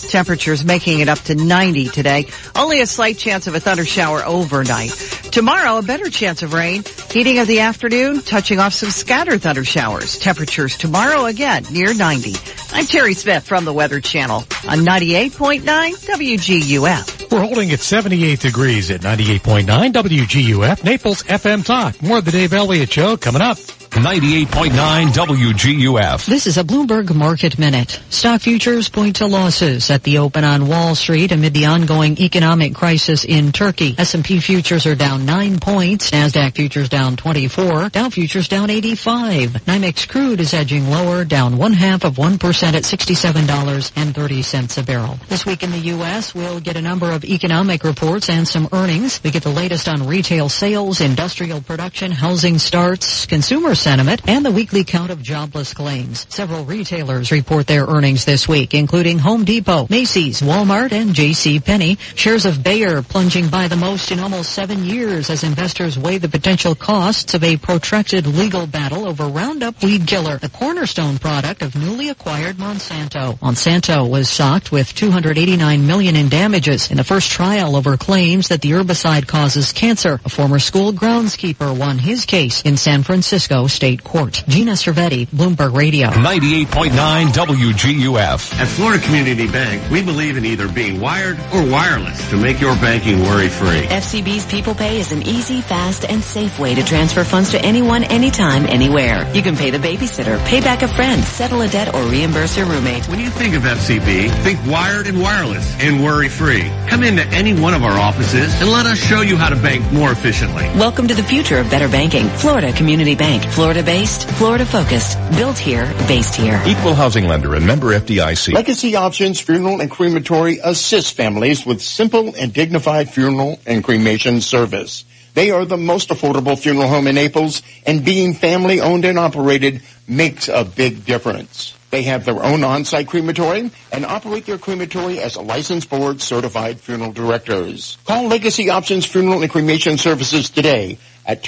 [0.09, 2.27] Temperatures making it up to 90 today.
[2.55, 4.91] Only a slight chance of a thunder shower overnight.
[5.31, 6.84] Tomorrow, a better chance of rain.
[7.11, 10.17] Heating of the afternoon, touching off some scattered thunder showers.
[10.17, 12.35] Temperatures tomorrow again near 90.
[12.72, 17.32] I'm Terry Smith from the Weather Channel on 98.9 WGUF.
[17.32, 22.02] We're holding at 78 degrees at 98.9 WGUF, Naples FM Talk.
[22.02, 23.57] More of the Dave Elliott Show coming up.
[23.95, 24.73] 98.9
[25.13, 26.26] WGUF.
[26.26, 28.01] This is a Bloomberg Market Minute.
[28.09, 32.76] Stock futures point to losses at the open on Wall Street amid the ongoing economic
[32.76, 33.95] crisis in Turkey.
[33.97, 36.11] S&P futures are down 9 points.
[36.11, 37.88] NASDAQ futures down 24.
[37.88, 39.51] Dow futures down 85.
[39.65, 45.17] NYMEX crude is edging lower, down one half of 1% at $67.30 a barrel.
[45.30, 49.23] This week in the U.S., we'll get a number of economic reports and some earnings.
[49.23, 54.49] We get the latest on retail sales, industrial production, housing starts, consumer sentiment, and the
[54.49, 56.26] weekly count of jobless claims.
[56.30, 61.60] Several retailers report their earnings this week, including Home Depot, Macy's, Walmart, and J.C.
[61.60, 61.99] Penney.
[62.16, 66.28] Shares of Bayer plunging by the most in almost seven years as investors weigh the
[66.28, 71.76] potential costs of a protracted legal battle over Roundup weed killer, the cornerstone product of
[71.76, 73.38] newly acquired Monsanto.
[73.38, 78.62] Monsanto was socked with 289 million in damages in the first trial over claims that
[78.62, 80.20] the herbicide causes cancer.
[80.26, 84.43] A former school groundskeeper won his case in San Francisco State Court.
[84.47, 86.09] Gina Cervetti, Bloomberg Radio.
[86.09, 88.59] 98.9 WGUF.
[88.59, 92.75] At Florida Community Bank, we believe in either being wired or wireless to make your
[92.75, 93.87] banking worry-free.
[93.87, 98.03] FCB's People Pay is an easy, fast, and safe way to transfer funds to anyone,
[98.03, 99.29] anytime, anywhere.
[99.33, 102.65] You can pay the babysitter, pay back a friend, settle a debt, or reimburse your
[102.65, 103.07] roommate.
[103.07, 106.63] When you think of FCB, think wired and wireless and worry-free.
[106.87, 109.91] Come into any one of our offices and let us show you how to bank
[109.91, 110.63] more efficiently.
[110.77, 112.27] Welcome to the future of better banking.
[112.27, 113.43] Florida Community Bank.
[113.56, 115.18] Florida based, Florida focused.
[115.38, 116.61] Built here, based here.
[116.65, 118.53] Equal housing lender and member FDIC.
[118.53, 125.06] Legacy Options Funeral and Crematory assists families with simple and dignified funeral and cremation service.
[125.36, 129.82] They are the most affordable funeral home in Naples and being family owned and operated
[130.06, 131.77] makes a big difference.
[131.91, 136.82] They have their own on-site crematory and operate their crematory as a licensed board certified
[136.82, 137.98] funeral directors.
[138.03, 141.41] Call Legacy Options Funeral and Cremation Services today at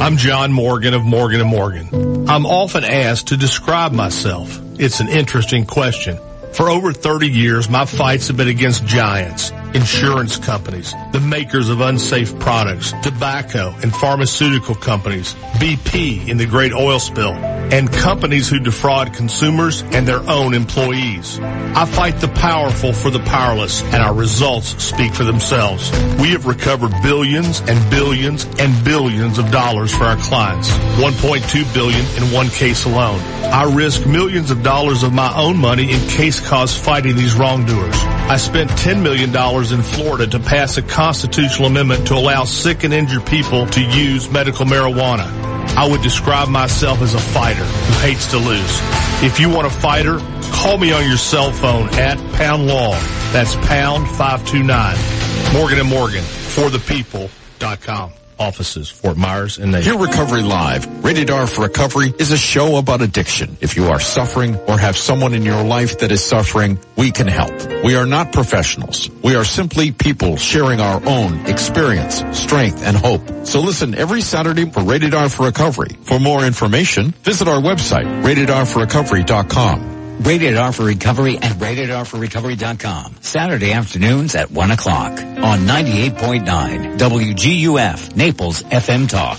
[0.00, 2.28] I'm John Morgan of Morgan & Morgan.
[2.28, 4.60] I'm often asked to describe myself.
[4.78, 6.18] It's an interesting question.
[6.52, 11.80] For over 30 years, my fights have been against giants, insurance companies, the makers of
[11.80, 18.58] unsafe products, tobacco and pharmaceutical companies, BP in the great oil spill, and companies who
[18.58, 21.38] defraud consumers and their own employees.
[21.40, 25.90] I fight the powerful for the powerless, and our results speak for themselves.
[26.20, 30.70] We have recovered billions and billions and billions of dollars for our clients.
[30.98, 33.20] 1.2 billion in one case alone.
[33.52, 38.17] I risk millions of dollars of my own money in case cause fighting these wrongdoers.
[38.30, 42.92] I spent $10 million in Florida to pass a constitutional amendment to allow sick and
[42.92, 45.26] injured people to use medical marijuana.
[45.74, 48.80] I would describe myself as a fighter who hates to lose.
[49.22, 50.18] If you want a fighter,
[50.52, 52.92] call me on your cell phone at pound law.
[53.32, 55.54] That's pound 529.
[55.54, 58.17] Morgan and Morgan for the people.com.
[58.38, 59.86] Offices, Fort Myers and Naples.
[59.86, 61.04] Hear Recovery Live.
[61.04, 63.56] Rated R for Recovery is a show about addiction.
[63.60, 67.26] If you are suffering or have someone in your life that is suffering, we can
[67.26, 67.52] help.
[67.84, 69.10] We are not professionals.
[69.22, 73.46] We are simply people sharing our own experience, strength, and hope.
[73.46, 75.96] So listen every Saturday for Rated R for Recovery.
[76.02, 79.97] For more information, visit our website, ratedrforrecovery.com.
[80.20, 83.16] Rated R for Recovery at ratedrforrecovery.com.
[83.20, 89.38] Saturday afternoons at 1 o'clock on 98.9 WGUF Naples FM Talk.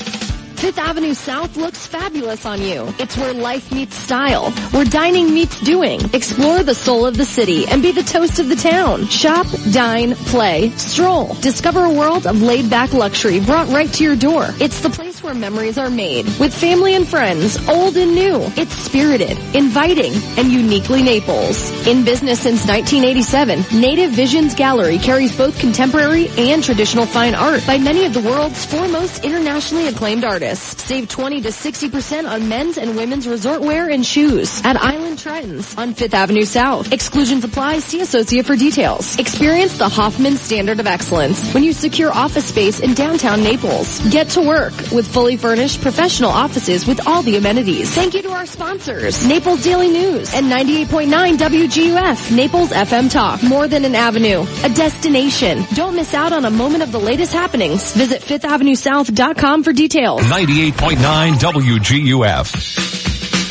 [0.60, 2.94] Fifth Avenue South looks fabulous on you.
[3.00, 6.02] It's where life meets style, where dining meets doing.
[6.14, 9.08] Explore the soul of the city and be the toast of the town.
[9.08, 11.34] Shop, dine, play, stroll.
[11.36, 14.48] Discover a world of laid-back luxury brought right to your door.
[14.60, 18.42] It's the place where memories are made with family and friends, old and new.
[18.56, 21.58] It's spirited, inviting, and uniquely Naples.
[21.88, 27.78] In business since 1987, Native Visions Gallery carries both contemporary and traditional fine art by
[27.78, 30.84] many of the world's foremost internationally acclaimed artists.
[30.84, 35.76] Save 20 to 60% on men's and women's resort wear and shoes at Island Trends
[35.78, 36.94] on 5th Avenue South.
[36.94, 37.80] Exclusions apply.
[37.80, 39.18] See associate for details.
[39.20, 44.00] Experience the Hoffman standard of excellence when you secure office space in downtown Naples.
[44.12, 47.94] Get to work with fully furnished professional offices with all the amenities.
[47.94, 53.44] Thank you to our sponsors, Naples Daily News and 98.9 WGUF, Naples FM Talk.
[53.44, 55.66] More than an avenue, a destination.
[55.74, 57.94] Don't miss out on a moment of the latest happenings.
[57.94, 60.22] Visit 5thAvenueSouth.com for details.
[60.22, 63.00] 98.9 WGUF.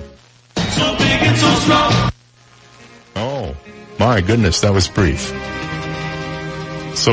[0.56, 2.12] So big and so strong.
[3.16, 3.54] Oh,
[3.98, 5.20] my goodness, that was brief.
[6.96, 7.12] So,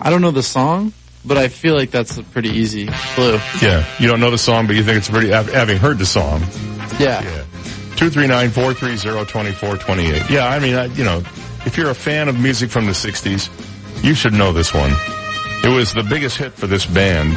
[0.00, 0.92] I don't know the song,
[1.24, 3.38] but I feel like that's a pretty easy clue.
[3.60, 6.42] yeah, you don't know the song, but you think it's pretty, having heard the song.
[6.98, 7.22] Yeah.
[7.22, 7.44] Yeah.
[7.96, 10.30] 239-430-2428.
[10.30, 11.18] Yeah, I mean, I, you know,
[11.64, 13.48] if you're a fan of music from the 60s,
[14.02, 14.90] you should know this one.
[15.64, 17.30] It was the biggest hit for this band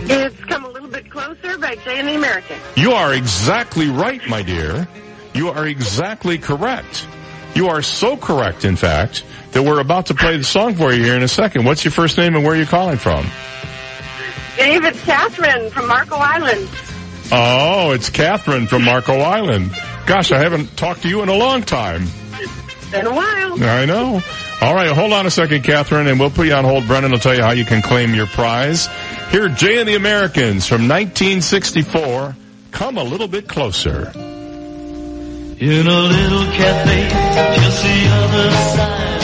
[0.03, 2.57] It's come a little bit closer by Jay and the American.
[2.75, 4.89] You are exactly right, my dear.
[5.35, 7.07] You are exactly correct.
[7.55, 11.03] You are so correct, in fact, that we're about to play the song for you
[11.03, 11.65] here in a second.
[11.65, 13.27] What's your first name and where are you calling from?
[14.57, 16.69] David Catherine from Marco Island.
[17.33, 19.71] Oh, it's Catherine from Marco Island.
[20.07, 22.07] Gosh, I haven't talked to you in a long time.
[22.91, 23.63] Been a while.
[23.63, 24.21] I know.
[24.61, 26.87] All right, hold on a second, Catherine, and we'll put you on hold.
[26.87, 28.89] Brennan will tell you how you can claim your prize.
[29.31, 32.37] Here, Jay and the Americans from 1964.
[32.73, 34.13] Come a little bit closer.
[35.61, 37.07] In a little cafe,
[37.61, 39.20] just the other side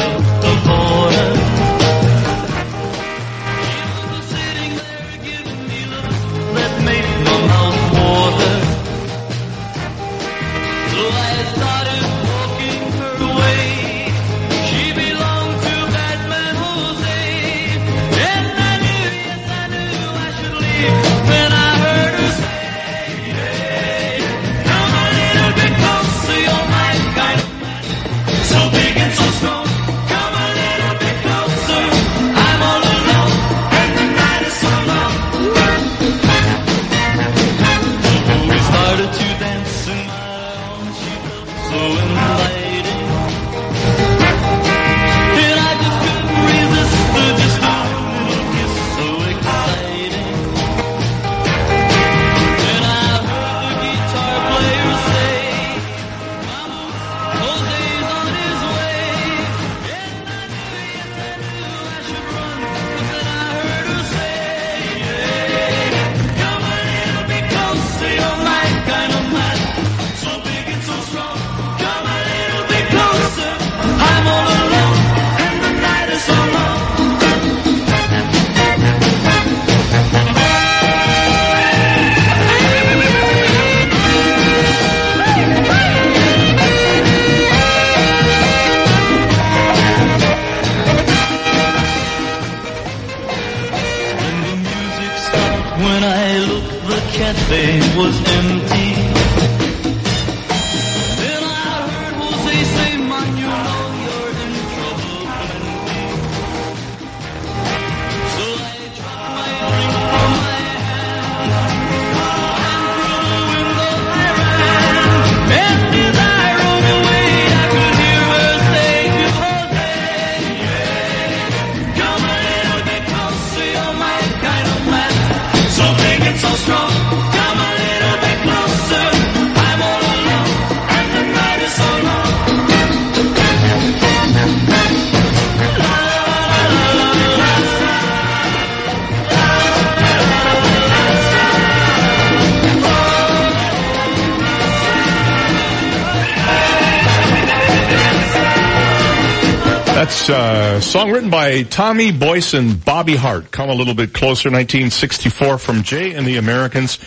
[150.97, 153.51] song written by Tommy Boyce and Bobby Hart.
[153.51, 156.99] Come a little bit closer, 1964 from Jay and the Americans.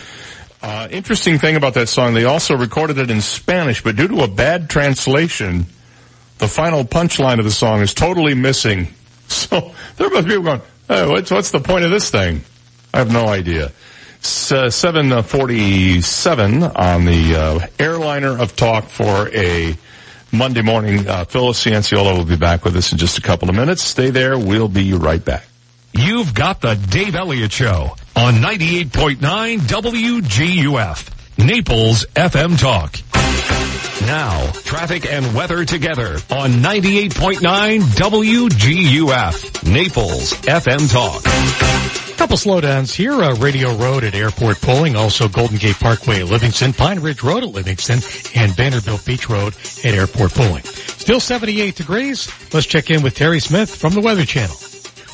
[0.62, 4.22] Uh, interesting thing about that song, they also recorded it in Spanish, but due to
[4.22, 5.66] a bad translation,
[6.38, 8.86] the final punchline of the song is totally missing.
[9.26, 12.42] So there must be people going, hey, what's, what's the point of this thing?
[12.94, 13.72] I have no idea.
[14.22, 19.76] Uh, 747 on the uh, airliner of talk for a
[20.32, 21.08] Monday morning.
[21.08, 23.82] Uh, Phyllis Cianciola will be back with us in just a couple of minutes.
[23.82, 24.38] Stay there.
[24.38, 25.44] We'll be right back.
[25.92, 32.96] You've got the Dave Elliott Show on 98.9 WGUF, Naples FM Talk.
[34.06, 42.09] Now, traffic and weather together on 98.9 WGUF, Naples FM Talk.
[42.20, 46.74] Couple slowdowns here, uh, Radio Road at Airport Pulling, also Golden Gate Parkway at Livingston,
[46.74, 48.00] Pine Ridge Road at Livingston,
[48.38, 49.54] and Vanderbilt Beach Road
[49.86, 50.62] at Airport Pulling.
[50.62, 52.30] Still 78 degrees.
[52.52, 54.54] Let's check in with Terry Smith from the Weather Channel.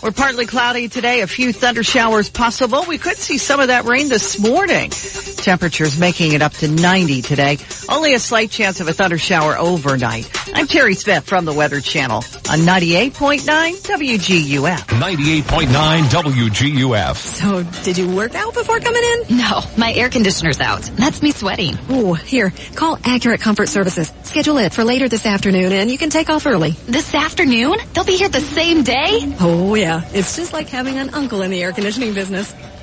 [0.03, 2.85] We're partly cloudy today, a few thunder showers possible.
[2.87, 4.91] We could see some of that rain this morning.
[4.91, 7.59] Temperatures making it up to 90 today.
[7.89, 10.31] Only a slight chance of a thunder shower overnight.
[10.55, 14.79] I'm Terry Smith from the Weather Channel on 98.9 WGUF.
[14.79, 17.17] 98.9 WGUF.
[17.17, 19.39] So, did you work out before coming in?
[19.39, 20.83] No, my air conditioner's out.
[20.97, 21.77] That's me sweating.
[21.91, 24.13] Ooh, here, call Accurate Comfort Services.
[24.25, 26.73] Schedule it for later this afternoon and you can take off early.
[26.87, 27.77] This afternoon?
[27.95, 29.35] They'll be here the same day?
[29.41, 32.55] Oh yeah, it's just like having an uncle in the air conditioning business.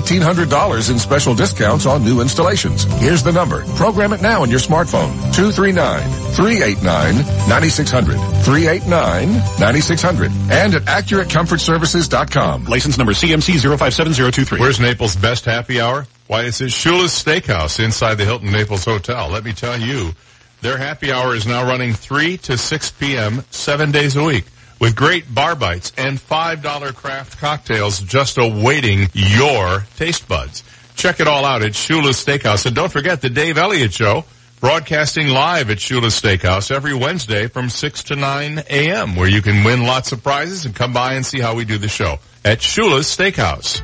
[0.00, 2.84] $1,800 in special discounts on new installations.
[3.00, 3.64] Here's the number.
[3.76, 5.12] Program it now on your smartphone.
[5.32, 8.16] 239-389-9600.
[8.44, 10.50] 389-9600.
[10.50, 12.64] And at AccurateComfortServices.com.
[12.64, 14.60] License number CMC 057023.
[14.60, 16.06] Where's Naples' best happy hour?
[16.26, 19.28] Why, it's at Shula's Steakhouse inside the Hilton Naples Hotel.
[19.28, 20.12] Let me tell you,
[20.60, 23.44] their happy hour is now running 3 to 6 p.m.
[23.50, 24.44] seven days a week
[24.82, 30.64] with great bar bites and $5 craft cocktails just awaiting your taste buds.
[30.96, 32.66] Check it all out at Shula's Steakhouse.
[32.66, 34.24] And don't forget the Dave Elliott Show,
[34.60, 39.62] broadcasting live at Shula's Steakhouse every Wednesday from 6 to 9 a.m., where you can
[39.62, 42.58] win lots of prizes and come by and see how we do the show at
[42.58, 43.82] Shula's Steakhouse.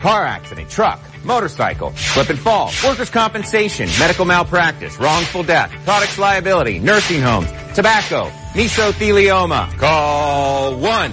[0.00, 6.80] Car accident, truck, motorcycle, slip and fall, workers' compensation, medical malpractice, wrongful death, products liability,
[6.80, 9.76] nursing homes, tobacco, mesothelioma.
[9.78, 11.12] Call one.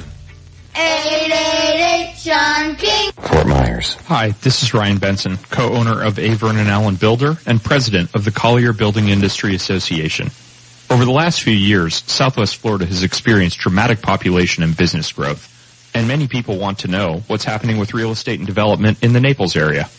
[0.76, 3.12] 888 Sean King.
[3.12, 3.94] Fort Myers.
[4.06, 8.32] Hi, this is Ryan Benson, co-owner of Avern and Allen Builder and president of the
[8.32, 10.30] Collier Building Industry Association.
[10.90, 16.08] Over the last few years, Southwest Florida has experienced dramatic population and business growth, and
[16.08, 19.56] many people want to know what's happening with real estate and development in the Naples
[19.56, 19.90] area.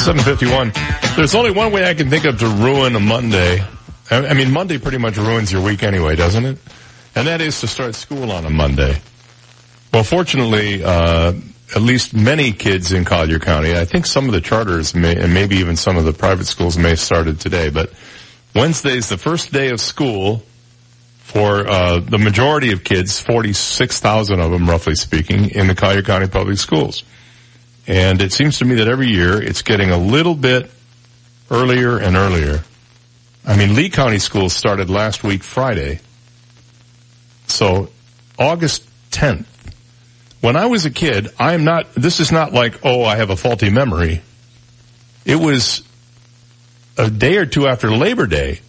[0.00, 0.72] 751.
[1.14, 3.64] There's only one way I can think of to ruin a Monday.
[4.10, 6.58] I mean, Monday pretty much ruins your week anyway, doesn't it?
[7.14, 9.00] And that is to start school on a Monday.
[9.94, 11.34] Well, fortunately, uh,
[11.76, 15.32] at least many kids in Collier County, I think some of the charters may, and
[15.32, 17.92] maybe even some of the private schools may have started today, but
[18.56, 20.42] Wednesday's the first day of school
[21.18, 26.26] for uh, the majority of kids, 46,000 of them, roughly speaking, in the Collier County
[26.26, 27.04] Public Schools.
[27.86, 30.70] And it seems to me that every year it's getting a little bit
[31.50, 32.64] earlier and earlier.
[33.46, 36.00] I mean, Lee County schools started last week Friday.
[37.48, 37.90] So
[38.38, 39.44] August 10th.
[40.40, 43.36] When I was a kid, I'm not, this is not like, oh, I have a
[43.36, 44.22] faulty memory.
[45.26, 45.85] It was
[46.96, 48.60] a day or two after Labor Day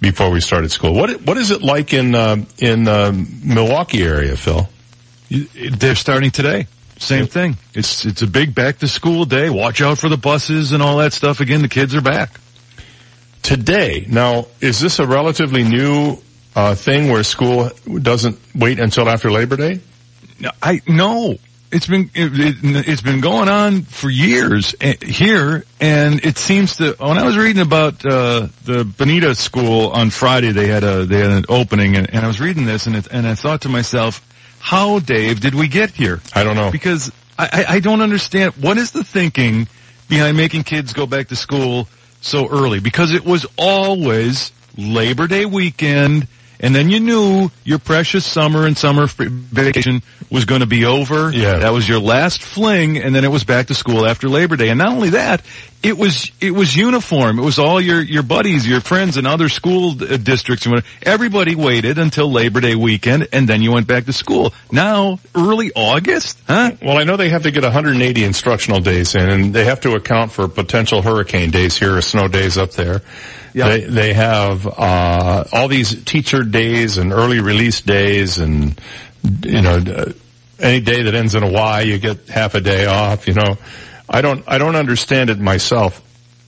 [0.00, 0.94] before we started school.
[0.94, 3.12] What, what is it like in, uh, in, uh,
[3.42, 4.68] Milwaukee area, Phil?
[5.30, 6.66] They're starting today.
[6.98, 7.56] Same thing.
[7.74, 9.50] It's it's a big back to school day.
[9.50, 11.40] Watch out for the buses and all that stuff.
[11.40, 12.40] Again, the kids are back.
[13.42, 14.06] Today.
[14.08, 16.18] Now, is this a relatively new,
[16.54, 19.80] uh, thing where school doesn't wait until after Labor Day?
[20.40, 21.36] No, I no.
[21.74, 26.76] It's been it, it, it's been going on for years eh, here, and it seems
[26.76, 26.94] to.
[27.00, 31.18] When I was reading about uh, the Bonita School on Friday, they had a they
[31.18, 33.68] had an opening, and, and I was reading this, and it, and I thought to
[33.68, 34.24] myself,
[34.60, 36.20] how Dave did we get here?
[36.32, 39.66] I don't know because I, I, I don't understand what is the thinking
[40.08, 41.88] behind making kids go back to school
[42.20, 46.28] so early because it was always Labor Day weekend.
[46.60, 51.30] And then you knew your precious summer and summer vacation was going to be over.
[51.30, 51.58] Yeah.
[51.58, 54.68] That was your last fling and then it was back to school after Labor Day.
[54.68, 55.42] And not only that,
[55.82, 57.38] it was, it was uniform.
[57.38, 60.82] It was all your, your buddies, your friends and other school uh, districts and.
[61.02, 64.54] Everybody waited until Labor Day weekend and then you went back to school.
[64.72, 66.72] Now, early August, huh?
[66.82, 69.92] Well, I know they have to get 180 instructional days in, and they have to
[69.92, 73.02] account for potential hurricane days here or snow days up there.
[73.54, 73.68] Yeah.
[73.68, 78.78] They they have uh, all these teacher days and early release days, and
[79.42, 80.12] you know uh,
[80.58, 83.28] any day that ends in a Y, you get half a day off.
[83.28, 83.56] You know,
[84.08, 86.00] I don't I don't understand it myself.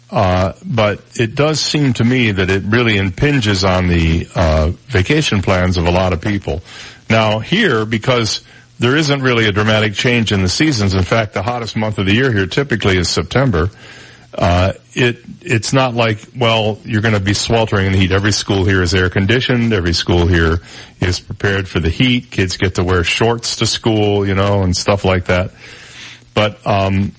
[0.08, 5.42] Uh, but it does seem to me that it really impinges on the uh, vacation
[5.42, 6.62] plans of a lot of people.
[7.10, 8.42] Now here, because
[8.78, 10.94] there isn't really a dramatic change in the seasons.
[10.94, 13.70] In fact, the hottest month of the year here typically is September.
[14.34, 18.12] Uh, it it's not like well you're going to be sweltering in the heat.
[18.12, 19.72] Every school here is air conditioned.
[19.72, 20.58] Every school here
[21.00, 22.30] is prepared for the heat.
[22.30, 25.52] Kids get to wear shorts to school, you know, and stuff like that.
[26.34, 27.12] But um,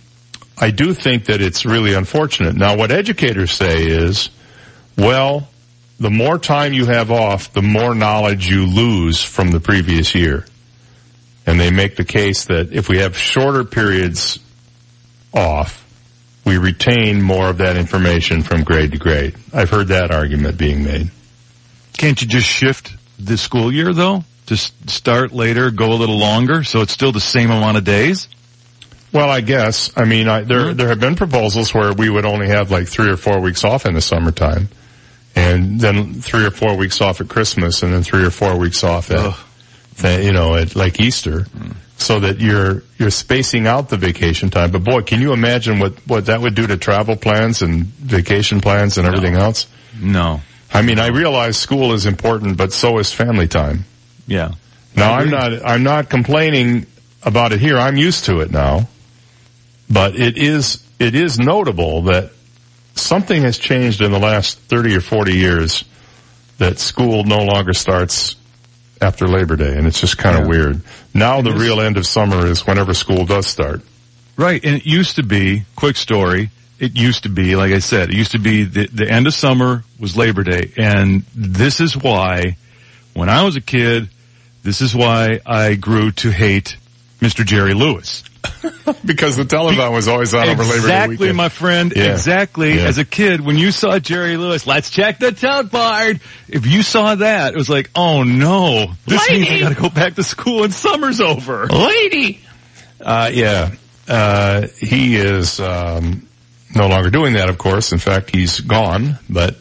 [0.60, 2.56] I do think that it's really unfortunate.
[2.56, 4.30] Now, what educators say is,
[4.98, 5.48] well,
[6.00, 10.46] the more time you have off, the more knowledge you lose from the previous year.
[11.46, 14.40] And they make the case that if we have shorter periods
[15.34, 15.87] off,
[16.48, 19.36] we retain more of that information from grade to grade.
[19.54, 21.12] I've heard that argument being made.
[21.98, 24.24] Can't you just shift the school year though?
[24.46, 28.30] Just start later, go a little longer, so it's still the same amount of days?
[29.12, 29.92] Well, I guess.
[29.98, 30.78] I mean, I, there mm-hmm.
[30.78, 33.86] there have been proposals where we would only have like three or four weeks off
[33.86, 34.70] in the summertime,
[35.36, 38.84] and then three or four weeks off at Christmas, and then three or four weeks
[38.84, 41.76] off at, you know, at like Easter, mm.
[41.98, 44.72] So that you're you're spacing out the vacation time.
[44.72, 48.62] But boy, can you imagine what what that would do to travel plans and vacation
[48.62, 49.68] plans and everything else?
[50.00, 50.42] No.
[50.74, 53.86] I mean, I realize school is important, but so is family time.
[54.28, 54.52] Yeah.
[54.96, 56.88] Now I'm not, I'm not complaining
[57.24, 57.78] about it here.
[57.78, 58.88] I'm used to it now.
[59.90, 62.32] But it is, it is notable that
[62.96, 65.86] something has changed in the last 30 or 40 years
[66.58, 68.36] that school no longer starts
[69.02, 70.82] after Labor Day and it's just kind of weird.
[71.14, 73.82] Now the real end of summer is whenever school does start.
[74.36, 78.10] Right, and it used to be, quick story, it used to be, like I said,
[78.10, 81.98] it used to be the, the end of summer was Labor Day, and this is
[81.98, 82.56] why,
[83.16, 84.10] when I was a kid,
[84.62, 86.78] this is why I grew to hate
[87.20, 87.44] Mr.
[87.44, 88.24] Jerry Lewis.
[89.06, 91.94] because the telethon was always on over Labor Day Exactly, my friend.
[91.96, 92.14] Yeah.
[92.14, 92.76] Exactly.
[92.76, 92.88] Yeah.
[92.88, 96.22] As a kid, when you saw Jerry Lewis, let's check the tote board.
[96.48, 100.16] If you saw that, it was like, oh no, this means I gotta go back
[100.16, 101.68] to school and summer's over.
[101.68, 102.42] Lady.
[103.00, 103.72] Uh, yeah.
[104.08, 106.28] Uh, he is, um,
[106.76, 107.92] no longer doing that, of course.
[107.92, 109.58] In fact, he's gone, but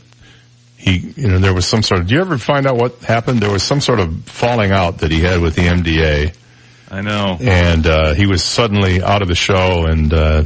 [0.76, 3.40] he, you know, there was some sort of, do you ever find out what happened?
[3.40, 6.34] There was some sort of falling out that he had with the MDA.
[6.90, 7.36] I know.
[7.40, 10.44] And, uh, he was suddenly out of the show and, uh,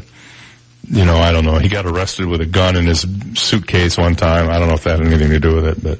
[0.88, 1.58] you know, I don't know.
[1.58, 4.50] He got arrested with a gun in his suitcase one time.
[4.50, 5.98] I don't know if that had anything to do with it, but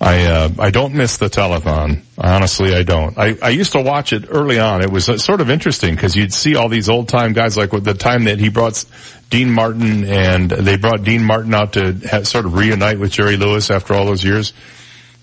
[0.00, 2.02] I, uh, I don't miss the telethon.
[2.16, 3.18] Honestly, I don't.
[3.18, 4.82] I, I used to watch it early on.
[4.82, 7.72] It was uh, sort of interesting because you'd see all these old time guys like
[7.72, 8.84] with the time that he brought
[9.30, 13.70] Dean Martin and they brought Dean Martin out to sort of reunite with Jerry Lewis
[13.70, 14.52] after all those years.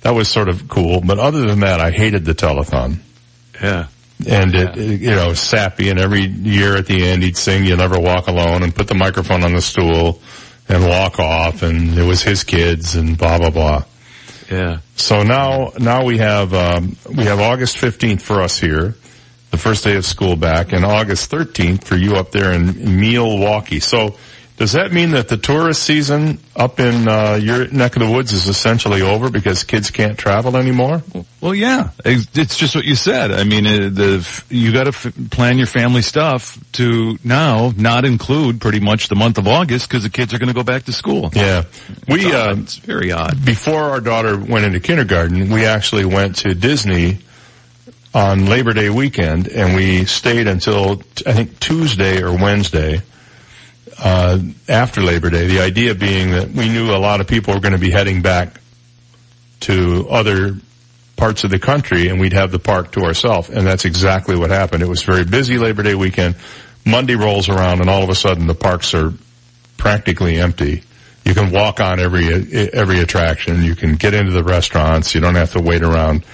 [0.01, 1.01] That was sort of cool.
[1.01, 2.99] But other than that, I hated the telethon.
[3.61, 3.87] Yeah.
[4.27, 7.75] And it, it, you know, sappy and every year at the end he'd sing You
[7.75, 10.21] Never Walk Alone and put the microphone on the stool
[10.69, 13.83] and walk off and it was his kids and blah blah blah.
[14.51, 14.79] Yeah.
[14.95, 18.95] So now, now we have, um, we have August 15th for us here,
[19.49, 23.79] the first day of school back, and August 13th for you up there in Milwaukee.
[23.79, 24.17] So
[24.61, 28.31] does that mean that the tourist season up in, uh, your neck of the woods
[28.31, 31.01] is essentially over because kids can't travel anymore?
[31.41, 33.31] Well, yeah, it's it's just what you said.
[33.31, 38.05] I mean, uh, the you got to f- plan your family stuff to now not
[38.05, 40.83] include pretty much the month of August because the kids are going to go back
[40.83, 41.31] to school.
[41.33, 41.63] Yeah,
[42.07, 43.43] we uh, it's very odd.
[43.43, 47.17] Before our daughter went into kindergarten, we actually went to Disney
[48.13, 53.01] on Labor Day weekend, and we stayed until I think Tuesday or Wednesday
[54.01, 55.47] uh, after Labor Day.
[55.47, 58.21] The idea being that we knew a lot of people were going to be heading
[58.21, 58.59] back
[59.61, 60.55] to other
[61.15, 63.49] parts of the country, and we'd have the park to ourselves.
[63.49, 64.81] And that's exactly what happened.
[64.81, 66.35] It was very busy Labor Day weekend.
[66.83, 69.13] Monday rolls around, and all of a sudden the parks are
[69.77, 70.83] practically empty.
[71.23, 72.27] You can walk on every
[72.73, 73.63] every attraction.
[73.63, 75.13] You can get into the restaurants.
[75.13, 76.25] You don't have to wait around,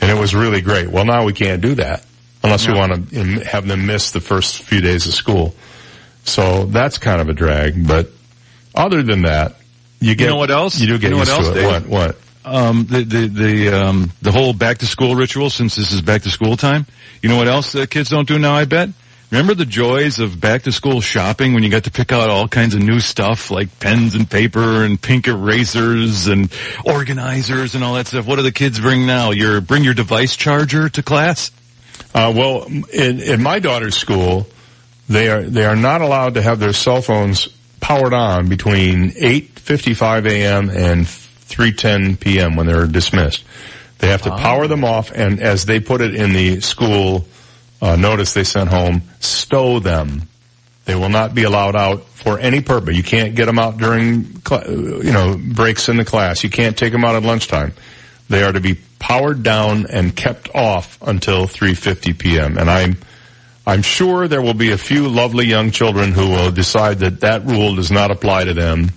[0.00, 0.88] and it was really great.
[0.88, 2.06] Well, now we can't do that
[2.44, 5.56] unless we want to have them miss the first few days of school.
[6.28, 7.86] So that's kind of a drag.
[7.86, 8.10] But
[8.74, 9.56] other than that,
[10.00, 10.78] you get you know what else?
[10.78, 11.66] You do get you know used what else, to it.
[11.66, 11.86] What?
[11.86, 12.16] What?
[12.44, 16.22] Um, the the the um the whole back to school ritual since this is back
[16.22, 16.86] to school time.
[17.22, 18.54] You know what else the kids don't do now?
[18.54, 18.90] I bet.
[19.30, 22.48] Remember the joys of back to school shopping when you got to pick out all
[22.48, 26.50] kinds of new stuff like pens and paper and pink erasers and
[26.86, 28.26] organizers and all that stuff.
[28.26, 29.32] What do the kids bring now?
[29.32, 31.50] Your bring your device charger to class.
[32.14, 34.46] Uh, well, in, in my daughter's school,
[35.08, 37.48] they are they are not allowed to have their cell phones
[37.80, 40.70] powered on between 8:55 a.m.
[40.70, 42.56] and 3:10 p.m.
[42.56, 43.44] when they're dismissed.
[43.98, 47.26] They have to power them off, and as they put it in the school
[47.80, 50.22] uh, notice they sent home, stow them.
[50.84, 52.96] They will not be allowed out for any purpose.
[52.96, 56.42] You can't get them out during, you know, breaks in the class.
[56.42, 57.74] You can't take them out at lunchtime.
[58.28, 62.58] They are to be powered down and kept off until 3:50 p.m.
[62.58, 62.96] And I'm
[63.68, 67.44] I'm sure there will be a few lovely young children who will decide that that
[67.44, 68.88] rule does not apply to them.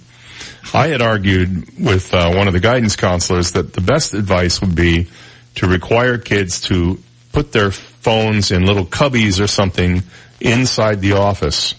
[0.73, 4.73] I had argued with uh, one of the guidance counselors that the best advice would
[4.73, 5.10] be
[5.56, 6.99] to require kids to
[7.34, 10.03] put their phones in little cubbies or something
[10.39, 11.76] inside the office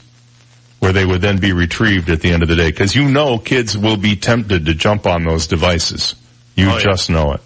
[0.80, 2.70] where they would then be retrieved at the end of the day.
[2.70, 6.14] Because you know kids will be tempted to jump on those devices.
[6.56, 6.82] You Oh, yeah.
[6.82, 7.40] just know it.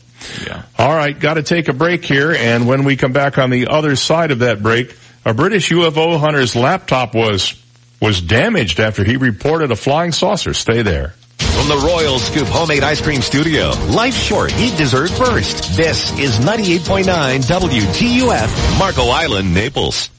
[0.45, 0.63] Yeah.
[0.77, 3.69] All right, got to take a break here, and when we come back on the
[3.69, 4.97] other side of that break,
[5.27, 7.61] a British UFO hunter's laptop was
[8.01, 10.55] was damaged after he reported a flying saucer.
[10.55, 11.15] Stay there.
[11.39, 14.57] From the Royal Scoop Homemade Ice Cream Studio, life short.
[14.57, 15.77] Eat dessert first.
[15.77, 17.05] This is 98.9
[17.41, 20.11] WGUF, Marco Island, Naples.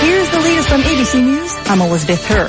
[0.00, 1.54] Here's the latest from ABC News.
[1.66, 2.48] I'm Elizabeth Hur.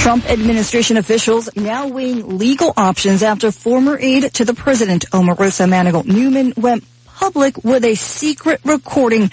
[0.00, 6.06] Trump administration officials now weighing legal options after former aide to the president, Omarosa Manigault
[6.06, 6.82] Newman, went
[7.18, 9.30] public with a secret recording.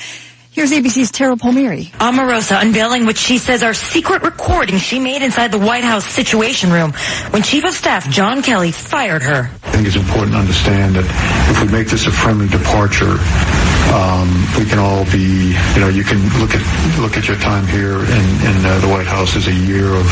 [0.51, 1.85] Here's ABC's Tara Palmieri.
[1.99, 6.71] Omarosa unveiling what she says are secret recordings she made inside the White House Situation
[6.71, 6.93] Room
[7.29, 9.51] when Chief of Staff John Kelly fired her.
[9.63, 11.05] I think it's important to understand that
[11.51, 13.17] if we make this a friendly departure,
[13.93, 17.67] um, we can all be, you know, you can look at look at your time
[17.67, 20.05] here in, in uh, the White House as a year of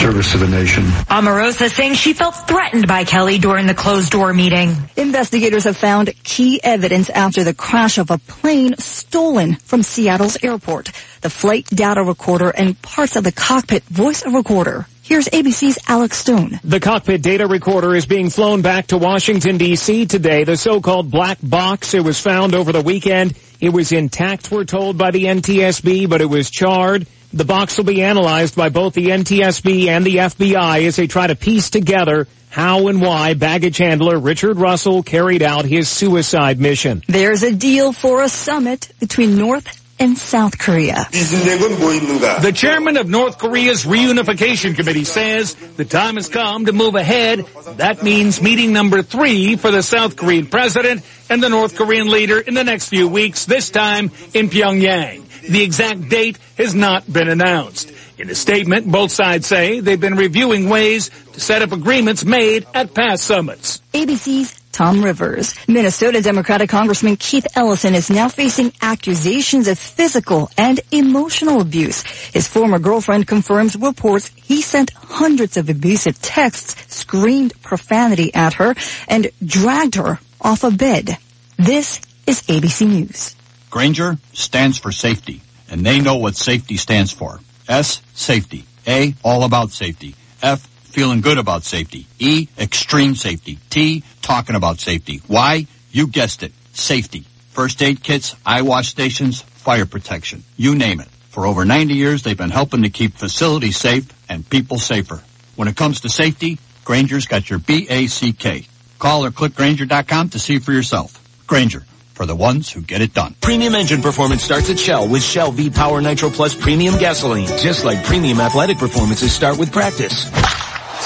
[0.00, 0.84] service to the nation.
[1.08, 4.74] Omarosa saying she felt threatened by Kelly during the closed door meeting.
[4.96, 10.92] Investigators have found key evidence after the crash of a plane stolen from Seattle's airport.
[11.20, 14.86] The flight data recorder and parts of the cockpit voice recorder.
[15.06, 16.58] Here's ABC's Alex Stone.
[16.64, 20.06] The cockpit data recorder is being flown back to Washington, D.C.
[20.06, 20.42] today.
[20.42, 24.98] The so-called black box, it was found over the weekend It was intact, we're told,
[24.98, 27.06] by the NTSB, but it was charred.
[27.32, 31.28] The box will be analyzed by both the NTSB and the FBI as they try
[31.28, 37.02] to piece together how and why baggage handler Richard Russell carried out his suicide mission.
[37.06, 41.06] There's a deal for a summit between North and South Korea.
[41.10, 47.46] The chairman of North Korea's reunification committee says the time has come to move ahead.
[47.76, 52.38] That means meeting number three for the South Korean president and the North Korean leader
[52.38, 55.24] in the next few weeks, this time in Pyongyang.
[55.48, 57.92] The exact date has not been announced.
[58.18, 62.66] In a statement, both sides say they've been reviewing ways to set up agreements made
[62.72, 63.82] at past summits.
[63.92, 65.54] ABC's Tom Rivers.
[65.66, 72.02] Minnesota Democratic Congressman Keith Ellison is now facing accusations of physical and emotional abuse.
[72.02, 78.74] His former girlfriend confirms reports he sent hundreds of abusive texts, screamed profanity at her,
[79.08, 81.16] and dragged her off a bed.
[81.56, 83.34] This is ABC News.
[83.70, 85.40] Grainger stands for safety,
[85.70, 87.40] and they know what safety stands for.
[87.66, 88.66] S, safety.
[88.86, 90.14] A, all about safety.
[90.42, 92.06] F, feeling good about safety.
[92.18, 93.58] E, extreme safety.
[93.68, 95.20] T, talking about safety.
[95.28, 97.26] Y, you guessed it, safety.
[97.50, 100.42] First aid kits, eye wash stations, fire protection.
[100.56, 101.08] You name it.
[101.28, 105.22] For over 90 years, they've been helping to keep facilities safe and people safer.
[105.54, 108.66] When it comes to safety, Grainger's got your B-A-C-K.
[108.98, 111.22] Call or click Grainger.com to see for yourself.
[111.46, 113.34] Grainger, for the ones who get it done.
[113.42, 117.48] Premium engine performance starts at Shell with Shell V-Power Nitro Plus Premium Gasoline.
[117.58, 120.30] Just like premium athletic performances start with practice.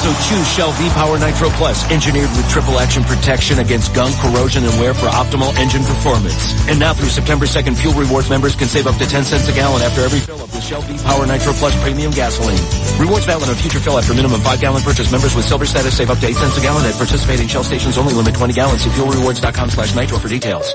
[0.01, 4.73] So choose Shell V-Power Nitro Plus, engineered with triple action protection against gunk, corrosion, and
[4.81, 6.57] wear for optimal engine performance.
[6.69, 9.53] And now through September 2nd, Fuel Rewards members can save up to 10 cents a
[9.53, 12.65] gallon after every fill up with Shell V-Power Nitro Plus Premium Gasoline.
[12.99, 15.13] Rewards valid on future fill after minimum 5 gallon purchase.
[15.13, 17.99] Members with silver status save up to 8 cents a gallon at participating Shell stations
[17.99, 18.81] only limit 20 gallons.
[18.81, 20.75] See fuelrewards.com slash nitro for details.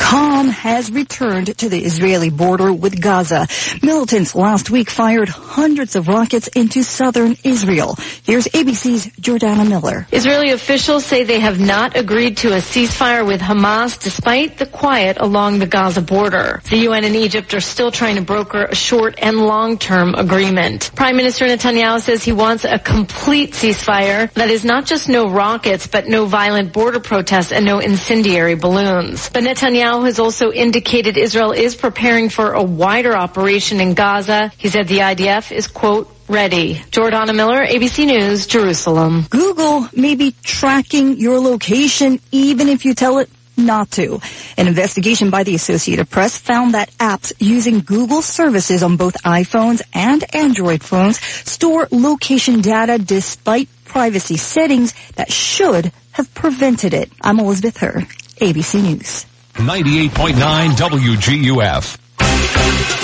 [0.00, 3.46] Calm has returned to the Israeli border with Gaza.
[3.82, 7.96] Militants last week fired hundreds of rockets into southern Israel.
[8.24, 10.08] Here's ABC's Jordana Miller.
[10.10, 15.18] Israeli officials say they have not agreed to a ceasefire with Hamas despite the quiet
[15.20, 16.62] along the Gaza border.
[16.70, 20.90] The UN and Egypt are still trying to broker a short and long-term agreement.
[20.96, 25.86] Prime Minister Netanyahu says he wants a complete ceasefire that is not just no rockets,
[25.86, 29.28] but no violent border protests and no incendiary balloons.
[29.28, 34.52] But Netanyahu has also indicated Israel is preparing for a wider operation in Gaza.
[34.56, 36.76] He said the IDF is, quote, ready.
[36.76, 39.26] Jordana Miller, ABC News, Jerusalem.
[39.28, 44.20] Google may be tracking your location even if you tell it not to.
[44.56, 49.82] An investigation by the Associated Press found that apps using Google services on both iPhones
[49.92, 57.10] and Android phones store location data despite privacy settings that should have prevented it.
[57.20, 58.06] I'm Elizabeth Hur,
[58.40, 59.26] ABC News.
[59.60, 62.09] 98.9 WGUF.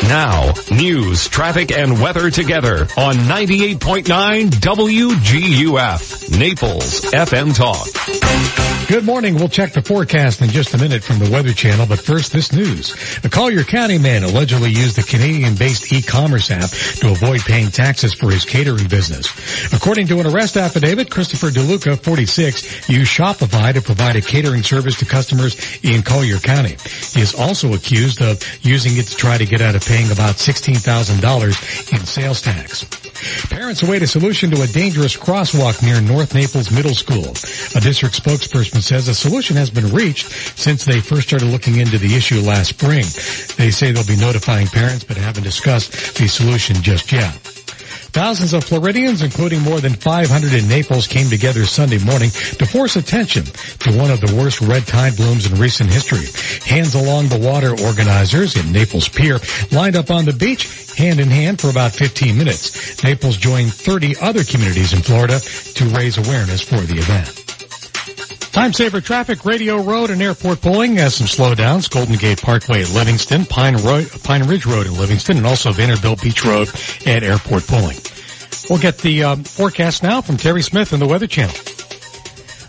[0.08, 7.88] Now, news, traffic, and weather together on 98.9 WGUF, Naples FM Talk.
[8.88, 9.34] Good morning.
[9.34, 12.52] We'll check the forecast in just a minute from the Weather Channel, but first this
[12.52, 12.94] news.
[13.24, 16.70] A Collier County man allegedly used the Canadian-based e-commerce app
[17.00, 19.26] to avoid paying taxes for his catering business.
[19.74, 24.96] According to an arrest affidavit, Christopher DeLuca, 46, used Shopify to provide a catering service
[25.00, 26.76] to customers in Collier County.
[27.12, 30.36] He is also accused of using it to try to get out of paying about
[30.36, 32.84] $16,000 in sales tax.
[33.48, 37.30] Parents await a solution to a dangerous crosswalk near North Naples Middle School.
[37.74, 41.98] A district spokesperson says a solution has been reached since they first started looking into
[41.98, 43.04] the issue last spring.
[43.56, 47.55] They say they'll be notifying parents but haven't discussed the solution just yet.
[48.16, 52.96] Thousands of Floridians, including more than 500 in Naples, came together Sunday morning to force
[52.96, 56.24] attention to one of the worst red tide blooms in recent history.
[56.64, 59.38] Hands Along the Water organizers in Naples Pier
[59.70, 63.04] lined up on the beach hand in hand for about 15 minutes.
[63.04, 67.45] Naples joined 30 other communities in Florida to raise awareness for the event.
[68.56, 71.90] Time saver traffic, Radio Road and Airport Pulling has some slowdowns.
[71.90, 73.76] Golden Gate Parkway at Livingston, Pine,
[74.24, 76.68] Pine Ridge Road in Livingston, and also Vanderbilt Beach Road
[77.04, 77.98] at Airport Pulling.
[78.70, 81.54] We'll get the um, forecast now from Terry Smith in the Weather Channel.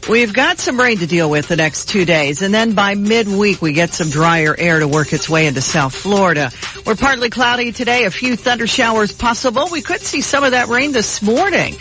[0.09, 3.61] We've got some rain to deal with the next two days, and then by midweek
[3.61, 6.51] we get some drier air to work its way into South Florida.
[6.85, 9.69] We're partly cloudy today, a few thunder showers possible.
[9.71, 11.75] We could see some of that rain this morning.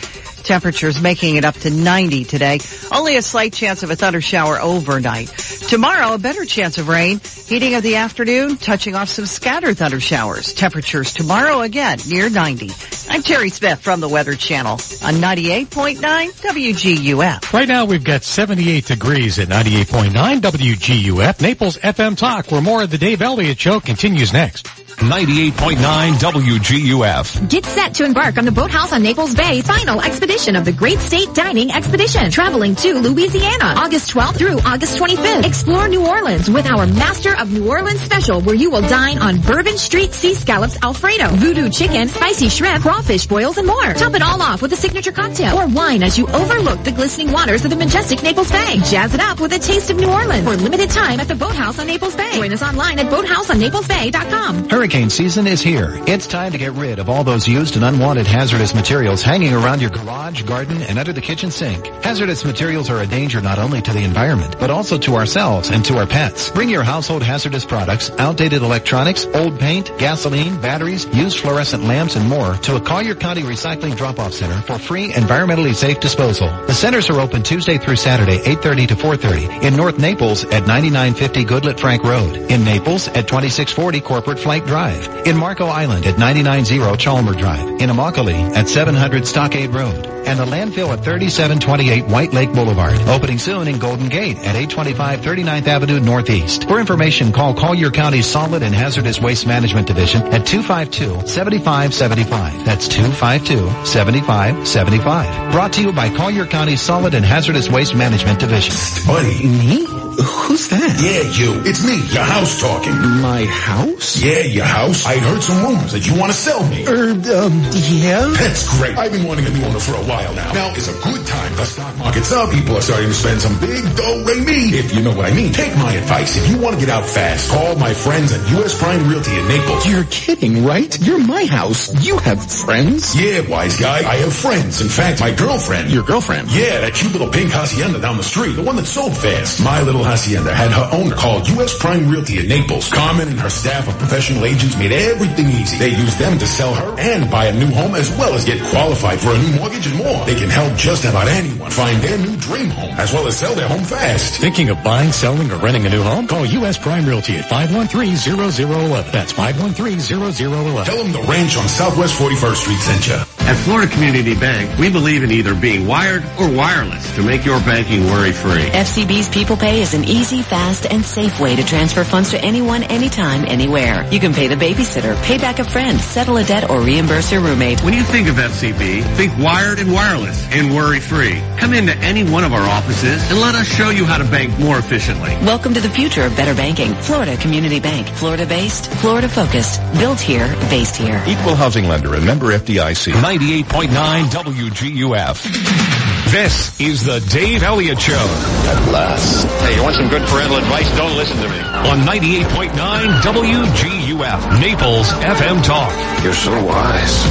[0.46, 2.60] Temperatures making it up to 90 today.
[2.92, 5.28] Only a slight chance of a thunder shower overnight.
[5.28, 7.20] Tomorrow, a better chance of rain.
[7.46, 10.54] Heating of the afternoon, touching off some scattered thunder showers.
[10.54, 12.70] Temperatures tomorrow again near 90.
[13.08, 17.52] I'm Terry Smith from the Weather Channel on 98.9 WGUF.
[17.52, 21.40] Right now we've got 78 degrees at 98.9 WGUF.
[21.40, 24.85] Naples FM Talk, where more of the Dave Elliott Show continues next.
[24.96, 25.76] 98.9
[26.14, 27.48] WGUF.
[27.50, 30.98] Get set to embark on the Boathouse on Naples Bay final expedition of the Great
[30.98, 35.44] State Dining Expedition, traveling to Louisiana, August 12th through August 25th.
[35.44, 39.38] Explore New Orleans with our Master of New Orleans special, where you will dine on
[39.40, 43.92] Bourbon Street sea scallops Alfredo, voodoo chicken, spicy shrimp, crawfish boils, and more.
[43.94, 47.30] Top it all off with a signature cocktail or wine as you overlook the glistening
[47.32, 48.78] waters of the majestic Naples Bay.
[48.84, 51.78] Jazz it up with a taste of New Orleans for limited time at the Boathouse
[51.78, 52.32] on Naples Bay.
[52.36, 54.68] Join us online at boathouseonnaplesbay.com.
[54.86, 56.00] Hurricane season is here.
[56.06, 59.80] It's time to get rid of all those used and unwanted hazardous materials hanging around
[59.80, 61.88] your garage, garden, and under the kitchen sink.
[62.04, 65.84] Hazardous materials are a danger not only to the environment, but also to ourselves and
[65.86, 66.52] to our pets.
[66.52, 72.28] Bring your household hazardous products, outdated electronics, old paint, gasoline, batteries, used fluorescent lamps, and
[72.28, 76.46] more to a Collier County Recycling Drop-Off Center for free, environmentally safe disposal.
[76.68, 79.64] The centers are open Tuesday through Saturday, 8.30 to 4.30.
[79.64, 82.36] In North Naples at 9950 Goodlette Frank Road.
[82.36, 84.75] In Naples at 2640 Corporate Flight Drive.
[84.76, 87.66] In Marco Island at 990 Chalmer Drive.
[87.80, 90.06] In Immokalee at 700 Stockade Road.
[90.26, 92.92] And the landfill at 3728 White Lake Boulevard.
[93.08, 96.68] Opening soon in Golden Gate at 825 39th Avenue Northeast.
[96.68, 102.64] For information, call Collier County Solid and Hazardous Waste Management Division at 252-7575.
[102.66, 105.52] That's 252-7575.
[105.52, 108.74] Brought to you by Collier County Solid and Hazardous Waste Management Division.
[109.06, 110.05] Buddy.
[110.16, 110.96] Who's that?
[110.96, 111.60] Yeah, you.
[111.68, 112.96] It's me, your house talking.
[113.20, 114.16] My house?
[114.16, 115.04] Yeah, your house.
[115.04, 116.86] I heard some rumors that you want to sell me.
[116.88, 118.24] Er, um, yeah?
[118.32, 118.96] That's great.
[118.96, 120.52] I've been wanting a new owner for a while now.
[120.52, 121.52] Now is a good time.
[121.56, 122.50] The stock market's up.
[122.50, 125.34] People are starting to spend some big dough, Ray me, if you know what I
[125.34, 125.52] mean.
[125.52, 126.36] Take my advice.
[126.36, 128.78] If you want to get out fast, call my friends at U.S.
[128.78, 129.86] Prime Realty in Naples.
[129.86, 130.88] You're kidding, right?
[131.00, 131.92] You're my house.
[132.06, 133.14] You have friends?
[133.14, 133.98] Yeah, wise guy.
[133.98, 134.80] I have friends.
[134.80, 135.90] In fact, my girlfriend.
[135.90, 136.50] Your girlfriend?
[136.50, 138.52] Yeah, that cute little pink hacienda down the street.
[138.54, 139.62] The one that sold fast.
[139.62, 141.76] My little hacienda had her owner called U.S.
[141.78, 142.88] Prime Realty in Naples.
[142.90, 145.78] Carmen and her staff of professional agents made everything easy.
[145.78, 148.62] They used them to sell her and buy a new home as well as get
[148.70, 150.24] qualified for a new mortgage and more.
[150.24, 153.54] They can help just about anyone find their new dream home as well as sell
[153.54, 154.40] their home fast.
[154.40, 156.26] Thinking of buying, selling, or renting a new home?
[156.26, 156.78] Call U.S.
[156.78, 159.12] Prime Realty at 513-0011.
[159.12, 160.84] That's 513-0011.
[160.84, 163.14] Tell them the ranch on Southwest 41st Street sent you.
[163.46, 167.60] At Florida Community Bank, we believe in either being wired or wireless to make your
[167.60, 168.70] banking worry-free.
[168.70, 172.82] FCB's People Pay is an easy, fast, and safe way to transfer funds to anyone,
[172.84, 174.06] anytime, anywhere.
[174.12, 177.40] You can pay the babysitter, pay back a friend, settle a debt, or reimburse your
[177.40, 177.82] roommate.
[177.82, 181.40] When you think of FCB, think wired and wireless and worry-free.
[181.56, 184.56] Come into any one of our offices and let us show you how to bank
[184.58, 185.30] more efficiently.
[185.42, 186.94] Welcome to the future of better banking.
[186.96, 188.06] Florida Community Bank.
[188.08, 189.80] Florida-based, Florida-focused.
[189.94, 191.22] Built here, based here.
[191.26, 193.14] Equal housing lender and member FDIC.
[193.14, 196.05] 98.9 WGUF.
[196.30, 198.12] This is the Dave Elliott Show.
[198.14, 199.46] At last.
[199.62, 200.90] Hey, you want some good parental advice?
[200.96, 201.58] Don't listen to me.
[201.58, 202.74] On 98.9
[203.22, 205.92] WGUF, Naples FM Talk.
[206.24, 207.24] You're so wise.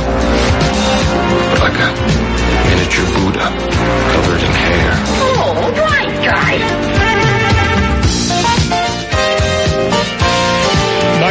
[1.52, 1.92] But like a
[2.72, 3.52] miniature Buddha
[4.16, 4.92] covered in hair.
[5.20, 7.05] Oh, right, guy.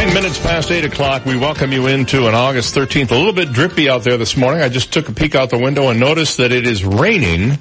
[0.04, 3.10] Nine minutes past eight o'clock, we welcome you into an August 13th.
[3.10, 4.60] A little bit drippy out there this morning.
[4.60, 7.58] I just took a peek out the window and noticed that it is raining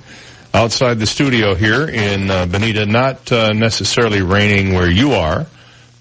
[0.54, 2.86] outside the studio here in uh, Bonita.
[2.86, 5.48] Not uh, necessarily raining where you are,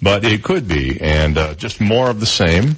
[0.02, 1.00] but it could be.
[1.00, 2.74] And uh, just more of the same.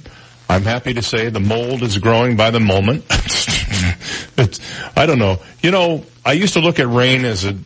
[0.47, 3.03] I'm happy to say the mold is growing by the moment.
[4.95, 5.39] I don't know.
[5.63, 7.57] You know, I used to look at rain as a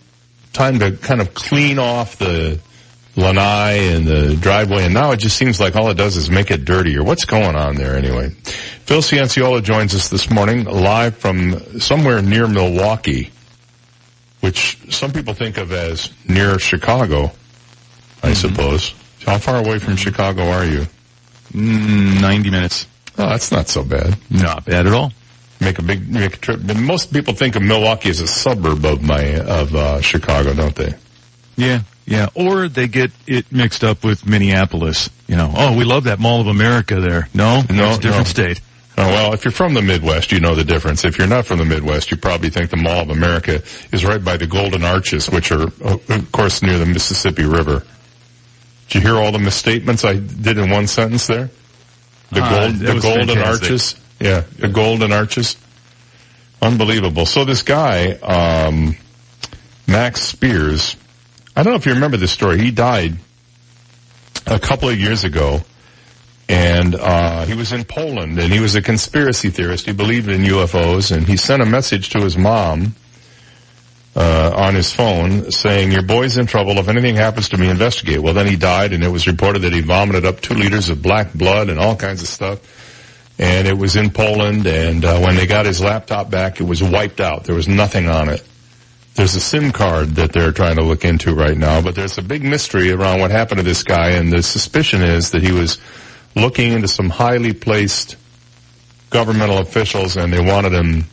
[0.53, 2.61] time to kind of clean off the
[3.20, 6.52] lanai and the driveway, and now it just seems like all it does is make
[6.52, 7.04] it dirtier.
[7.04, 8.30] What's going on there anyway?
[8.30, 13.32] Phil Cianciola joins us this morning live from somewhere near Milwaukee,
[14.40, 17.32] which some people think of as near Chicago,
[18.24, 18.96] I suppose.
[19.26, 20.88] How far away from Chicago are you?
[21.52, 22.88] Mm, 90 minutes.
[23.18, 24.18] Oh, that's not so bad.
[24.30, 25.12] Not bad at all.
[25.62, 26.62] Make a big make a trip.
[26.62, 30.94] Most people think of Milwaukee as a suburb of my of uh, Chicago, don't they?
[31.58, 32.30] Yeah, yeah.
[32.34, 35.10] Or they get it mixed up with Minneapolis.
[35.27, 37.30] You know, oh, we love that Mall of America there.
[37.34, 38.44] No, no, it's a different no.
[38.45, 38.61] state.
[38.98, 41.06] Oh, well, if you're from the Midwest, you know the difference.
[41.06, 43.61] If you're not from the Midwest, you probably think the Mall of America
[43.94, 47.84] is right by the Golden Arches, which are, of course, near the Mississippi River.
[48.90, 51.49] Did you hear all the misstatements I did in one sentence there?
[52.31, 53.64] The, Uh, gold, the Golden fantastic.
[53.64, 53.95] Arches?
[54.19, 55.56] Yeah, the Golden Arches.
[56.61, 57.26] Unbelievable.
[57.26, 58.98] So this guy, um,
[59.88, 60.98] Max Spiers,
[61.60, 62.57] I don't know if you remember this story.
[62.57, 63.18] He died
[64.48, 65.60] a couple of years ago
[66.48, 69.86] and uh, he was in Poland, and he was a conspiracy theorist.
[69.86, 72.95] He believed in UFOs, and he sent a message to his mom
[74.15, 76.77] uh, on his phone saying, "Your boy's in trouble.
[76.77, 79.73] If anything happens to me, investigate." Well, then he died, and it was reported that
[79.73, 83.36] he vomited up two liters of black blood and all kinds of stuff.
[83.38, 86.81] And it was in Poland, and uh, when they got his laptop back, it was
[86.81, 87.44] wiped out.
[87.44, 88.44] There was nothing on it.
[89.20, 92.22] There's a SIM card that they're trying to look into right now, but there's a
[92.22, 95.78] big mystery around what happened to this guy, and the suspicion is that he was
[96.38, 98.16] looking into some highly placed
[99.10, 101.04] governmental officials and they wanted him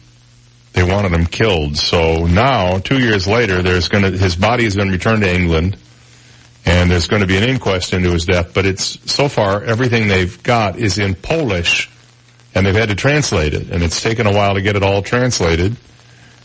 [0.72, 1.76] they wanted him killed.
[1.76, 5.76] So now, two years later, there's gonna his body has been returned to England
[6.64, 10.06] and there's going to be an inquest into his death, but it's so far everything
[10.06, 11.90] they've got is in Polish
[12.54, 15.02] and they've had to translate it and it's taken a while to get it all
[15.02, 15.76] translated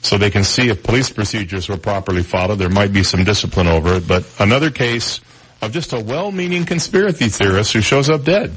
[0.02, 2.56] so they can see if police procedures were properly followed.
[2.56, 5.22] There might be some discipline over it, but another case
[5.62, 8.52] of just a well-meaning conspiracy theorist who shows up dead.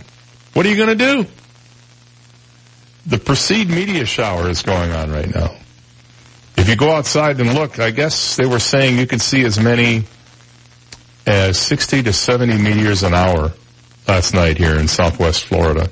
[0.55, 1.27] What are you going to do?
[3.07, 5.55] The Perseid meteor shower is going on right now.
[6.57, 9.61] If you go outside and look, I guess they were saying you could see as
[9.61, 10.05] many
[11.27, 13.53] as 60 to 70 meteors an hour
[14.09, 15.91] last night here in southwest Florida.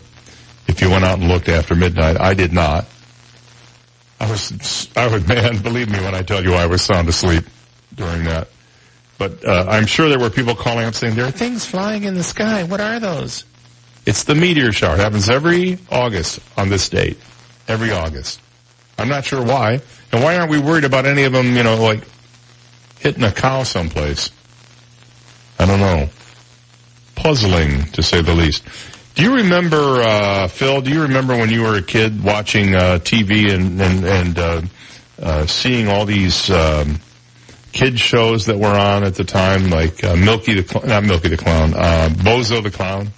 [0.68, 2.86] If you went out and looked after midnight, I did not.
[4.22, 7.44] I was, I was, man, believe me when I tell you I was sound asleep
[7.94, 8.48] during that.
[9.18, 12.14] But uh, I'm sure there were people calling up saying, there are things flying in
[12.14, 12.62] the sky.
[12.62, 13.44] What are those?
[14.06, 14.94] It's the meteor shower.
[14.94, 17.18] It happens every August on this date.
[17.68, 18.40] Every August.
[18.96, 19.80] I'm not sure why.
[20.12, 22.02] And why aren't we worried about any of them, you know, like
[23.00, 24.30] hitting a cow someplace?
[25.58, 26.08] I don't know.
[27.16, 28.64] Puzzling, to say the least.
[29.14, 32.98] Do you remember, uh, Phil, do you remember when you were a kid watching, uh,
[32.98, 34.62] TV and, and, and, uh,
[35.20, 36.98] uh, seeing all these, um,
[37.72, 41.28] kid shows that were on at the time, like, uh, Milky the, Cl- not Milky
[41.28, 43.08] the Clown, uh, Bozo the Clown?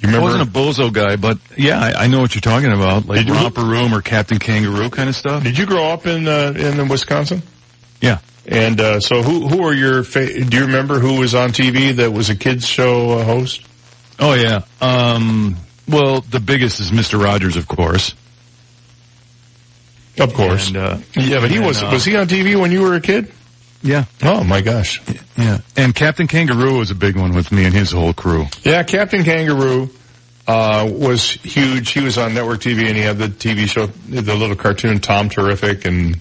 [0.00, 0.18] You remember?
[0.18, 3.26] I wasn't a bozo guy, but yeah, I, I know what you're talking about, like
[3.26, 5.42] Romper Room or Captain Kangaroo kind of stuff.
[5.42, 7.42] Did you grow up in, uh, in Wisconsin?
[8.00, 8.18] Yeah.
[8.44, 11.96] And, uh, so who, who are your, fa- do you remember who was on TV
[11.96, 13.62] that was a kids show uh, host?
[14.18, 14.62] Oh yeah.
[14.80, 15.56] Um,
[15.88, 17.22] well, the biggest is Mr.
[17.22, 18.14] Rogers, of course.
[20.18, 20.68] Of course.
[20.68, 22.94] And, uh, Yeah, but he and, was, uh, was he on TV when you were
[22.94, 23.32] a kid?
[23.82, 24.04] Yeah.
[24.22, 25.00] Oh my gosh.
[25.36, 25.58] Yeah.
[25.76, 28.46] And Captain Kangaroo was a big one with me and his whole crew.
[28.64, 29.90] Yeah, Captain Kangaroo
[30.48, 31.90] uh, was huge.
[31.90, 35.28] He was on network TV, and he had the TV show, the little cartoon Tom
[35.28, 36.18] Terrific and,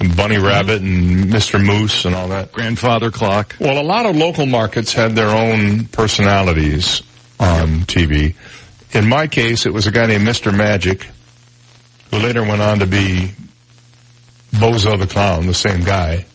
[0.00, 1.64] and Bunny Rabbit and Mr.
[1.64, 2.52] Moose and all that.
[2.52, 3.54] Grandfather Clock.
[3.60, 7.02] Well, a lot of local markets had their own personalities
[7.38, 8.34] on TV.
[8.92, 10.56] In my case, it was a guy named Mr.
[10.56, 11.08] Magic,
[12.10, 13.32] who later went on to be
[14.52, 16.26] Bozo the Clown, the same guy.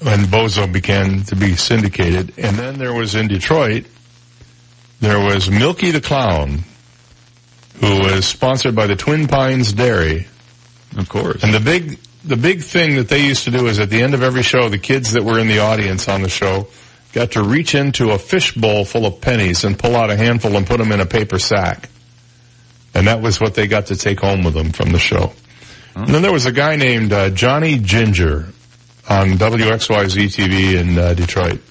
[0.00, 2.34] When Bozo began to be syndicated.
[2.36, 3.86] And then there was in Detroit,
[5.00, 6.64] there was Milky the Clown,
[7.80, 10.26] who was sponsored by the Twin Pines Dairy.
[10.98, 11.42] Of course.
[11.42, 14.14] And the big, the big thing that they used to do is at the end
[14.14, 16.68] of every show, the kids that were in the audience on the show
[17.16, 20.66] got to reach into a fishbowl full of pennies and pull out a handful and
[20.66, 21.88] put them in a paper sack.
[22.94, 25.32] And that was what they got to take home with them from the show.
[25.94, 28.48] And then there was a guy named uh, Johnny Ginger
[29.08, 31.62] on WXYZ TV in uh, Detroit.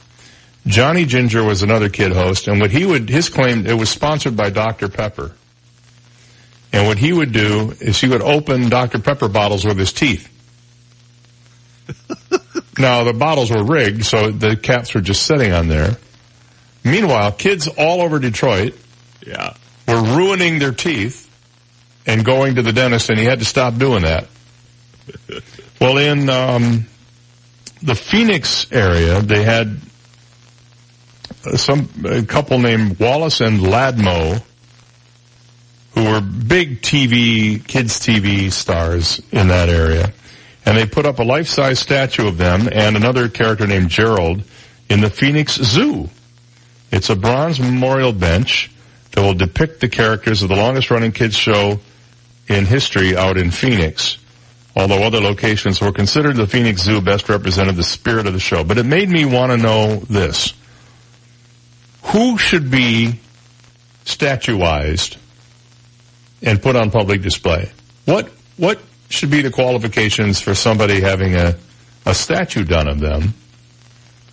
[0.66, 4.36] Johnny Ginger was another kid host, and what he would, his claim, it was sponsored
[4.36, 4.90] by Dr.
[4.90, 5.32] Pepper.
[6.74, 8.98] And what he would do is he would open Dr.
[8.98, 10.28] Pepper bottles with his teeth.
[12.78, 15.98] now the bottles were rigged, so the caps were just sitting on there.
[16.84, 18.76] Meanwhile, kids all over Detroit
[19.26, 19.54] Yeah.
[19.88, 21.30] were ruining their teeth
[22.06, 24.28] and going to the dentist, and he had to stop doing that.
[25.82, 26.86] well, in um,
[27.82, 29.80] the Phoenix area, they had
[31.56, 34.42] some a couple named Wallace and Ladmo,
[35.94, 40.12] who were big TV kids TV stars in that area,
[40.66, 44.44] and they put up a life-size statue of them and another character named Gerald
[44.90, 46.10] in the Phoenix Zoo.
[46.92, 48.72] It's a bronze memorial bench
[49.12, 51.80] that will depict the characters of the longest running kids show
[52.48, 54.18] in history out in Phoenix.
[54.76, 58.64] Although other locations were considered, the Phoenix Zoo best represented the spirit of the show.
[58.64, 60.54] But it made me want to know this.
[62.04, 63.20] Who should be
[64.04, 65.18] statuized
[66.42, 67.72] and put on public display?
[68.04, 68.80] What, what
[69.16, 71.56] should be the qualifications for somebody having a,
[72.06, 73.34] a statue done of them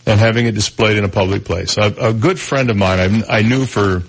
[0.04, 1.78] and having it displayed in a public place?
[1.78, 4.02] A, a good friend of mine I, I knew for,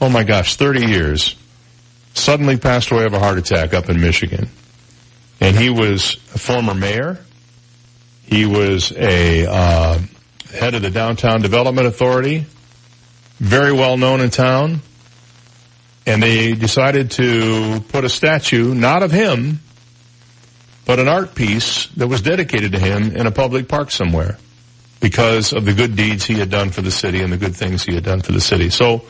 [0.00, 1.36] oh my gosh, 30 years,
[2.14, 4.48] suddenly passed away of a heart attack up in Michigan.
[5.40, 7.18] And he was a former mayor.
[8.24, 9.98] He was a uh,
[10.52, 12.46] head of the Downtown Development Authority,
[13.38, 14.80] very well known in town.
[16.06, 19.60] And they decided to put a statue, not of him,
[20.84, 24.36] but an art piece that was dedicated to him in a public park somewhere
[25.00, 27.84] because of the good deeds he had done for the city and the good things
[27.84, 28.70] he had done for the city.
[28.70, 29.04] So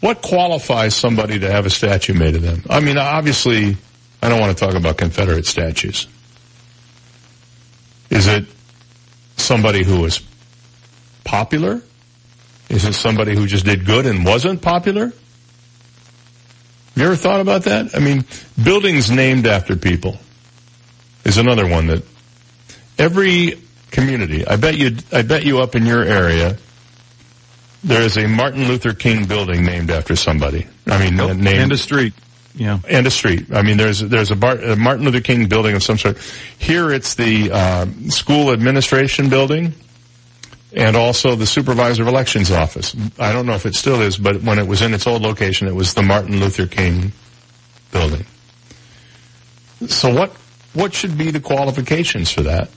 [0.00, 2.64] what qualifies somebody to have a statue made of them?
[2.68, 3.76] I mean, obviously,
[4.20, 6.08] I don't want to talk about Confederate statues.
[8.10, 8.46] Is it
[9.36, 10.20] somebody who was
[11.24, 11.82] popular?
[12.68, 15.12] Is it somebody who just did good and wasn't popular?
[16.94, 17.94] You ever thought about that?
[17.94, 18.24] I mean,
[18.62, 20.18] buildings named after people
[21.24, 22.02] is another one that
[22.98, 23.58] every
[23.90, 26.58] community, I bet you, I bet you up in your area,
[27.82, 30.66] there is a Martin Luther King building named after somebody.
[30.86, 31.36] I mean, nope.
[31.36, 32.12] named, and a street.
[32.54, 32.78] Yeah.
[32.88, 33.46] And a street.
[33.52, 36.18] I mean, there's, there's a, Bar, a Martin Luther King building of some sort.
[36.58, 39.72] Here it's the, uh, school administration building
[40.74, 42.94] and also the supervisor of elections office.
[43.18, 45.68] I don't know if it still is, but when it was in its old location,
[45.68, 47.12] it was the Martin Luther King
[47.90, 48.24] building.
[49.86, 50.30] So what,
[50.72, 52.70] what should be the qualifications for that?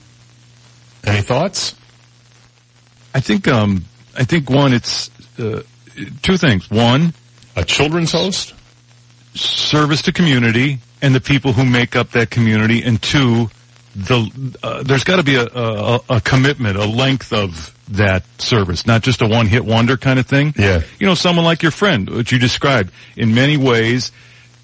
[1.05, 1.75] Any thoughts?
[3.13, 3.85] I think, um,
[4.17, 5.09] I think one, it's,
[5.39, 5.63] uh,
[6.21, 6.69] two things.
[6.69, 7.13] One,
[7.55, 8.53] a children's host,
[9.35, 12.83] service to community and the people who make up that community.
[12.83, 13.49] And two,
[13.95, 18.85] the, uh, there's got to be a, a, a commitment, a length of that service,
[18.85, 20.53] not just a one hit wonder kind of thing.
[20.57, 20.81] Yeah.
[20.99, 24.11] You know, someone like your friend, which you described, in many ways,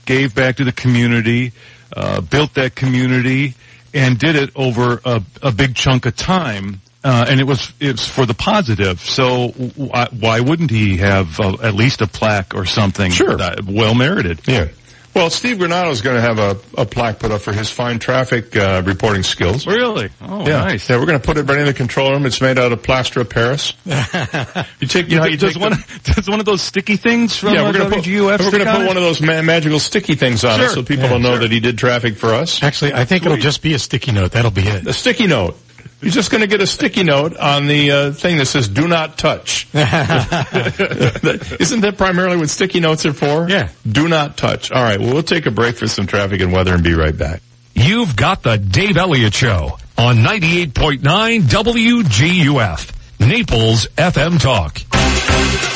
[0.06, 1.52] gave back to the community,
[1.96, 3.54] uh, built that community,
[3.94, 6.82] and did it over a, a big chunk of time.
[7.04, 9.00] Uh, and it was it's for the positive.
[9.00, 13.12] So why, why wouldn't he have uh, at least a plaque or something?
[13.12, 14.42] Sure, well merited.
[14.48, 14.68] Yeah.
[15.14, 18.00] Well, Steve Granado is going to have a, a plaque put up for his fine
[18.00, 19.68] traffic uh, reporting skills.
[19.68, 20.10] Really?
[20.22, 20.62] Oh, yeah.
[20.62, 20.90] nice.
[20.90, 22.26] Yeah, we're going to put it right in the control room.
[22.26, 23.74] It's made out of plaster of Paris.
[23.86, 27.36] you take, you know, you does take one the, does one of those sticky things
[27.36, 29.04] from yeah, uh, we're going to put, WGUF we're going to put on one of
[29.04, 30.68] those ma- magical sticky things on Sure.
[30.68, 31.40] it so people Yeah, will know sure.
[31.40, 32.64] that he did traffic for us.
[32.64, 34.32] Actually, I think it'll just be a sticky note.
[34.32, 34.88] That'll be it.
[34.88, 35.58] A sticky note.
[36.02, 38.88] You're just going to get a sticky note on the uh, thing that says "Do
[38.88, 39.84] not touch." Isn't
[41.82, 43.48] that primarily what sticky notes are for?
[43.48, 43.70] Yeah.
[43.90, 44.72] Do not touch.
[44.72, 45.00] All right.
[45.00, 47.42] Well, we'll take a break for some traffic and weather and be right back.
[47.76, 55.01] You've got the Dave Elliott Show on 98.9 WGUF, Naples FM Talk.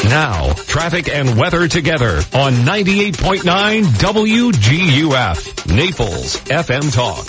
[0.06, 7.26] Now, traffic and weather together on 98.9 WGUF, Naples FM Talk.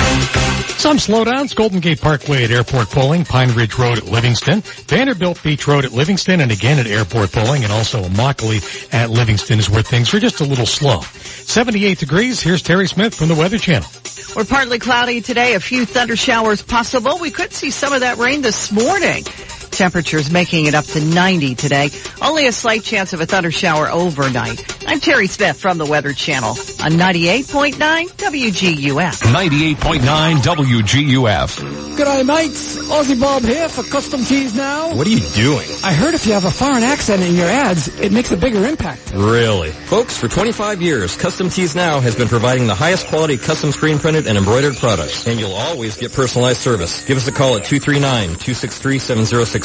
[0.79, 5.67] Some slowdowns, Golden Gate Parkway at Airport Pulling, Pine Ridge Road at Livingston, Vanderbilt Beach
[5.67, 9.83] Road at Livingston, and again at Airport Pulling, and also Immokalee at Livingston is where
[9.83, 11.01] things are just a little slow.
[11.01, 13.89] 78 degrees, here's Terry Smith from the Weather Channel.
[14.37, 17.19] We're partly cloudy today, a few thunder showers possible.
[17.19, 19.25] We could see some of that rain this morning.
[19.71, 21.91] Temperatures making it up to 90 today.
[22.23, 24.65] Only a slight chance of a thunder shower overnight.
[24.89, 29.23] I'm Terry Smith from the Weather Channel on 98.9 WGUF.
[29.23, 31.97] 98.9 WGUF.
[31.97, 34.95] Good G'day mates, Aussie Bob here for Custom Tees Now.
[34.95, 35.67] What are you doing?
[35.83, 38.65] I heard if you have a foreign accent in your ads, it makes a bigger
[38.65, 39.13] impact.
[39.13, 39.71] Really?
[39.71, 43.99] Folks, for 25 years, Custom Tees Now has been providing the highest quality custom screen
[43.99, 45.27] printed and embroidered products.
[45.27, 47.05] And you'll always get personalized service.
[47.07, 47.65] Give us a call at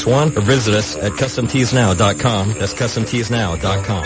[0.02, 2.54] 239-263-7061 or visit us at CustomTeesNow.com.
[2.54, 4.04] That's CustomTeesNow.com.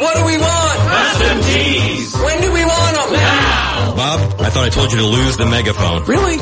[0.00, 0.78] What do we want?
[0.88, 2.14] Custom tees.
[2.14, 3.12] When do we want them?
[3.12, 3.94] Now.
[3.96, 6.04] Bob, I thought I told you to lose the megaphone.
[6.04, 6.38] Really?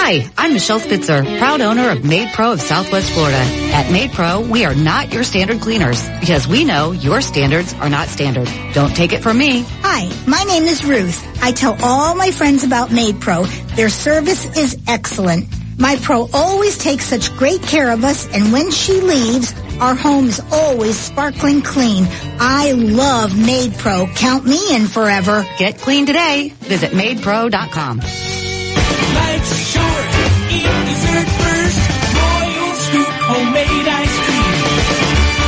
[0.00, 3.36] Hi, I'm Michelle Spitzer, proud owner of Maid Pro of Southwest Florida.
[3.74, 7.90] At Maid Pro, we are not your standard cleaners because we know your standards are
[7.90, 8.48] not standard.
[8.74, 9.64] Don't take it from me.
[9.82, 11.26] Hi, my name is Ruth.
[11.42, 13.44] I tell all my friends about Maid Pro.
[13.74, 15.48] Their service is excellent.
[15.78, 20.26] My pro always takes such great care of us and when she leaves, our home
[20.26, 22.06] is always sparkling clean.
[22.38, 24.06] I love Maid Pro.
[24.06, 25.44] Count me in forever.
[25.58, 26.50] Get clean today.
[26.60, 27.98] Visit MaidPro.com.
[27.98, 29.87] Life's short.
[30.50, 31.82] Eat dessert first.
[32.16, 34.07] Royal Scoop homemade ice.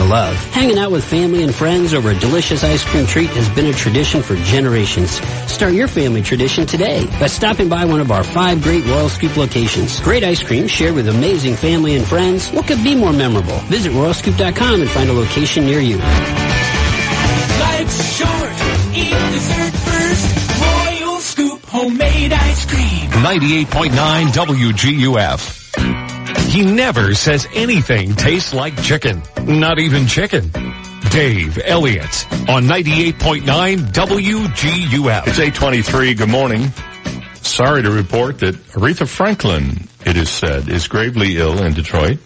[0.00, 0.34] to love.
[0.52, 3.72] Hanging out with family and friends over a delicious ice cream treat has been a
[3.72, 5.10] tradition for generations.
[5.50, 9.36] Start your family tradition today by stopping by one of our five great Royal Scoop
[9.36, 10.00] locations.
[10.00, 12.48] Great ice cream shared with amazing family and friends.
[12.50, 13.58] What could be more memorable?
[13.68, 15.98] Visit royalscoop.com and find a location near you.
[17.58, 18.52] Life's short.
[18.96, 20.60] Eat dessert first.
[20.60, 23.10] Royal Scoop homemade ice cream.
[23.10, 25.59] 98.9 WGUF.
[26.50, 29.22] He never says anything tastes like chicken.
[29.44, 30.50] Not even chicken.
[31.10, 33.42] Dave Elliott on 98.9
[33.92, 35.26] WGUF.
[35.28, 36.14] It's 823.
[36.14, 36.72] Good morning.
[37.36, 42.18] Sorry to report that Aretha Franklin, it is said, is gravely ill in Detroit.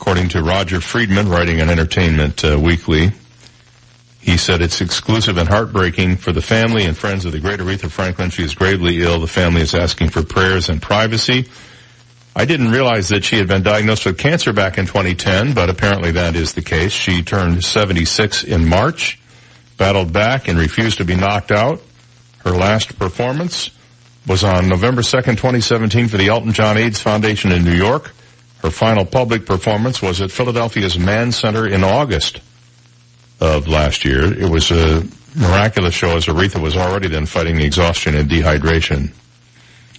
[0.00, 3.12] According to Roger Friedman, writing on Entertainment uh, Weekly,
[4.20, 7.88] he said it's exclusive and heartbreaking for the family and friends of the great Aretha
[7.88, 8.30] Franklin.
[8.30, 9.20] She is gravely ill.
[9.20, 11.46] The family is asking for prayers and privacy.
[12.34, 16.12] I didn't realize that she had been diagnosed with cancer back in 2010, but apparently
[16.12, 16.92] that is the case.
[16.92, 19.20] She turned 76 in March,
[19.76, 21.82] battled back and refused to be knocked out.
[22.38, 23.70] Her last performance
[24.26, 28.12] was on November 2nd, 2017 for the Elton John AIDS Foundation in New York.
[28.62, 32.40] Her final public performance was at Philadelphia's Mann Center in August
[33.40, 34.32] of last year.
[34.32, 39.12] It was a miraculous show as Aretha was already then fighting the exhaustion and dehydration.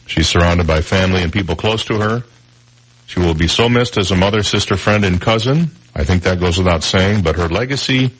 [0.05, 2.23] She's surrounded by family and people close to her.
[3.05, 5.71] She will be so missed as a mother, sister, friend, and cousin.
[5.95, 8.11] I think that goes without saying, but her legacy,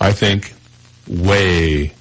[0.00, 0.54] I think,
[1.06, 1.92] way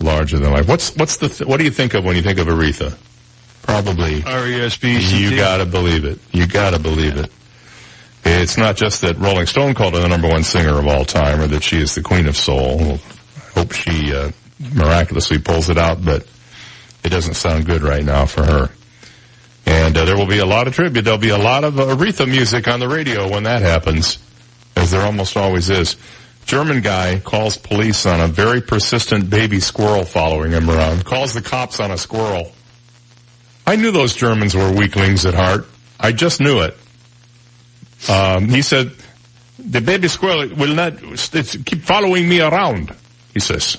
[0.00, 0.68] larger than life.
[0.68, 2.96] What's, what's the, th- what do you think of when you think of Aretha?
[3.62, 4.22] Probably.
[4.24, 5.22] R-E-S-P-C-T.
[5.22, 6.18] You gotta believe it.
[6.32, 7.30] You gotta believe it.
[8.24, 11.40] It's not just that Rolling Stone called her the number one singer of all time
[11.40, 12.80] or that she is the queen of soul.
[12.80, 14.30] I hope she, uh,
[14.74, 16.26] miraculously pulls it out, but
[17.04, 18.70] it doesn't sound good right now for her.
[19.66, 21.02] And uh, there will be a lot of tribute.
[21.02, 24.18] There'll be a lot of Aretha music on the radio when that happens,
[24.76, 25.96] as there almost always is.
[26.46, 31.04] German guy calls police on a very persistent baby squirrel following him around.
[31.04, 32.52] Calls the cops on a squirrel.
[33.66, 35.66] I knew those Germans were weaklings at heart.
[35.98, 36.76] I just knew it.
[38.10, 38.92] Um, he said,
[39.58, 40.98] "The baby squirrel will not
[41.64, 42.94] keep following me around."
[43.32, 43.78] He says.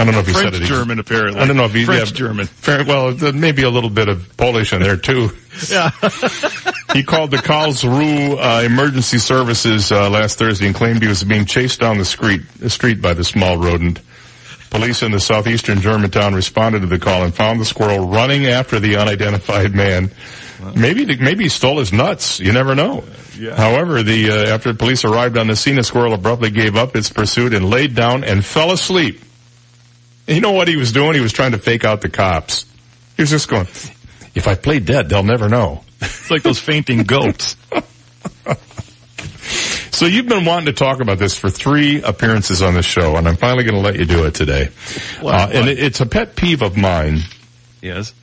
[0.00, 0.66] I don't know if he French said it.
[0.66, 1.40] German, apparently.
[1.40, 2.48] I don't know if he French yeah, German.
[2.66, 5.30] Well, maybe a little bit of Polish in there too.
[5.68, 5.90] Yeah.
[6.94, 11.44] he called the Karlsruhe uh, emergency services uh, last Thursday and claimed he was being
[11.44, 14.00] chased down the street, the street by the small rodent.
[14.70, 18.46] Police in the southeastern German town responded to the call and found the squirrel running
[18.46, 20.12] after the unidentified man.
[20.76, 22.38] Maybe the, maybe he stole his nuts.
[22.38, 23.04] You never know.
[23.36, 23.56] Yeah.
[23.56, 27.10] However, the uh, after police arrived on the scene, the squirrel abruptly gave up its
[27.10, 29.20] pursuit and laid down and fell asleep.
[30.30, 31.14] You know what he was doing?
[31.14, 32.64] He was trying to fake out the cops.
[33.16, 33.66] He was just going,
[34.34, 35.82] if I play dead, they'll never know.
[36.00, 37.56] It's like those fainting goats.
[40.00, 43.28] So you've been wanting to talk about this for three appearances on the show, and
[43.28, 44.70] I'm finally going to let you do it today.
[45.20, 45.34] What?
[45.34, 47.18] Uh, and it, it's a pet peeve of mine.
[47.82, 48.14] Yes.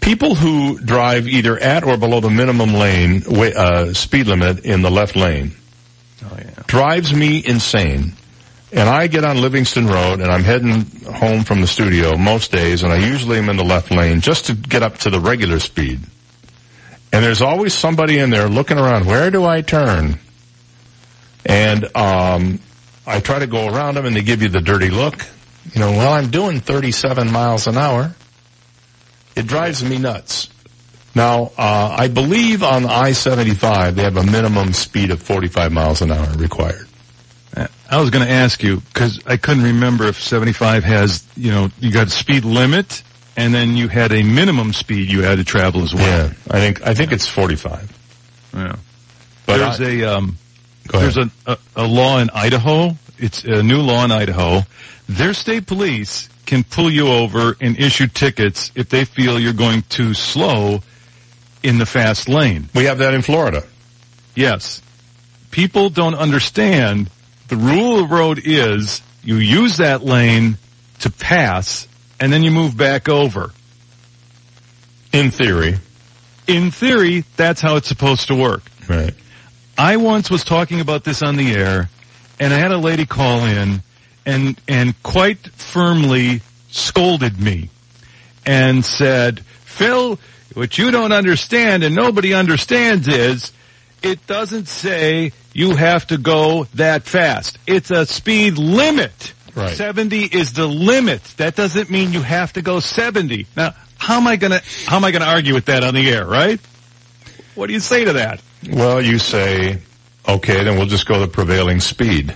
[0.00, 4.92] People who drive either at or below the minimum lane uh, speed limit in the
[4.92, 5.56] left lane
[6.68, 8.12] drives me insane.
[8.72, 12.82] And I get on Livingston Road and I'm heading home from the studio most days
[12.82, 15.58] and I usually am in the left lane just to get up to the regular
[15.58, 16.00] speed.
[17.12, 20.18] And there's always somebody in there looking around, where do I turn?
[21.44, 22.60] And, um,
[23.06, 25.16] I try to go around them and they give you the dirty look.
[25.74, 28.14] You know, well, I'm doing 37 miles an hour.
[29.36, 30.48] It drives me nuts.
[31.14, 36.10] Now, uh, I believe on I-75 they have a minimum speed of 45 miles an
[36.10, 36.88] hour required.
[37.92, 41.68] I was going to ask you because I couldn't remember if 75 has, you know,
[41.78, 43.02] you got a speed limit
[43.36, 46.28] and then you had a minimum speed you had to travel as well.
[46.28, 48.50] Yeah, I think I think it's 45.
[48.54, 48.76] Yeah.
[49.44, 50.38] But there's I- a um,
[50.90, 52.96] there's a, a a law in Idaho.
[53.18, 54.62] It's a new law in Idaho.
[55.08, 59.82] Their state police can pull you over and issue tickets if they feel you're going
[59.90, 60.80] too slow
[61.62, 62.68] in the fast lane.
[62.74, 63.64] We have that in Florida.
[64.34, 64.80] Yes.
[65.50, 67.10] People don't understand
[67.48, 70.58] the rule of the road is you use that lane
[71.00, 71.86] to pass
[72.20, 73.52] and then you move back over.
[75.12, 75.76] In theory.
[76.46, 78.62] In theory, that's how it's supposed to work.
[78.88, 79.14] Right.
[79.76, 81.90] I once was talking about this on the air
[82.38, 83.82] and I had a lady call in
[84.24, 87.70] and, and quite firmly scolded me
[88.46, 90.18] and said, Phil,
[90.54, 93.52] what you don't understand and nobody understands is
[94.02, 97.58] it doesn't say you have to go that fast.
[97.66, 99.32] It's a speed limit.
[99.54, 99.76] Right.
[99.76, 101.22] 70 is the limit.
[101.36, 103.46] That doesn't mean you have to go 70.
[103.56, 106.26] Now, how am I gonna, how am I gonna argue with that on the air,
[106.26, 106.58] right?
[107.54, 108.40] What do you say to that?
[108.70, 109.78] Well, you say,
[110.26, 112.34] okay, then we'll just go the prevailing speed.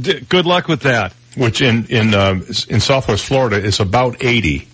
[0.00, 1.12] D- good luck with that.
[1.36, 4.68] Which in in uh, in Southwest Florida is about 80.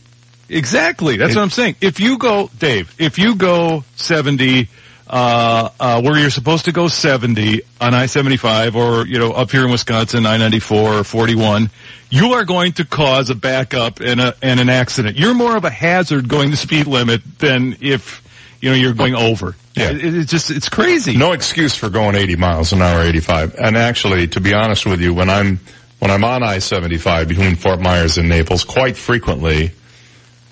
[0.50, 1.16] Exactly.
[1.16, 1.76] That's It- what I'm saying.
[1.80, 4.68] If you go, Dave, if you go 70,
[5.08, 9.64] uh, uh, where you're supposed to go 70 on I-75 or, you know, up here
[9.64, 11.70] in Wisconsin, I-94 or 41,
[12.10, 15.16] you are going to cause a backup and a, and an accident.
[15.16, 18.22] You're more of a hazard going the speed limit than if,
[18.60, 19.54] you know, you're going over.
[19.74, 19.90] Yeah.
[19.90, 21.16] It, it's just, it's crazy.
[21.16, 23.54] No excuse for going 80 miles an hour, 85.
[23.54, 25.60] And actually, to be honest with you, when I'm
[25.98, 29.72] when I'm on I-75 between Fort Myers and Naples, quite frequently,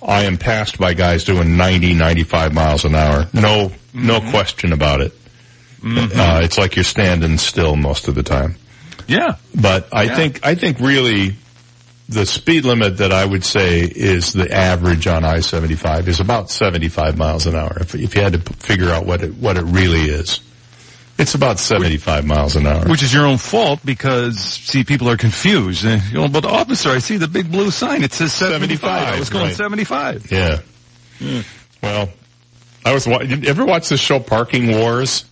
[0.02, 3.26] I am passed by guys doing 90, 95 miles an hour.
[3.32, 4.30] No, no mm-hmm.
[4.30, 5.12] question about it.
[5.80, 6.18] Mm-hmm.
[6.18, 8.56] Uh, it's like you're standing still most of the time.
[9.06, 9.36] Yeah.
[9.54, 10.16] But I Yeah.
[10.16, 11.36] think, I think really
[12.08, 17.16] the speed limit that I would say is the average on I-75 is about 75
[17.16, 17.76] miles an hour.
[17.80, 20.40] If, if you had to figure out what it, what it really is.
[21.18, 22.86] It's about 75 miles an hour.
[22.86, 25.82] Which is your own fault because, see, people are confused.
[25.82, 28.02] You know, but officer, I see the big blue sign.
[28.02, 28.84] It says 75.
[28.84, 29.54] I was going right.
[29.54, 30.30] 75.
[30.30, 30.58] Yeah.
[31.18, 31.40] Hmm.
[31.82, 32.10] Well,
[32.86, 33.06] I was.
[33.06, 35.24] wa- Did you ever watch the show Parking Wars?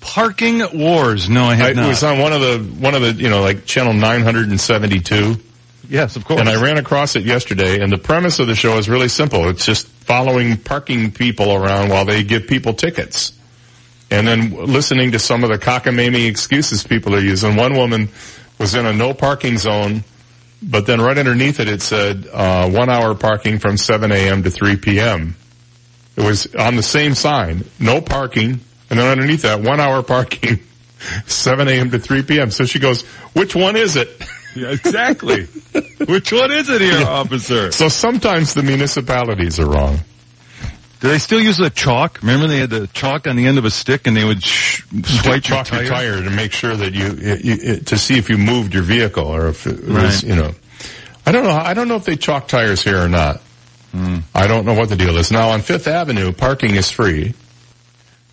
[0.00, 1.28] Parking Wars.
[1.28, 1.88] No, I have It not.
[1.88, 5.36] was on one of the one of the you know like channel 972.
[5.88, 6.40] Yes, of course.
[6.40, 9.48] And I ran across it yesterday, and the premise of the show is really simple.
[9.48, 13.32] It's just following parking people around while they give people tickets.
[14.10, 17.56] And then listening to some of the cockamamie excuses people are using.
[17.56, 18.08] One woman
[18.58, 20.04] was in a no parking zone,
[20.62, 24.42] but then right underneath it, it said, uh, one hour parking from 7 a.m.
[24.42, 25.34] to 3 p.m.
[26.16, 28.60] It was on the same sign, no parking,
[28.90, 30.60] and then underneath that, one hour parking,
[31.26, 31.90] 7 a.m.
[31.90, 32.50] to 3 p.m.
[32.50, 33.02] So she goes,
[33.34, 34.08] which one is it?
[34.54, 35.44] Yeah, exactly.
[36.06, 37.72] Which one is it here, officer?
[37.72, 40.00] So sometimes the municipalities are wrong.
[41.00, 42.18] Do they still use the chalk?
[42.20, 44.82] Remember they had the chalk on the end of a stick and they would sh-
[45.06, 46.16] swipe your chalk your tire?
[46.16, 49.24] tire to make sure that you, you, you to see if you moved your vehicle
[49.26, 50.22] or if it was, Right.
[50.22, 50.52] you know.
[51.24, 51.50] I don't know.
[51.56, 53.40] I don't know if they chalk tires here or not.
[53.92, 54.18] Hmm.
[54.34, 55.30] I don't know what the deal is.
[55.30, 57.34] Now on Fifth Avenue, parking is free.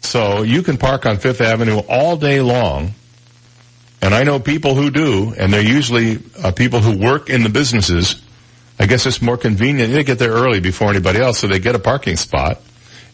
[0.01, 2.93] So you can park on Fifth Avenue all day long.
[4.01, 7.49] And I know people who do, and they're usually uh, people who work in the
[7.49, 8.21] businesses.
[8.79, 9.91] I guess it's more convenient.
[9.91, 12.61] They get there early before anybody else, so they get a parking spot.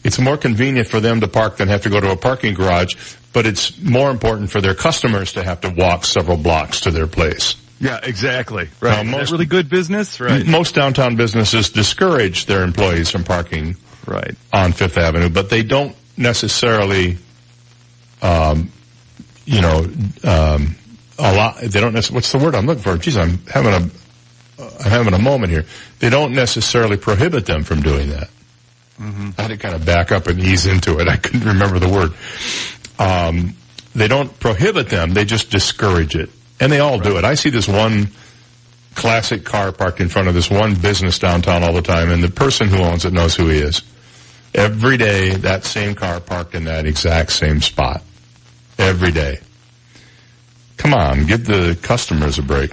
[0.03, 3.15] It's more convenient for them to park than have to go to a parking garage,
[3.33, 7.07] but it's more important for their customers to have to walk several blocks to their
[7.07, 7.55] place.
[7.85, 8.69] Yeah, exactly.
[8.81, 9.05] Right.
[9.05, 10.19] Is most- really good business?
[10.19, 10.45] Right.
[10.45, 14.35] Most downtown businesses discourage their employees from parking Right.
[14.53, 17.17] on Fifth Avenue, but they don't necessarily,
[18.21, 18.71] um,
[19.45, 19.87] you know,
[20.23, 20.75] um,
[21.17, 21.59] a lot.
[21.61, 21.93] They don't.
[21.93, 22.97] Necessarily, what's the word I'm looking for?
[22.97, 23.89] Geez, I'm having a,
[24.83, 25.65] I'm having a moment here.
[25.99, 28.29] They don't necessarily prohibit them from doing that.
[28.97, 31.07] I had to kind of back up and ease into it.
[31.09, 32.13] I couldn't remember the word.
[32.97, 33.55] Um,
[33.93, 37.23] they don't prohibit them; they just discourage it, and they all do it.
[37.23, 38.09] I see this one
[38.95, 42.29] classic car parked in front of this one business downtown all the time, and the
[42.29, 43.81] person who owns it knows who he is.
[44.53, 48.01] Every day, that same car parked in that exact same spot.
[48.77, 49.39] Every day.
[50.77, 52.71] Come on, give the customers a break.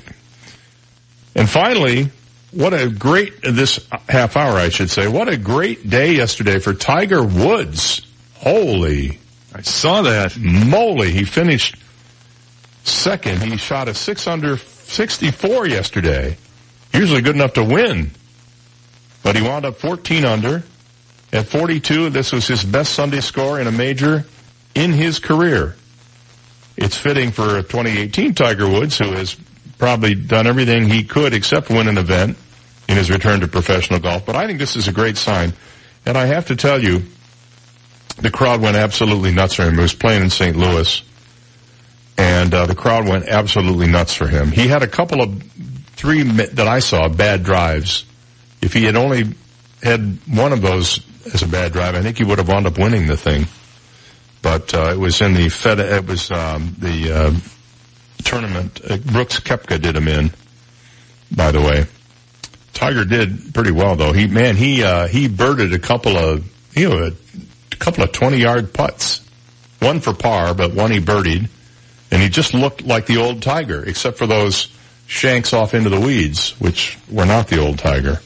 [1.34, 2.10] And finally,
[2.52, 6.74] what a great, this half hour I should say, what a great day yesterday for
[6.74, 8.02] Tiger Woods.
[8.34, 9.18] Holy.
[9.54, 10.36] I saw that.
[10.36, 11.10] Moly.
[11.12, 11.76] He finished
[12.84, 13.42] second.
[13.42, 16.36] He shot a six under 64 yesterday.
[16.92, 18.10] Usually good enough to win.
[19.22, 20.62] But he wound up 14 under.
[21.32, 24.24] At 42, this was his best Sunday score in a major
[24.74, 25.76] in his career.
[26.76, 29.36] It's fitting for 2018 Tiger Woods, who has
[29.78, 32.36] probably done everything he could except win an event
[32.88, 34.26] in his return to professional golf.
[34.26, 35.54] But I think this is a great sign.
[36.04, 37.02] And I have to tell you,
[38.18, 39.74] the crowd went absolutely nuts for him.
[39.74, 40.56] He was playing in St.
[40.56, 41.02] Louis
[42.16, 44.50] and uh, the crowd went absolutely nuts for him.
[44.50, 45.42] He had a couple of
[45.96, 48.04] three that I saw bad drives.
[48.60, 49.34] If he had only
[49.82, 51.00] had one of those
[51.32, 53.46] as a bad drive, I think he would have wound up winning the thing.
[54.42, 55.78] But uh, it was in the Fed.
[55.78, 57.32] It was um, the uh,
[58.24, 58.80] tournament.
[59.06, 60.32] Brooks Koepka did him in.
[61.34, 61.86] By the way,
[62.74, 64.12] Tiger did pretty well though.
[64.12, 66.44] He man he uh, he birded a couple of
[66.76, 69.20] you know a couple of twenty yard putts.
[69.78, 71.48] One for par, but one he birdied
[72.12, 74.68] and he just looked like the old Tiger, except for those
[75.06, 78.20] shanks off into the weeds, which were not the old Tiger.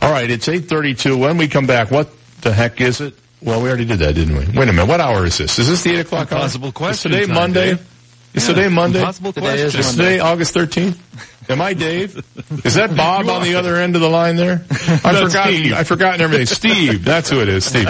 [0.00, 1.18] All right, it's 8.32.
[1.18, 2.08] When we come back, what
[2.40, 3.14] the heck is it?
[3.42, 4.44] Well, we already did that, didn't we?
[4.58, 4.86] Wait a minute.
[4.86, 5.58] What hour is this?
[5.58, 6.38] Is this the 8 o'clock hour?
[6.38, 7.70] Impossible question Is today time, Monday?
[7.74, 7.90] Dave.
[8.34, 8.98] Is Yeah, today Monday?
[9.00, 9.58] impossible question.
[9.66, 11.50] Is, Today is today August 13th?
[11.50, 12.16] Am I Dave?
[12.64, 14.64] Is that Bob on the other end of the line there?
[14.70, 16.46] I've That's forgotten, I've forgotten everything.
[16.46, 17.84] Steve, that's who it is, Steve.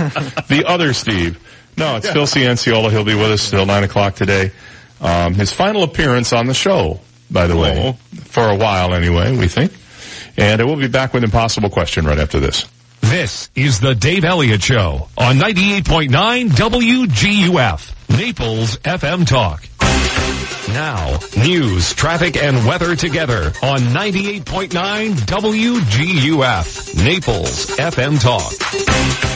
[0.48, 1.38] The other Steve.
[1.76, 2.90] No, it's Phil Cianciola.
[2.90, 4.50] He'll be with us till 9 o'clock today.
[5.04, 6.98] Um, his final appearance on the show,
[7.30, 7.96] by the way.
[8.24, 9.72] For a while anyway, we think.
[10.36, 12.66] And we'll be back with Impossible Question right after this.
[13.02, 19.62] This is the Dave Elliott Show on 98.9 WGUF, Naples FM Talk.
[20.68, 29.33] Now, news, traffic, and weather together on 98.9 WGUF, Naples FM Talk.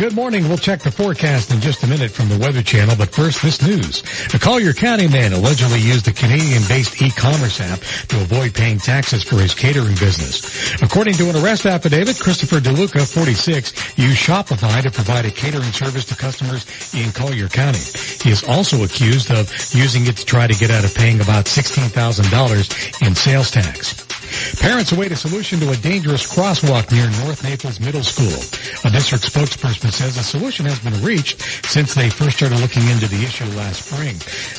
[0.00, 0.48] Good morning.
[0.48, 3.60] We'll check the forecast in just a minute from the Weather Channel, but first this
[3.60, 4.02] news.
[4.32, 9.36] A Collier County man allegedly used a Canadian-based e-commerce app to avoid paying taxes for
[9.36, 10.80] his catering business.
[10.80, 16.06] According to an arrest affidavit, Christopher DeLuca, 46, used Shopify to provide a catering service
[16.06, 16.64] to customers
[16.94, 17.84] in Collier County.
[18.22, 21.44] He is also accused of using it to try to get out of paying about
[21.44, 24.09] $16,000 in sales tax.
[24.60, 28.38] Parents await a solution to a dangerous crosswalk near North Naples Middle School.
[28.84, 33.08] A district spokesperson says a solution has been reached since they first started looking into
[33.08, 34.16] the issue last spring.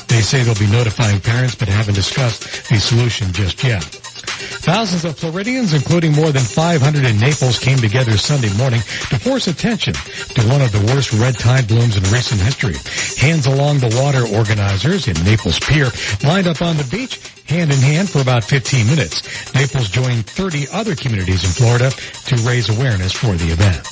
[0.08, 4.11] They say they'll be notifying parents but haven't discussed the solution just yet.
[4.42, 8.80] Thousands of Floridians, including more than 500 in Naples, came together Sunday morning
[9.10, 12.76] to force attention to one of the worst red tide blooms in recent history.
[13.18, 15.90] Hands Along the Water organizers in Naples Pier
[16.24, 19.54] lined up on the beach hand in hand for about 15 minutes.
[19.54, 23.84] Naples joined 30 other communities in Florida to raise awareness for the event.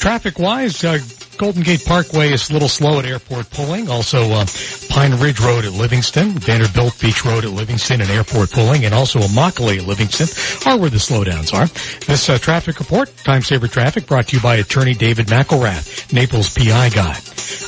[0.00, 0.98] Traffic-wise, uh,
[1.38, 3.88] Golden Gate Parkway is a little slow at airport pulling.
[3.88, 4.44] Also, uh,
[4.88, 9.20] Pine Ridge Road at Livingston, Vanderbilt Beach Road at Livingston and airport pulling, and also
[9.20, 10.26] Immokalee at Livingston
[10.66, 11.66] are where the slowdowns are.
[12.06, 16.50] This uh, traffic report, Time Saver Traffic, brought to you by attorney David McElrath, Naples
[16.50, 17.14] PI guy.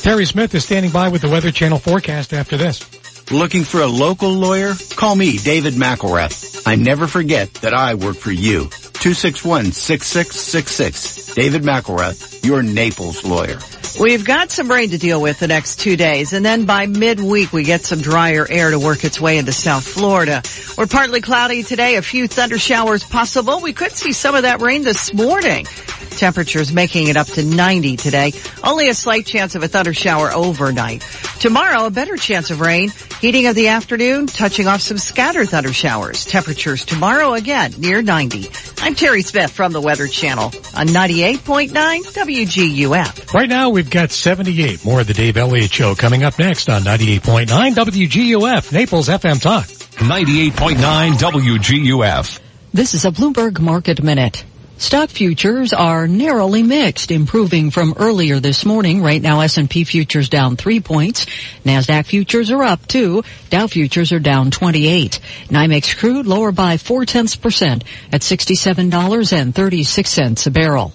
[0.01, 3.31] Terry Smith is standing by with the Weather Channel forecast after this.
[3.31, 4.73] Looking for a local lawyer?
[4.97, 6.67] Call me, David McElrath.
[6.67, 8.69] I never forget that I work for you.
[9.01, 11.33] 261-6666.
[11.33, 13.57] David McElrath, your Naples lawyer.
[13.99, 17.51] We've got some rain to deal with the next two days, and then by midweek
[17.51, 20.43] we get some drier air to work its way into South Florida.
[20.77, 23.59] We're partly cloudy today, a few thunder showers possible.
[23.59, 25.65] We could see some of that rain this morning.
[26.11, 28.33] Temperatures making it up to 90 today.
[28.63, 31.01] Only a slight chance of a thunder shower overnight.
[31.39, 32.91] Tomorrow, a better chance of rain.
[33.19, 36.25] Heating of the afternoon, touching off some scattered thunder showers.
[36.25, 38.49] Temperatures tomorrow again near 90.
[38.81, 43.33] I'm Terry Smith from the Weather Channel on 98.9 WGUF.
[43.33, 44.85] Right now, we've got 78.
[44.85, 49.65] More of the Dave Elliott Show coming up next on 98.9 WGUF, Naples FM Talk.
[49.65, 52.39] 98.9 WGUF.
[52.73, 54.45] This is a Bloomberg Market Minute.
[54.81, 59.03] Stock futures are narrowly mixed, improving from earlier this morning.
[59.03, 61.27] Right now, S&P futures down three points.
[61.63, 63.23] NASDAQ futures are up two.
[63.51, 65.19] Dow futures are down 28.
[65.49, 70.93] NYMEX crude lower by four tenths percent at $67.36 a barrel.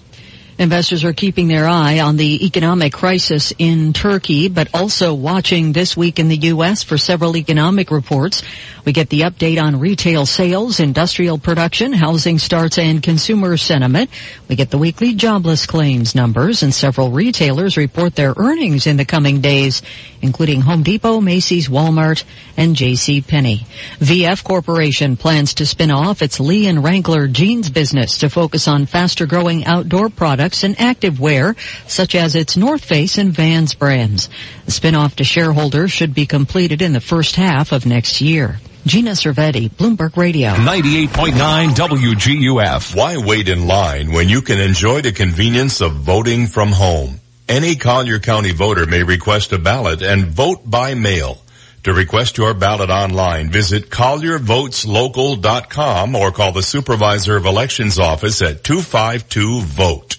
[0.59, 5.95] Investors are keeping their eye on the economic crisis in Turkey, but also watching this
[5.95, 6.81] week in the U.S.
[6.81, 8.41] for several economic reports.
[8.83, 14.09] We get the update on retail sales, industrial production, housing starts, and consumer sentiment.
[14.47, 19.05] We get the weekly jobless claims numbers, and several retailers report their earnings in the
[19.05, 19.83] coming days,
[20.21, 22.23] including Home Depot, Macy's, Walmart,
[22.55, 23.21] and J.C.
[23.21, 23.67] Penney.
[23.99, 28.85] VF Corporation plans to spin off its Lee and Wrangler jeans business to focus on
[28.85, 31.55] faster growing outdoor products and activewear,
[31.89, 34.29] such as its North Face and Vans brands.
[34.65, 38.59] The spinoff to shareholders should be completed in the first half of next year.
[38.85, 40.51] Gina Cervetti, Bloomberg Radio.
[40.51, 42.95] 98.9 WGUF.
[42.95, 47.19] Why wait in line when you can enjoy the convenience of voting from home?
[47.49, 51.41] Any Collier County voter may request a ballot and vote by mail.
[51.83, 58.63] To request your ballot online, visit colliervoteslocal.com or call the Supervisor of Elections office at
[58.63, 60.17] 252-VOTE.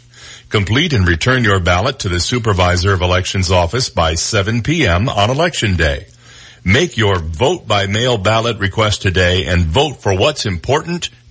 [0.48, 5.06] Complete and return your ballot to the Supervisor of Elections office by 7 p.m.
[5.06, 6.06] on Election Day.
[6.64, 11.10] Make your vote by mail ballot request today and vote for what's important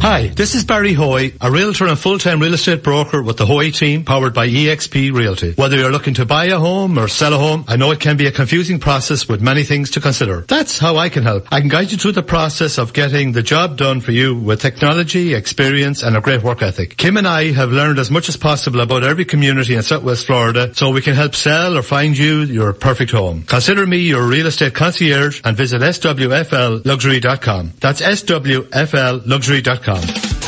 [0.00, 3.72] Hi, this is Barry Hoy, a realtor and full-time real estate broker with the Hoy
[3.72, 5.54] team powered by eXp Realty.
[5.54, 8.16] Whether you're looking to buy a home or sell a home, I know it can
[8.16, 10.42] be a confusing process with many things to consider.
[10.42, 11.48] That's how I can help.
[11.50, 14.60] I can guide you through the process of getting the job done for you with
[14.62, 16.96] technology, experience, and a great work ethic.
[16.96, 20.72] Kim and I have learned as much as possible about every community in Southwest Florida
[20.76, 23.42] so we can help sell or find you your perfect home.
[23.42, 27.72] Consider me your real estate concierge and visit swflluxury.com.
[27.80, 29.87] That's swflluxury.com.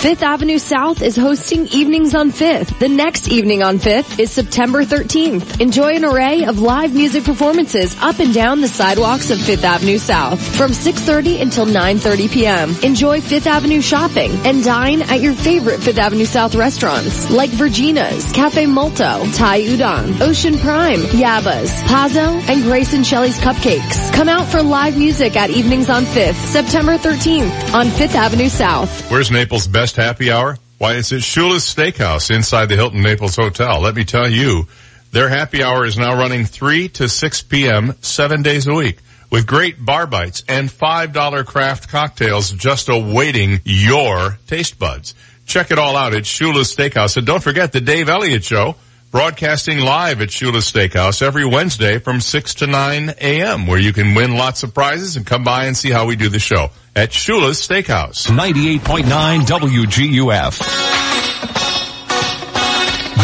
[0.00, 2.78] Fifth Avenue South is hosting Evenings on Fifth.
[2.78, 5.60] The next evening on Fifth is September 13th.
[5.60, 9.98] Enjoy an array of live music performances up and down the sidewalks of Fifth Avenue
[9.98, 12.74] South from 6.30 until 9.30 p.m.
[12.82, 18.32] Enjoy Fifth Avenue shopping and dine at your favorite Fifth Avenue South restaurants like Virginia's,
[18.32, 24.14] Cafe Molto, Thai Udon, Ocean Prime, Yaba's, Pazzo, and Grace and Shelley's Cupcakes.
[24.14, 29.10] Come out for live music at Evenings on Fifth, September 13th on Fifth Avenue South.
[29.10, 30.58] Where's Naples' best happy hour?
[30.78, 33.80] Why, it's at Shula's Steakhouse inside the Hilton Naples Hotel.
[33.80, 34.66] Let me tell you,
[35.12, 37.94] their happy hour is now running 3 to 6 p.m.
[38.00, 38.98] seven days a week
[39.30, 45.14] with great bar bites and $5 craft cocktails just awaiting your taste buds.
[45.46, 47.16] Check it all out at Shula's Steakhouse.
[47.16, 48.76] And don't forget the Dave Elliott Show
[49.10, 53.66] broadcasting live at Shula's Steakhouse every Wednesday from 6 to 9 a.m.
[53.66, 56.28] where you can win lots of prizes and come by and see how we do
[56.28, 58.28] the show at Shula's Steakhouse.
[58.28, 60.60] 98.9 WGUF.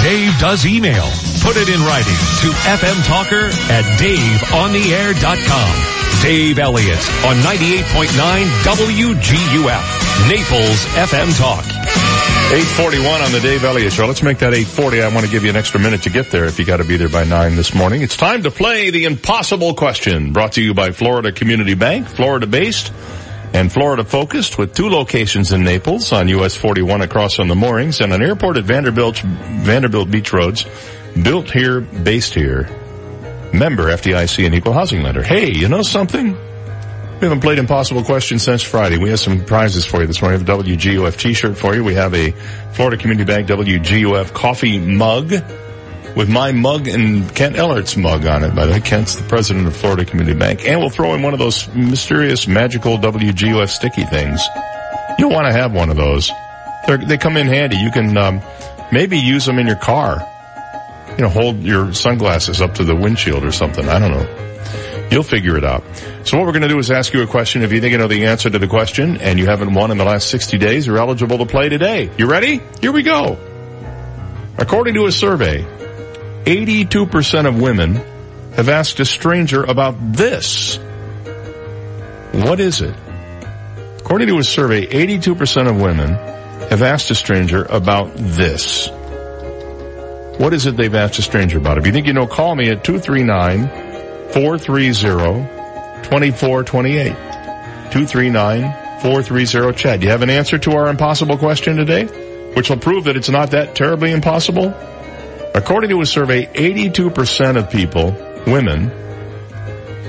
[0.03, 1.05] Dave does email.
[1.43, 6.06] Put it in writing to fmtalker at daveontheair.com.
[6.23, 8.09] Dave Elliott on 98.9
[8.65, 10.29] WGUF.
[10.29, 11.65] Naples FM Talk.
[12.47, 14.07] 841 on the Dave Elliott Show.
[14.07, 15.03] Let's make that 840.
[15.03, 16.85] I want to give you an extra minute to get there if you got to
[16.85, 18.03] be there by 9 this morning.
[18.03, 22.47] It's time to play the impossible question brought to you by Florida Community Bank, Florida
[22.47, 22.93] based
[23.53, 28.01] and Florida focused with two locations in Naples on US 41 across on the moorings
[28.01, 30.67] and an airport at Vanderbilt, Vanderbilt Beach Roads.
[31.23, 32.69] Built here, based here.
[33.53, 35.23] Member FDIC and equal housing lender.
[35.23, 36.33] Hey, you know something?
[36.33, 38.99] We haven't played Impossible Question since Friday.
[38.99, 40.45] We have some prizes for you this morning.
[40.45, 41.83] We have a WGUF t-shirt for you.
[41.83, 42.33] We have a
[42.73, 45.33] Florida Community Bank WGUF coffee mug
[46.15, 48.55] with my mug and Kent Ellert's mug on it.
[48.55, 50.67] By the way, Kent's the president of Florida Community Bank.
[50.67, 54.47] And we'll throw in one of those mysterious, magical WGUF sticky things.
[55.19, 56.31] You'll want to have one of those.
[56.87, 57.77] They're, they come in handy.
[57.77, 58.43] You can um,
[58.93, 60.21] maybe use them in your car.
[61.17, 63.89] You know, hold your sunglasses up to the windshield or something.
[63.89, 65.09] I don't know.
[65.11, 65.85] You'll figure it out.
[66.25, 67.63] So what we're going to do is ask you a question.
[67.63, 69.99] If you think you know the answer to the question and you haven't won in
[69.99, 72.11] the last 60 days, you're eligible to play today.
[72.19, 72.61] You ready?
[72.81, 73.39] Here we go.
[74.59, 75.63] According to a survey,
[76.45, 77.95] 82% of women
[78.55, 80.79] have asked a stranger about this.
[82.33, 82.95] What is it?
[84.01, 86.11] According to a survey, 82% of women
[86.69, 88.89] have asked a stranger about this.
[90.39, 91.79] What is it they've asked a stranger about?
[91.79, 93.87] If you think you know, call me at 239
[94.37, 97.17] 430-2428.
[97.91, 100.01] 239-430-CHAT.
[100.01, 102.07] Do you have an answer to our impossible question today?
[102.55, 104.75] Which will prove that it's not that terribly impossible?
[105.55, 108.11] According to a survey, 82% of people,
[108.47, 108.91] women,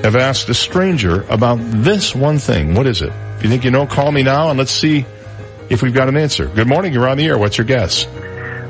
[0.04, 2.74] have asked a stranger about this one thing.
[2.74, 3.14] What is it?
[3.38, 5.06] If you think you know, call me now and let's see
[5.70, 6.48] if we've got an answer.
[6.48, 7.38] Good morning, you're on the air.
[7.38, 8.06] What's your guess?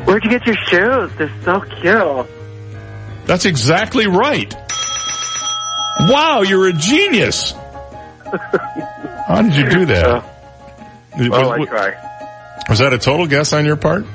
[0.08, 1.12] Where'd you get your shoes?
[1.18, 2.28] They're so cute.
[3.28, 4.54] That's exactly right.
[6.00, 7.52] Wow, you're a genius.
[9.28, 10.24] How did you do that?
[11.18, 12.64] Well, I try.
[12.70, 14.06] Was that a total guess on your part?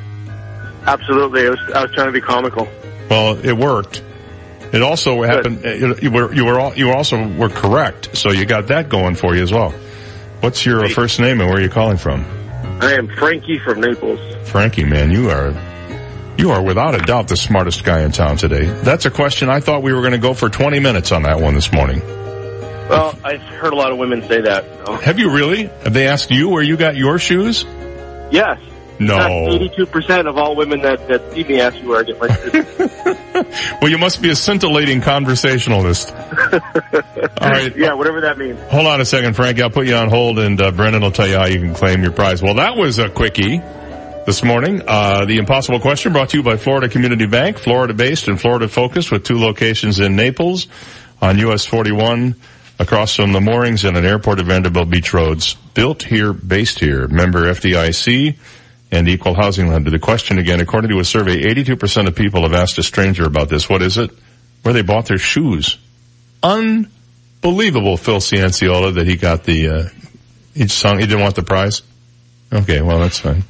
[0.87, 1.47] Absolutely.
[1.47, 2.69] I was, I was trying to be comical.
[3.11, 4.03] Well, it worked.
[4.73, 5.67] It also happened.
[5.67, 9.15] uh, You were you were all, you also were correct, so you got that going
[9.15, 9.75] for you as well.
[10.41, 12.25] What's your first name and where are you calling from?
[12.81, 14.19] I am Frankie from Naples.
[14.49, 15.53] Frankie, man, you are
[16.39, 18.65] you are without a doubt the smartest guy in town today.
[18.65, 21.41] That's a question I thought we were going to go for 20 minutes on that
[21.41, 22.01] one this morning.
[22.01, 24.65] Well, I've heard a lot of women say that.
[24.86, 24.97] so.
[24.97, 25.65] Have you really?
[25.67, 27.65] Have they asked you where you got your shoes?
[28.31, 28.59] Yes.
[28.99, 29.49] No.
[29.51, 32.28] Eighty-two percent of all women that that see me ask me where I get my
[32.36, 32.91] shoes.
[33.81, 36.15] Well, you must be a scintillating conversationalist.
[36.15, 36.20] All
[37.41, 37.75] right.
[37.77, 38.61] yeah, whatever that means.
[38.70, 39.59] Hold on a second, Frank.
[39.61, 42.02] I'll put you on hold, and uh, Brendan will tell you how you can claim
[42.02, 42.41] your prize.
[42.43, 43.61] Well, that was a quickie
[44.25, 44.83] this morning.
[44.86, 49.25] Uh, the impossible question brought to you by Florida Community Bank, Florida-based and Florida-focused, with
[49.25, 50.68] two locations in Naples
[51.20, 52.36] on US 41,
[52.78, 55.55] across from the moorings and an airport at Vanderbilt Beach Roads.
[55.75, 57.09] Built here, based here.
[57.09, 58.36] Member FDIC
[58.91, 59.91] and equal housing lender.
[59.91, 63.49] The question again, according to a survey, 82% of people have asked a stranger about
[63.49, 63.68] this.
[63.68, 64.10] What is it?
[64.62, 65.78] Where they bought their shoes.
[66.42, 71.83] Unbelievable, Phil Cianciola, that he got the, uh, song, he didn't want the prize?
[72.52, 73.44] Okay, well, that's fine.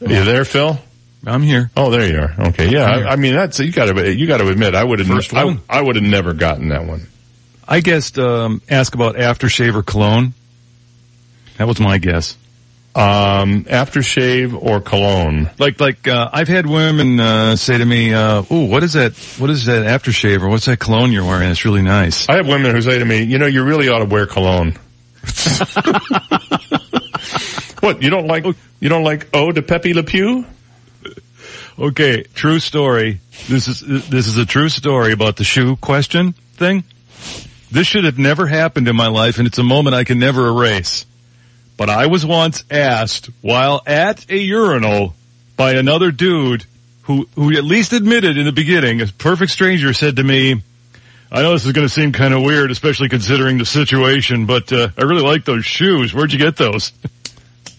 [0.00, 0.78] You there, Phil?
[1.26, 1.70] I'm here.
[1.76, 2.48] Oh, there you are.
[2.48, 2.84] Okay, yeah.
[2.84, 5.58] I, I mean, that's you got to you got to admit, I would have I.
[5.68, 7.08] I would have never gotten that one.
[7.66, 10.32] I guessed, um, ask about aftershave or cologne.
[11.58, 12.36] That was my guess.
[12.94, 15.50] Um, aftershave or cologne?
[15.58, 19.14] Like, like, uh, I've had women, uh, say to me, uh, ooh, what is that,
[19.38, 21.50] what is that aftershave or what's that cologne you're wearing?
[21.50, 22.28] It's really nice.
[22.28, 24.78] I have women who say to me, you know, you really ought to wear cologne.
[27.88, 28.44] what you don't like?
[28.80, 30.44] You don't like Eau de Pepe Le Pew?
[31.78, 33.20] Okay, true story.
[33.48, 36.84] This is, this is a true story about the shoe question thing.
[37.70, 40.48] This should have never happened in my life and it's a moment I can never
[40.48, 41.06] erase.
[41.78, 45.14] But I was once asked while at a urinal
[45.56, 46.66] by another dude
[47.02, 50.62] who, who at least admitted in the beginning, a perfect stranger said to me,
[51.30, 54.72] I know this is going to seem kind of weird, especially considering the situation, but
[54.72, 56.12] uh, I really like those shoes.
[56.12, 56.92] Where'd you get those?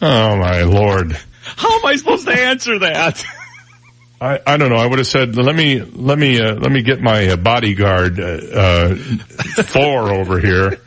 [0.02, 1.18] Oh my lord!
[1.44, 3.24] How am I supposed to answer that?
[4.22, 4.76] I, I don't know.
[4.76, 8.20] I would have said, let me let me uh, let me get my uh, bodyguard
[8.20, 10.80] uh, uh, Thor over here.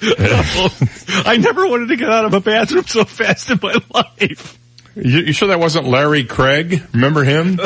[0.02, 4.58] I never wanted to get out of a bathroom so fast in my life.
[4.94, 6.82] You, you sure that wasn't Larry Craig?
[6.92, 7.56] Remember him?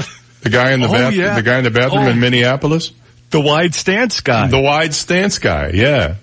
[0.40, 1.34] The guy in the Oh, bath, yeah.
[1.36, 2.10] the guy in the bathroom Oh.
[2.10, 2.92] in Minneapolis.
[3.30, 4.48] The wide stance guy.
[4.48, 5.70] The wide stance guy.
[5.74, 6.16] Yeah.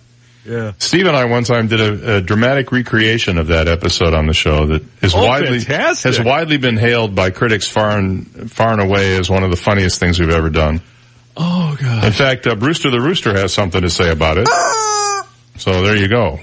[0.49, 0.71] Yeah.
[0.79, 4.33] Steve and I one time did a, a dramatic recreation of that episode on the
[4.33, 6.15] show that is Oh, widely fantastic.
[6.15, 9.57] has widely been hailed by critics far and far and away as one of the
[9.57, 10.81] funniest things we've ever done.
[11.37, 12.03] Oh god.
[12.05, 14.47] In fact, uh, Brewster the Rooster has something to say about it.
[15.57, 16.39] So there you go.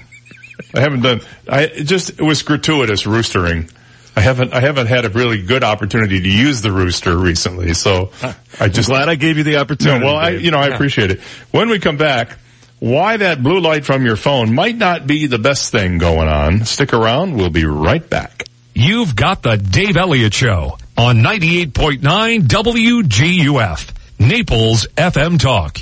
[0.74, 1.20] I haven't done.
[1.48, 3.70] I just it was gratuitous roostering.
[4.18, 8.12] I haven't, I haven't had a really good opportunity to use the rooster recently, so
[8.58, 8.88] I just.
[8.88, 10.00] Glad I gave you the opportunity.
[10.00, 10.74] No, well, I, you know, I Yeah.
[10.74, 11.20] appreciate it.
[11.50, 12.38] When we come back,
[12.86, 16.64] why that blue light from your phone might not be the best thing going on.
[16.64, 17.36] Stick around.
[17.36, 18.44] We'll be right back.
[18.74, 23.90] You've got the Dave Elliott Show on 98.9 WGUF,
[24.20, 25.78] Naples FM Talk.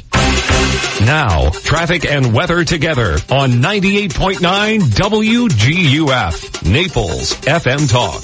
[1.05, 8.23] Now, traffic and weather together on 98.9 WGUF, Naples FM Talk.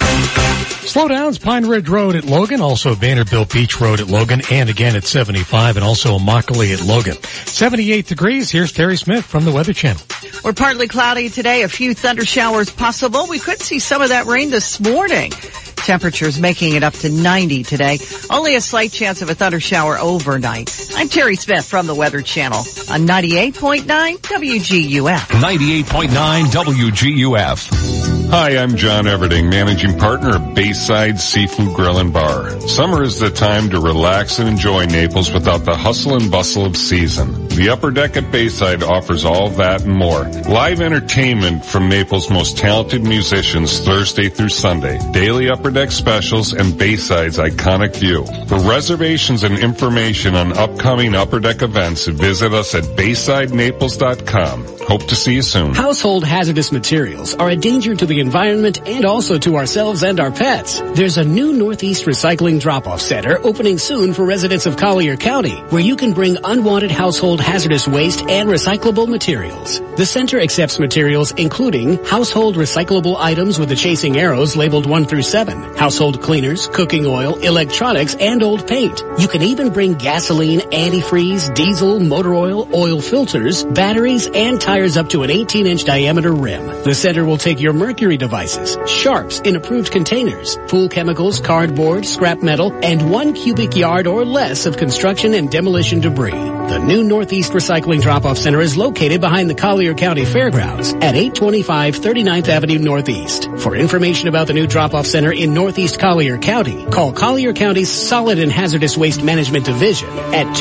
[0.80, 5.04] Slowdowns, Pine Ridge Road at Logan, also Vanderbilt Beach Road at Logan, and again at
[5.04, 7.16] 75, and also Immokalee at Logan.
[7.22, 10.02] 78 degrees, here's Terry Smith from the Weather Channel.
[10.42, 11.62] We're partly cloudy today.
[11.62, 13.26] A few thunder showers possible.
[13.28, 15.32] We could see some of that rain this morning.
[15.76, 17.98] Temperatures making it up to 90 today.
[18.30, 20.70] Only a slight chance of a thunder shower overnight.
[20.94, 23.86] I'm Terry Smith from the Weather Channel on 98.9
[24.18, 25.18] WGUF.
[25.40, 28.30] 98.9 WGUF.
[28.30, 32.60] Hi, I'm John Everding, managing partner of Bayside Seafood Grill and Bar.
[32.60, 36.76] Summer is the time to relax and enjoy Naples without the hustle and bustle of
[36.76, 37.48] season.
[37.48, 40.22] The upper deck at Bayside offers all that and more.
[40.48, 45.00] Live entertainment from Naples' most talented musicians Thursday through Sunday.
[45.10, 48.24] Daily upper deck specials and Bayside's iconic view.
[48.46, 54.66] For reservations and information on upcoming upper deck events, visit us at BaysideNaples.com.
[54.80, 55.72] Hope to see you soon.
[55.72, 60.32] Household hazardous materials are a danger to the environment and also to ourselves and our
[60.32, 60.80] pets.
[60.80, 65.80] There's a new Northeast Recycling Drop-Off Center opening soon for residents of Collier County, where
[65.80, 69.80] you can bring unwanted household hazardous waste and recyclable materials.
[69.96, 75.22] The center accepts materials including household recyclable items with the chasing arrows labeled 1 through
[75.22, 79.04] 7, household cleaners, cooking oil, electronics, and old paint.
[79.18, 85.10] You can even bring gasoline, antifreeze, diesel, motor oil, oil filters, batteries, and tires up
[85.10, 86.66] to an 18-inch diameter rim.
[86.84, 92.42] The center will take your mercury devices, sharps in approved containers, pool chemicals, cardboard, scrap
[92.42, 96.30] metal, and one cubic yard or less of construction and demolition debris.
[96.70, 101.96] The new Northeast Recycling Drop-Off Center is located behind the Collier County Fairgrounds at 825
[101.96, 103.48] 39th Avenue Northeast.
[103.58, 108.38] For information about the new drop-off center in Northeast Collier County, call Collier County's Solid
[108.38, 110.54] and Hazardous Waste Management Division at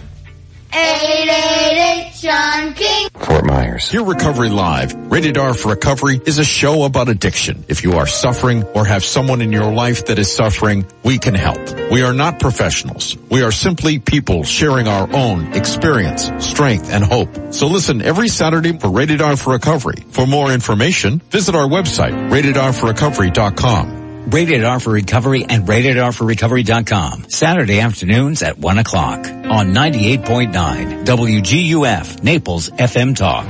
[0.77, 3.07] 888 Sean King.
[3.15, 3.89] Fort Myers.
[3.89, 4.93] Hear Recovery Live.
[5.09, 7.63] Rated R for Recovery is a show about addiction.
[7.69, 11.33] If you are suffering or have someone in your life that is suffering, we can
[11.33, 11.59] help.
[11.89, 13.15] We are not professionals.
[13.31, 17.53] We are simply people sharing our own experience, strength, and hope.
[17.53, 20.03] So listen every Saturday for Rated R for Recovery.
[20.09, 24.03] For more information, visit our website, ratedrforrecovery.com.
[24.29, 27.29] Rated R for Recovery and RatedRforRecovery.com.
[27.29, 33.45] Saturday afternoons at 1 o'clock on 98.9 WGUF Naples FM Talk.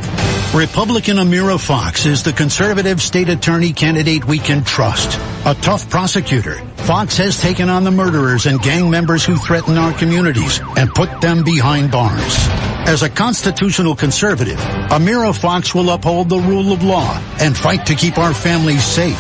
[0.54, 5.18] Republican Amira Fox is the conservative state attorney candidate we can trust.
[5.46, 9.94] A tough prosecutor, Fox has taken on the murderers and gang members who threaten our
[9.98, 12.48] communities and put them behind bars.
[12.88, 17.96] As a constitutional conservative, Amira Fox will uphold the rule of law and fight to
[17.96, 19.20] keep our families safe.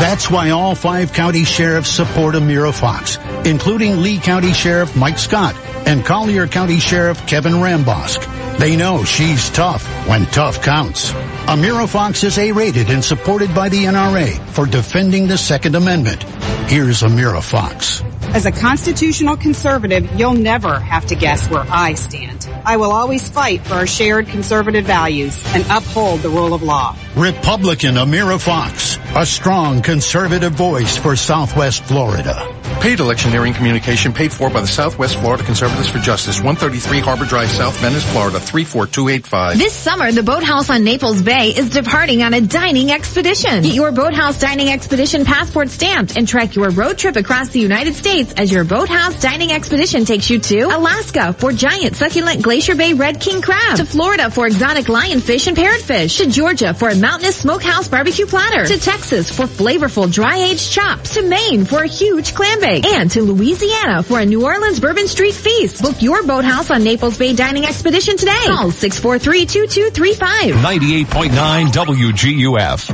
[0.00, 5.54] That's why all five county sheriffs support Amira Fox, including Lee County Sheriff Mike Scott
[5.86, 8.58] and Collier County Sheriff Kevin Rambosk.
[8.58, 11.12] They know she's tough when tough counts.
[11.46, 16.24] Amira Fox is A-rated and supported by the NRA for defending the Second Amendment.
[16.68, 18.02] Here's Amira Fox.
[18.34, 22.48] As a constitutional conservative, you'll never have to guess where I stand.
[22.64, 26.96] I will always fight for our shared conservative values and uphold the rule of law.
[27.14, 32.59] Republican Amira Fox, a strong conservative voice for Southwest Florida.
[32.78, 37.50] Paid electioneering communication paid for by the Southwest Florida Conservatives for Justice, 133 Harbor Drive,
[37.50, 39.58] South Venice, Florida, 34285.
[39.58, 43.62] This summer, the Boathouse on Naples Bay is departing on a dining expedition.
[43.62, 47.94] Get your Boathouse Dining Expedition passport stamped and track your road trip across the United
[47.94, 52.94] States as your Boathouse Dining Expedition takes you to Alaska for giant succulent Glacier Bay
[52.94, 57.36] Red King crab, to Florida for exotic lionfish and parrotfish, to Georgia for a mountainous
[57.36, 62.59] smokehouse barbecue platter, to Texas for flavorful dry-aged chops, to Maine for a huge clam
[62.60, 65.82] bake, and to Louisiana for a New Orleans Bourbon Street feast.
[65.82, 68.44] Book your Boathouse on Naples Bay Dining Expedition today.
[68.46, 70.52] Call 643-2235.
[70.52, 72.90] 98.9 WGUF.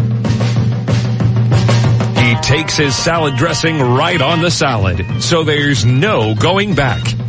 [2.16, 7.25] He takes his salad dressing right on the salad, so there's no going back.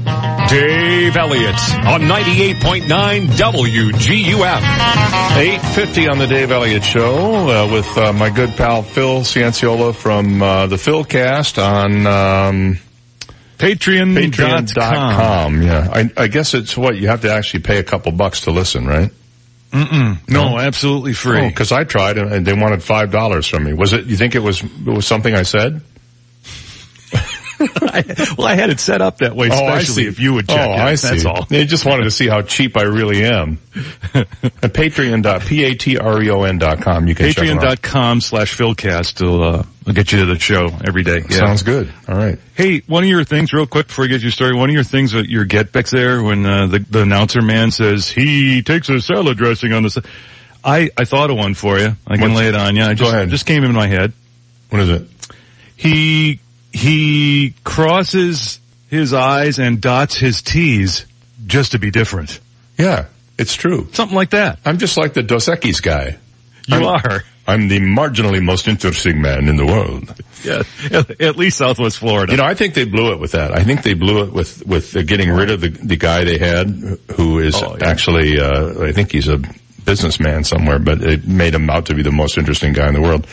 [0.48, 4.62] Dave Elliott on 98.9 WGUF.
[5.38, 10.42] 850 on the Dave Elliott Show uh, with uh, my good pal Phil Cianciola from
[10.42, 12.80] uh, the Philcast on um,
[13.58, 14.16] Patreon.
[14.16, 15.62] Patreon.com.
[15.64, 18.52] Yeah, I, I guess it's what you have to actually pay a couple bucks to
[18.52, 19.12] listen, right?
[19.72, 20.30] Mm-mm.
[20.30, 21.46] No, absolutely free.
[21.46, 23.74] Because I tried and, and they wanted five dollars from me.
[23.74, 24.06] Was it?
[24.06, 24.64] You think it was?
[24.64, 25.82] It was something I said?
[27.60, 28.04] I,
[28.38, 30.72] well, I had it set up that way, Oh, especially if you would check oh,
[30.74, 30.76] it.
[30.76, 31.26] I That's see.
[31.28, 31.46] all.
[31.46, 33.60] They just wanted to see how cheap I really am.
[34.14, 37.08] At Patreon dot P A T R E O N dot com.
[37.08, 40.68] You can Patreon dot com slash Philcast will, uh, will get you to the show
[40.86, 41.18] every day.
[41.30, 41.38] Yeah.
[41.38, 41.92] Sounds good.
[42.08, 42.40] All right.
[42.56, 44.84] Hey, one of your things, real quick before you get your story, one of your
[44.84, 48.90] things that your get backs there when uh, the, the announcer man says he takes
[48.90, 49.90] a salad dressing on the.
[49.90, 50.02] sa-"
[50.64, 51.96] I I thought of one for you.
[52.08, 52.84] I can What's- lay it on you.
[52.84, 53.30] I Go ahead.
[53.30, 54.14] Just came in my head.
[54.70, 55.08] What is it?
[55.76, 56.40] He
[56.78, 61.06] he crosses his I's and dots his T's
[61.46, 62.40] just to be different.
[62.78, 63.06] Yeah,
[63.38, 63.88] it's true.
[63.94, 64.60] Something like that.
[64.66, 66.18] I'm just like the Dos Equis guy.
[66.68, 67.24] You I'm- are.
[67.50, 70.14] I'm the marginally most interesting man in the world.
[70.44, 72.34] Yeah, at, at least Southwest Florida.
[72.34, 73.58] You know, I think they blew it with that.
[73.58, 76.38] I think they blew it with with uh, getting rid of the the guy they
[76.38, 76.68] had,
[77.16, 77.88] who is Oh, yeah.
[77.88, 79.40] actually, uh, I think he's a
[79.86, 83.02] businessman somewhere, but it made him out to be the most interesting guy in the
[83.02, 83.26] world.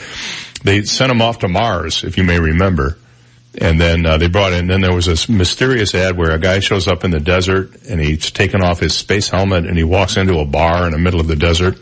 [0.63, 2.97] They sent him off to Mars, if you may remember.
[3.61, 4.67] And then uh, they brought in.
[4.67, 8.01] Then there was this mysterious ad where a guy shows up in the desert and
[8.01, 11.21] he's taken off his space helmet and he walks into a bar in the middle
[11.21, 11.79] of the desert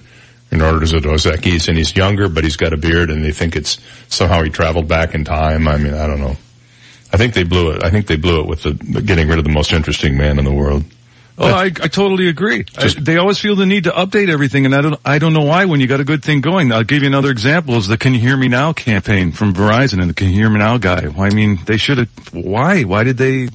[0.50, 3.32] and orders a Dos Equis and he's younger but he's got a beard and they
[3.32, 3.78] think it's
[4.08, 5.66] somehow he traveled back in time.
[5.66, 6.36] I mean, I don't know.
[7.12, 7.84] I think they blew it.
[7.84, 10.44] I think they blew it with the getting rid of the most interesting man in
[10.44, 10.84] the world.
[11.42, 12.64] Oh, I, I totally agree.
[12.76, 15.44] I, they always feel the need to update everything, and I don't, I don't know
[15.44, 15.64] why.
[15.64, 18.14] When you got a good thing going, I'll give you another example: is the "Can
[18.14, 21.06] you hear me now" campaign from Verizon and the "Can you hear me now" guy.
[21.18, 22.08] I mean, they should have.
[22.32, 22.82] Why?
[22.82, 23.48] Why did they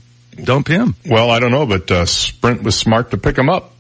[0.44, 0.96] dump him?
[1.06, 3.74] Well, I don't know, but uh, Sprint was smart to pick him up.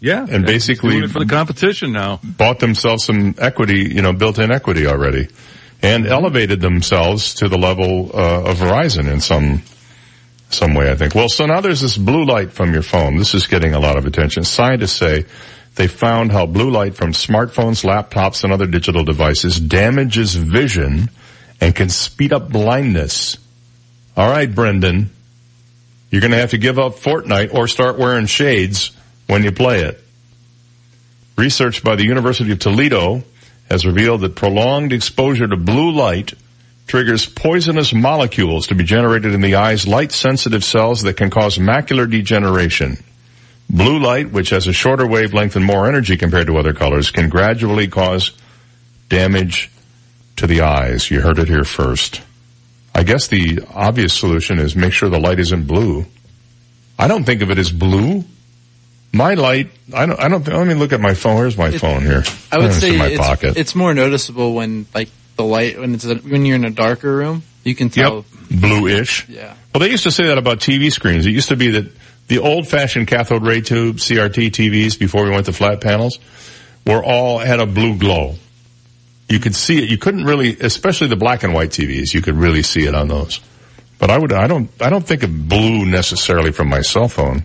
[0.00, 2.18] Yeah, and basically for the competition now.
[2.24, 5.28] bought themselves some equity, you know, built-in equity already,
[5.80, 9.62] and elevated themselves to the level uh, of Verizon in some
[10.54, 10.90] some way.
[10.90, 11.14] I think.
[11.14, 13.16] Well, so now there's this blue light from your phone.
[13.16, 14.44] This is getting a lot of attention.
[14.44, 15.24] Scientists say
[15.74, 21.08] they found how blue light from smartphones, laptops, and other digital devices damages vision
[21.60, 23.38] and can speed up blindness.
[24.16, 25.10] All right, Brendan,
[26.10, 28.92] you're going to have to give up Fortnite or start wearing shades
[29.26, 30.02] when you play it.
[31.36, 33.22] Research by the University of Toledo
[33.70, 36.34] has revealed that prolonged exposure to blue light
[36.92, 42.04] triggers poisonous molecules to be generated in the eye's light-sensitive cells that can cause macular
[42.04, 42.98] degeneration.
[43.70, 47.30] Blue light, which has a shorter wavelength and more energy compared to other colors, can
[47.30, 48.32] gradually cause
[49.08, 49.70] damage
[50.36, 51.10] to the eyes.
[51.10, 52.20] You heard it here first.
[52.94, 56.04] I guess the obvious solution is make sure the light isn't blue.
[56.98, 58.22] I don't think of it as blue.
[59.14, 61.36] My light, I don't, I don't, let me look at my phone.
[61.36, 62.22] Where's my phone here?
[62.52, 63.56] I would It's say in my it's, pocket.
[63.56, 67.42] it's more noticeable when like the light when it's when you're in a darker room.
[67.64, 68.24] You can tell.
[68.50, 69.28] Bluish.
[69.28, 69.54] Yeah.
[69.72, 71.26] Well, they used to say that about TV screens.
[71.26, 71.92] It used to be that
[72.28, 76.18] the old-fashioned cathode ray tube CRT TVs before we went to flat panels
[76.86, 78.34] were all had a blue glow.
[79.28, 79.88] You could see it.
[79.88, 83.08] You couldn't really, especially the black and white TVs, you could really see it on
[83.08, 83.40] those.
[83.98, 87.44] But I would, I don't, I don't think of blue necessarily from my cell phone.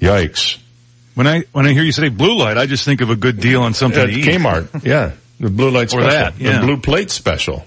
[0.00, 0.58] Yikes.
[1.14, 3.38] When I when I hear you say blue light, I just think of a good
[3.38, 4.24] deal on something At to eat.
[4.24, 5.12] Kmart, yeah.
[5.42, 6.08] The blue light Or special.
[6.10, 6.60] that, yeah.
[6.60, 7.64] The blue plate special.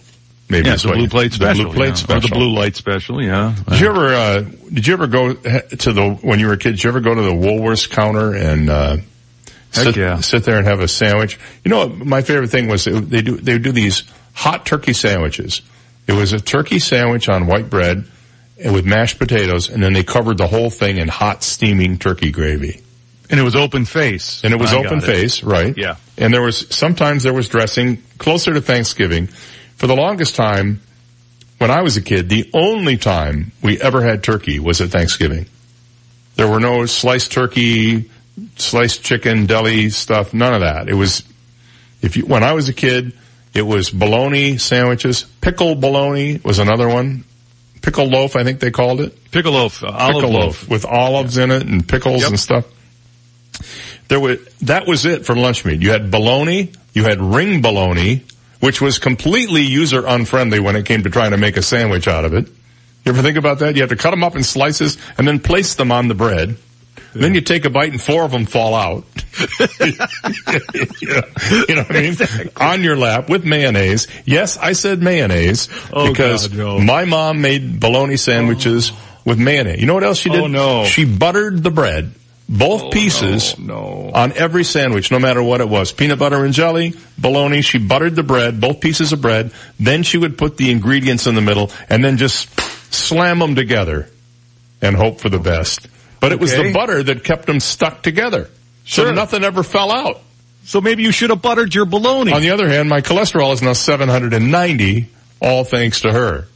[0.48, 1.66] Maybe yeah, the blue plate special.
[1.66, 1.94] The blue plate yeah.
[1.96, 2.18] special.
[2.18, 3.54] Or the blue light special, yeah.
[3.68, 6.72] Did you ever, uh, did you ever go to the, when you were a kid,
[6.72, 8.98] did you ever go to the Woolworths counter and, uh,
[9.72, 10.22] sit, yeah.
[10.22, 11.38] sit there and have a sandwich?
[11.66, 15.62] You know, my favorite thing was they do, they do these hot turkey sandwiches.
[16.08, 18.06] It was a turkey sandwich on white bread
[18.64, 22.32] and with mashed potatoes and then they covered the whole thing in hot steaming turkey
[22.32, 22.84] gravy.
[23.30, 24.44] And it was open face.
[24.44, 25.12] And it was I open got it.
[25.12, 25.76] face, right?
[25.78, 25.96] Yeah.
[26.18, 29.28] And there was, sometimes there was dressing closer to Thanksgiving.
[29.78, 30.82] For the longest time,
[31.58, 35.48] when I was a kid, the only time we ever had turkey was at Thanksgiving.
[36.36, 38.10] There were no sliced turkey,
[38.58, 40.90] sliced chicken, deli stuff, none of that.
[40.90, 41.24] It was,
[42.02, 43.14] if you, when I was a kid,
[43.54, 47.24] it was bologna sandwiches, pickle bologna was another one.
[47.82, 49.32] Pickle loaf, I think they called it.
[49.32, 50.68] Pickle loaf, uh, olive Pickle loaf.
[50.70, 52.30] with olives in it and pickles Yep.
[52.32, 52.66] and stuff.
[54.08, 55.82] There was, that was it for lunch meat.
[55.82, 58.24] You had bologna, you had ring bologna,
[58.60, 62.26] which was completely user unfriendly when it came to trying to make a sandwich out
[62.26, 62.48] of it.
[62.48, 63.76] You ever think about that?
[63.76, 66.58] You have to cut them up in slices and then place them on the bread.
[67.14, 69.06] Then you take a bite and four of them fall out.
[69.80, 69.88] you,
[71.08, 71.22] know,
[71.70, 72.18] you know what I mean?
[72.58, 74.08] On your lap with mayonnaise.
[74.26, 76.80] Yes, I said mayonnaise Oh, because God, no.
[76.80, 78.98] my mom made bologna sandwiches oh.
[79.24, 79.80] with mayonnaise.
[79.80, 80.44] You know what else she oh, did?
[80.44, 80.86] Oh, no.
[80.86, 82.12] She buttered the bread,
[82.48, 84.12] both oh, pieces, no.
[84.14, 85.92] on every sandwich, no matter what it was.
[85.92, 87.62] Peanut butter and jelly, bologna.
[87.62, 89.52] She buttered the bread, both pieces of bread.
[89.80, 92.50] Then she would put the ingredients in the middle and then just
[92.94, 94.10] slam them together
[94.82, 95.88] and hope for the best.
[96.20, 96.68] But it was Okay.
[96.68, 98.50] the butter that kept them stuck together.
[98.86, 100.22] So nothing ever fell out.
[100.66, 102.32] So maybe you should have buttered your bologna.
[102.32, 105.08] On the other hand, my cholesterol is now 790,
[105.42, 106.48] all thanks to her.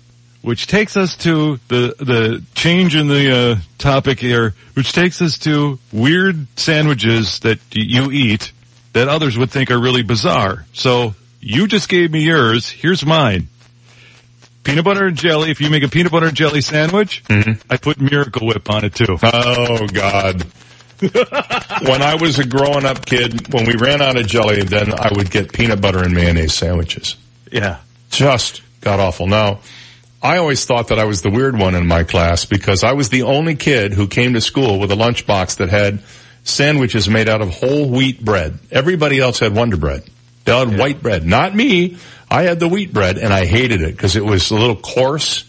[0.41, 5.37] Which takes us to the the change in the uh, topic here, which takes us
[5.39, 8.53] to weird sandwiches that you eat
[8.93, 10.65] that others would think are really bizarre.
[10.73, 12.69] So you just gave me yours.
[12.69, 13.47] Here's mine.
[14.63, 15.51] Peanut butter and jelly.
[15.51, 17.23] If you make a peanut butter and jelly sandwich,
[17.69, 19.17] I put Miracle Whip on it too.
[19.21, 20.45] Oh God.
[20.99, 25.09] when I was a growing up kid, when we ran out of jelly, then I
[25.15, 27.15] would get peanut butter and mayonnaise sandwiches.
[27.51, 27.79] Yeah.
[28.11, 29.27] Just got awful.
[29.27, 29.59] Now,
[30.21, 33.09] I always thought that I was the weird one in my class because I was
[33.09, 35.99] the only kid who came to school with a lunchbox that had
[36.43, 38.59] sandwiches made out of whole wheat bread.
[38.71, 40.03] Everybody else had Wonder Bread.
[40.45, 41.25] They had white bread.
[41.25, 41.97] Not me.
[42.29, 45.45] I had the wheat bread and I hated it because it was a little coarse.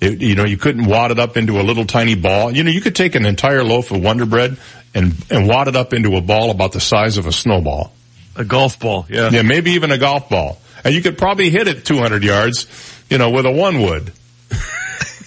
[0.00, 2.54] It, you know, you couldn't wad it up into a little tiny ball.
[2.54, 4.56] You know, you could take an entire loaf of Wonder Bread
[4.94, 7.92] and, and wad it up into a ball about the size of a snowball.
[8.36, 9.06] A golf ball.
[9.08, 9.30] Yeah.
[9.30, 10.58] Yeah, maybe even a golf ball.
[10.84, 12.66] And you could probably hit it 200 yards,
[13.12, 14.12] you know, with a one wood.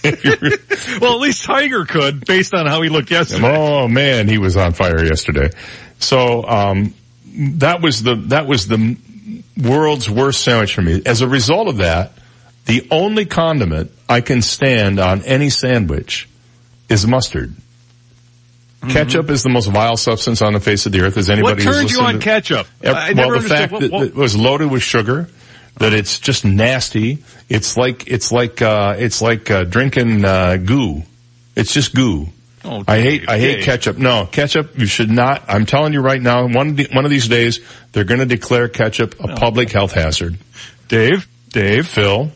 [1.00, 3.56] well, at least Tiger could, based on how he looked yesterday.
[3.56, 5.50] Oh man, he was on fire yesterday.
[5.98, 6.94] So, um,
[7.34, 8.96] that was the, that was the
[9.56, 11.02] world's worst sandwich for me.
[11.04, 12.12] As a result of that,
[12.66, 16.28] the only condiment I can stand on any sandwich
[16.88, 17.54] is mustard.
[18.88, 21.16] Ketchup is the most vile substance on the face of the earth.
[21.16, 22.66] As anybody What turned you on ketchup?
[22.82, 22.94] Well,
[23.30, 25.28] the fact what- that it was loaded with sugar,
[25.78, 27.18] that it's just nasty.
[27.48, 31.02] It's like it's like uh, it's like uh, drinking uh, goo.
[31.54, 32.28] It's just goo.
[32.64, 33.96] Oh, I hate I hate ketchup.
[33.96, 34.76] No, ketchup.
[34.78, 35.44] You should not.
[35.48, 36.46] I'm telling you right now.
[36.48, 37.60] One of the- one of these days,
[37.92, 40.36] they're going to declare ketchup a public health hazard.
[40.88, 42.30] Dave, Dave, Phil,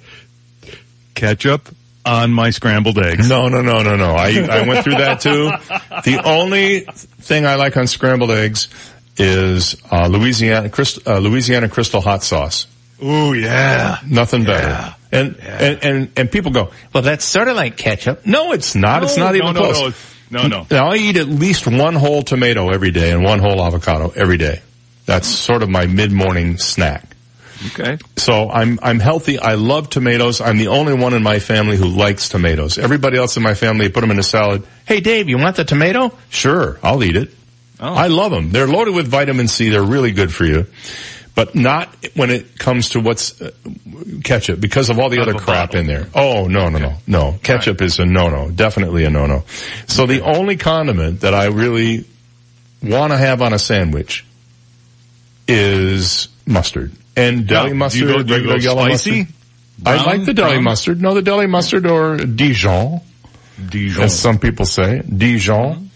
[1.15, 1.69] ketchup
[2.05, 3.29] on my scrambled eggs.
[3.29, 4.13] No, no, no, no, no.
[4.15, 5.51] I I went through that too.
[6.05, 8.69] The only thing I like on scrambled eggs
[9.17, 12.67] is uh, Louisiana Crystal, uh, Louisiana Crystal hot sauce.
[13.03, 13.99] Ooh, yeah.
[14.07, 14.95] Nothing better.
[15.13, 18.27] And, and, and, and people go, well, that's sort of like ketchup.
[18.27, 19.03] No, it's not.
[19.03, 19.81] it's not no, even no, close.
[20.31, 20.43] no.
[20.43, 20.67] No, no.
[20.71, 24.37] Now I eat at least one whole tomato every day and one whole avocado every
[24.37, 24.61] day.
[25.05, 27.05] That's sort of my mid-morning snack.
[27.73, 27.99] Okay.
[28.17, 29.39] So I'm, I'm healthy.
[29.39, 30.41] I love tomatoes.
[30.41, 32.79] I'm the only one in my family who likes tomatoes.
[32.79, 34.65] Everybody else in my family put them in a salad.
[34.87, 36.13] Hey Dave, you want the tomato?
[36.31, 37.31] Sure, I'll eat it.
[37.81, 37.93] Oh.
[37.93, 38.51] I love them.
[38.51, 39.71] They're loaded with vitamin C.
[39.71, 40.67] They're really good for you.
[41.35, 43.51] But not when it comes to what's uh,
[44.25, 45.81] ketchup because of all the other crap bottle.
[45.81, 46.09] in there.
[46.15, 47.39] Oh, no, no, no, no.
[47.43, 48.51] Ketchup is a no-no.
[48.51, 49.45] Definitely a no-no.
[49.87, 52.05] So the only condiment that I really
[52.83, 54.25] want to have on a sandwich
[55.49, 56.93] is mustard.
[57.17, 59.11] And deli Now, do you mustard, go- regular yellow spicy?
[59.21, 59.35] mustard.
[59.87, 60.65] I like the deli Brown?
[60.65, 61.01] mustard.
[61.01, 63.01] No, the deli mustard or Dijon,
[63.69, 64.05] Dijon.
[64.05, 65.01] as some people say.
[65.03, 65.90] Dijon.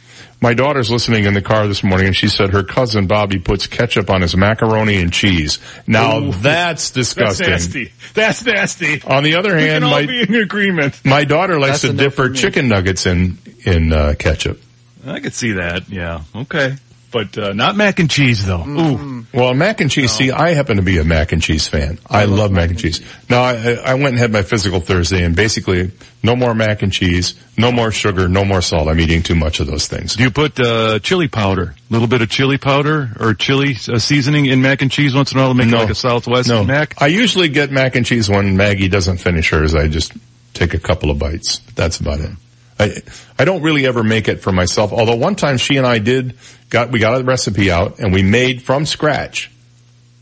[0.44, 3.66] My daughter's listening in the car this morning and she said her cousin Bobby puts
[3.66, 5.58] ketchup on his macaroni and cheese.
[5.86, 6.32] Now Ooh.
[6.32, 7.48] that's disgusting.
[7.48, 7.92] That's nasty.
[8.12, 9.02] That's nasty.
[9.04, 11.02] On the other we hand, can all my, be in agreement.
[11.02, 14.60] my daughter likes That's to dip her chicken nuggets in, in, uh, ketchup.
[15.06, 15.88] I could see that.
[15.88, 16.24] Yeah.
[16.36, 16.76] Okay.
[17.14, 18.66] But uh, not mac and cheese though.
[18.66, 19.24] Ooh.
[19.32, 20.10] Well, mac and cheese.
[20.12, 21.98] See, I happen to be a mac and cheese fan.
[22.10, 23.00] I, love mac and cheese.
[23.30, 25.92] Now, I, I went and had my physical Thursday, and basically,
[26.24, 28.88] no more mac and cheese, no more sugar, no more salt.
[28.88, 30.16] I'm eating too much of those things.
[30.16, 33.98] Do you put uh, chili powder, a little bit of chili powder or chili uh,
[33.98, 35.78] seasoning in mac and cheese once in a while to make it No.
[35.78, 37.00] like a Southwest No, mac?
[37.00, 39.74] I usually get mac and cheese when Maggie doesn't finish hers.
[39.76, 40.12] I just
[40.52, 41.58] take a couple of bites.
[41.76, 42.30] That's about it.
[42.78, 43.02] I
[43.38, 44.92] I don't really ever make it for myself.
[44.92, 46.36] Although one time she and I did
[46.70, 49.50] got we got a recipe out and we made from scratch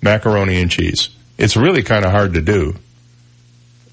[0.02, 1.08] macaroni and cheese.
[1.38, 2.74] It's really kind of hard to do.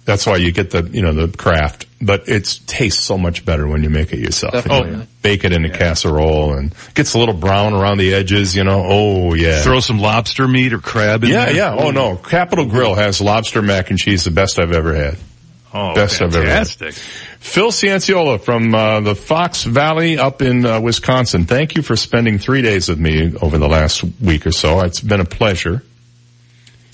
[0.06, 3.68] That's why you get the you know the Kraft, but it tastes so much better
[3.68, 4.54] when you make it yourself.
[4.54, 5.06] Definitely.
[5.22, 8.56] Bake it in a casserole and gets a little brown around the edges.
[8.56, 9.62] You know, oh yeah.
[9.62, 11.56] Throw some lobster meat or crab in Yeah, there.
[11.56, 11.76] yeah.
[11.78, 15.18] Oh no, Capital Grille has lobster mac and cheese, the best I've ever had.
[15.74, 16.68] Oh, Best I've ever had.
[16.68, 16.94] fantastic.
[17.40, 21.46] Phil Cianciola from uh, the Fox Valley up in uh, Wisconsin.
[21.46, 24.82] Thank you for spending three days with me over the last week or so.
[24.82, 25.84] It's been a pleasure.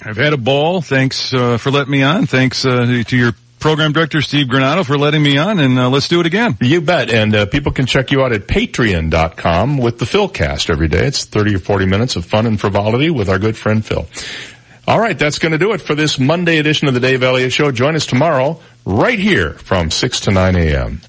[0.03, 0.81] I've had a ball.
[0.81, 2.25] Thanks uh, for letting me on.
[2.25, 5.59] Thanks uh, to your program director, Steve Granado, for letting me on.
[5.59, 6.57] And uh, let's do it again.
[6.61, 7.09] You bet.
[7.09, 11.07] And uh, people can check you out at patreon.com with the Philcast every day.
[11.07, 14.05] It's 30 or 40 minutes of fun and frivolity with our good friend Phil.
[14.87, 17.51] All right, that's going to do it for this Monday edition of the Dave Elliott
[17.51, 17.71] Show.
[17.71, 21.01] Join us tomorrow right here from 6 to 9 a.m.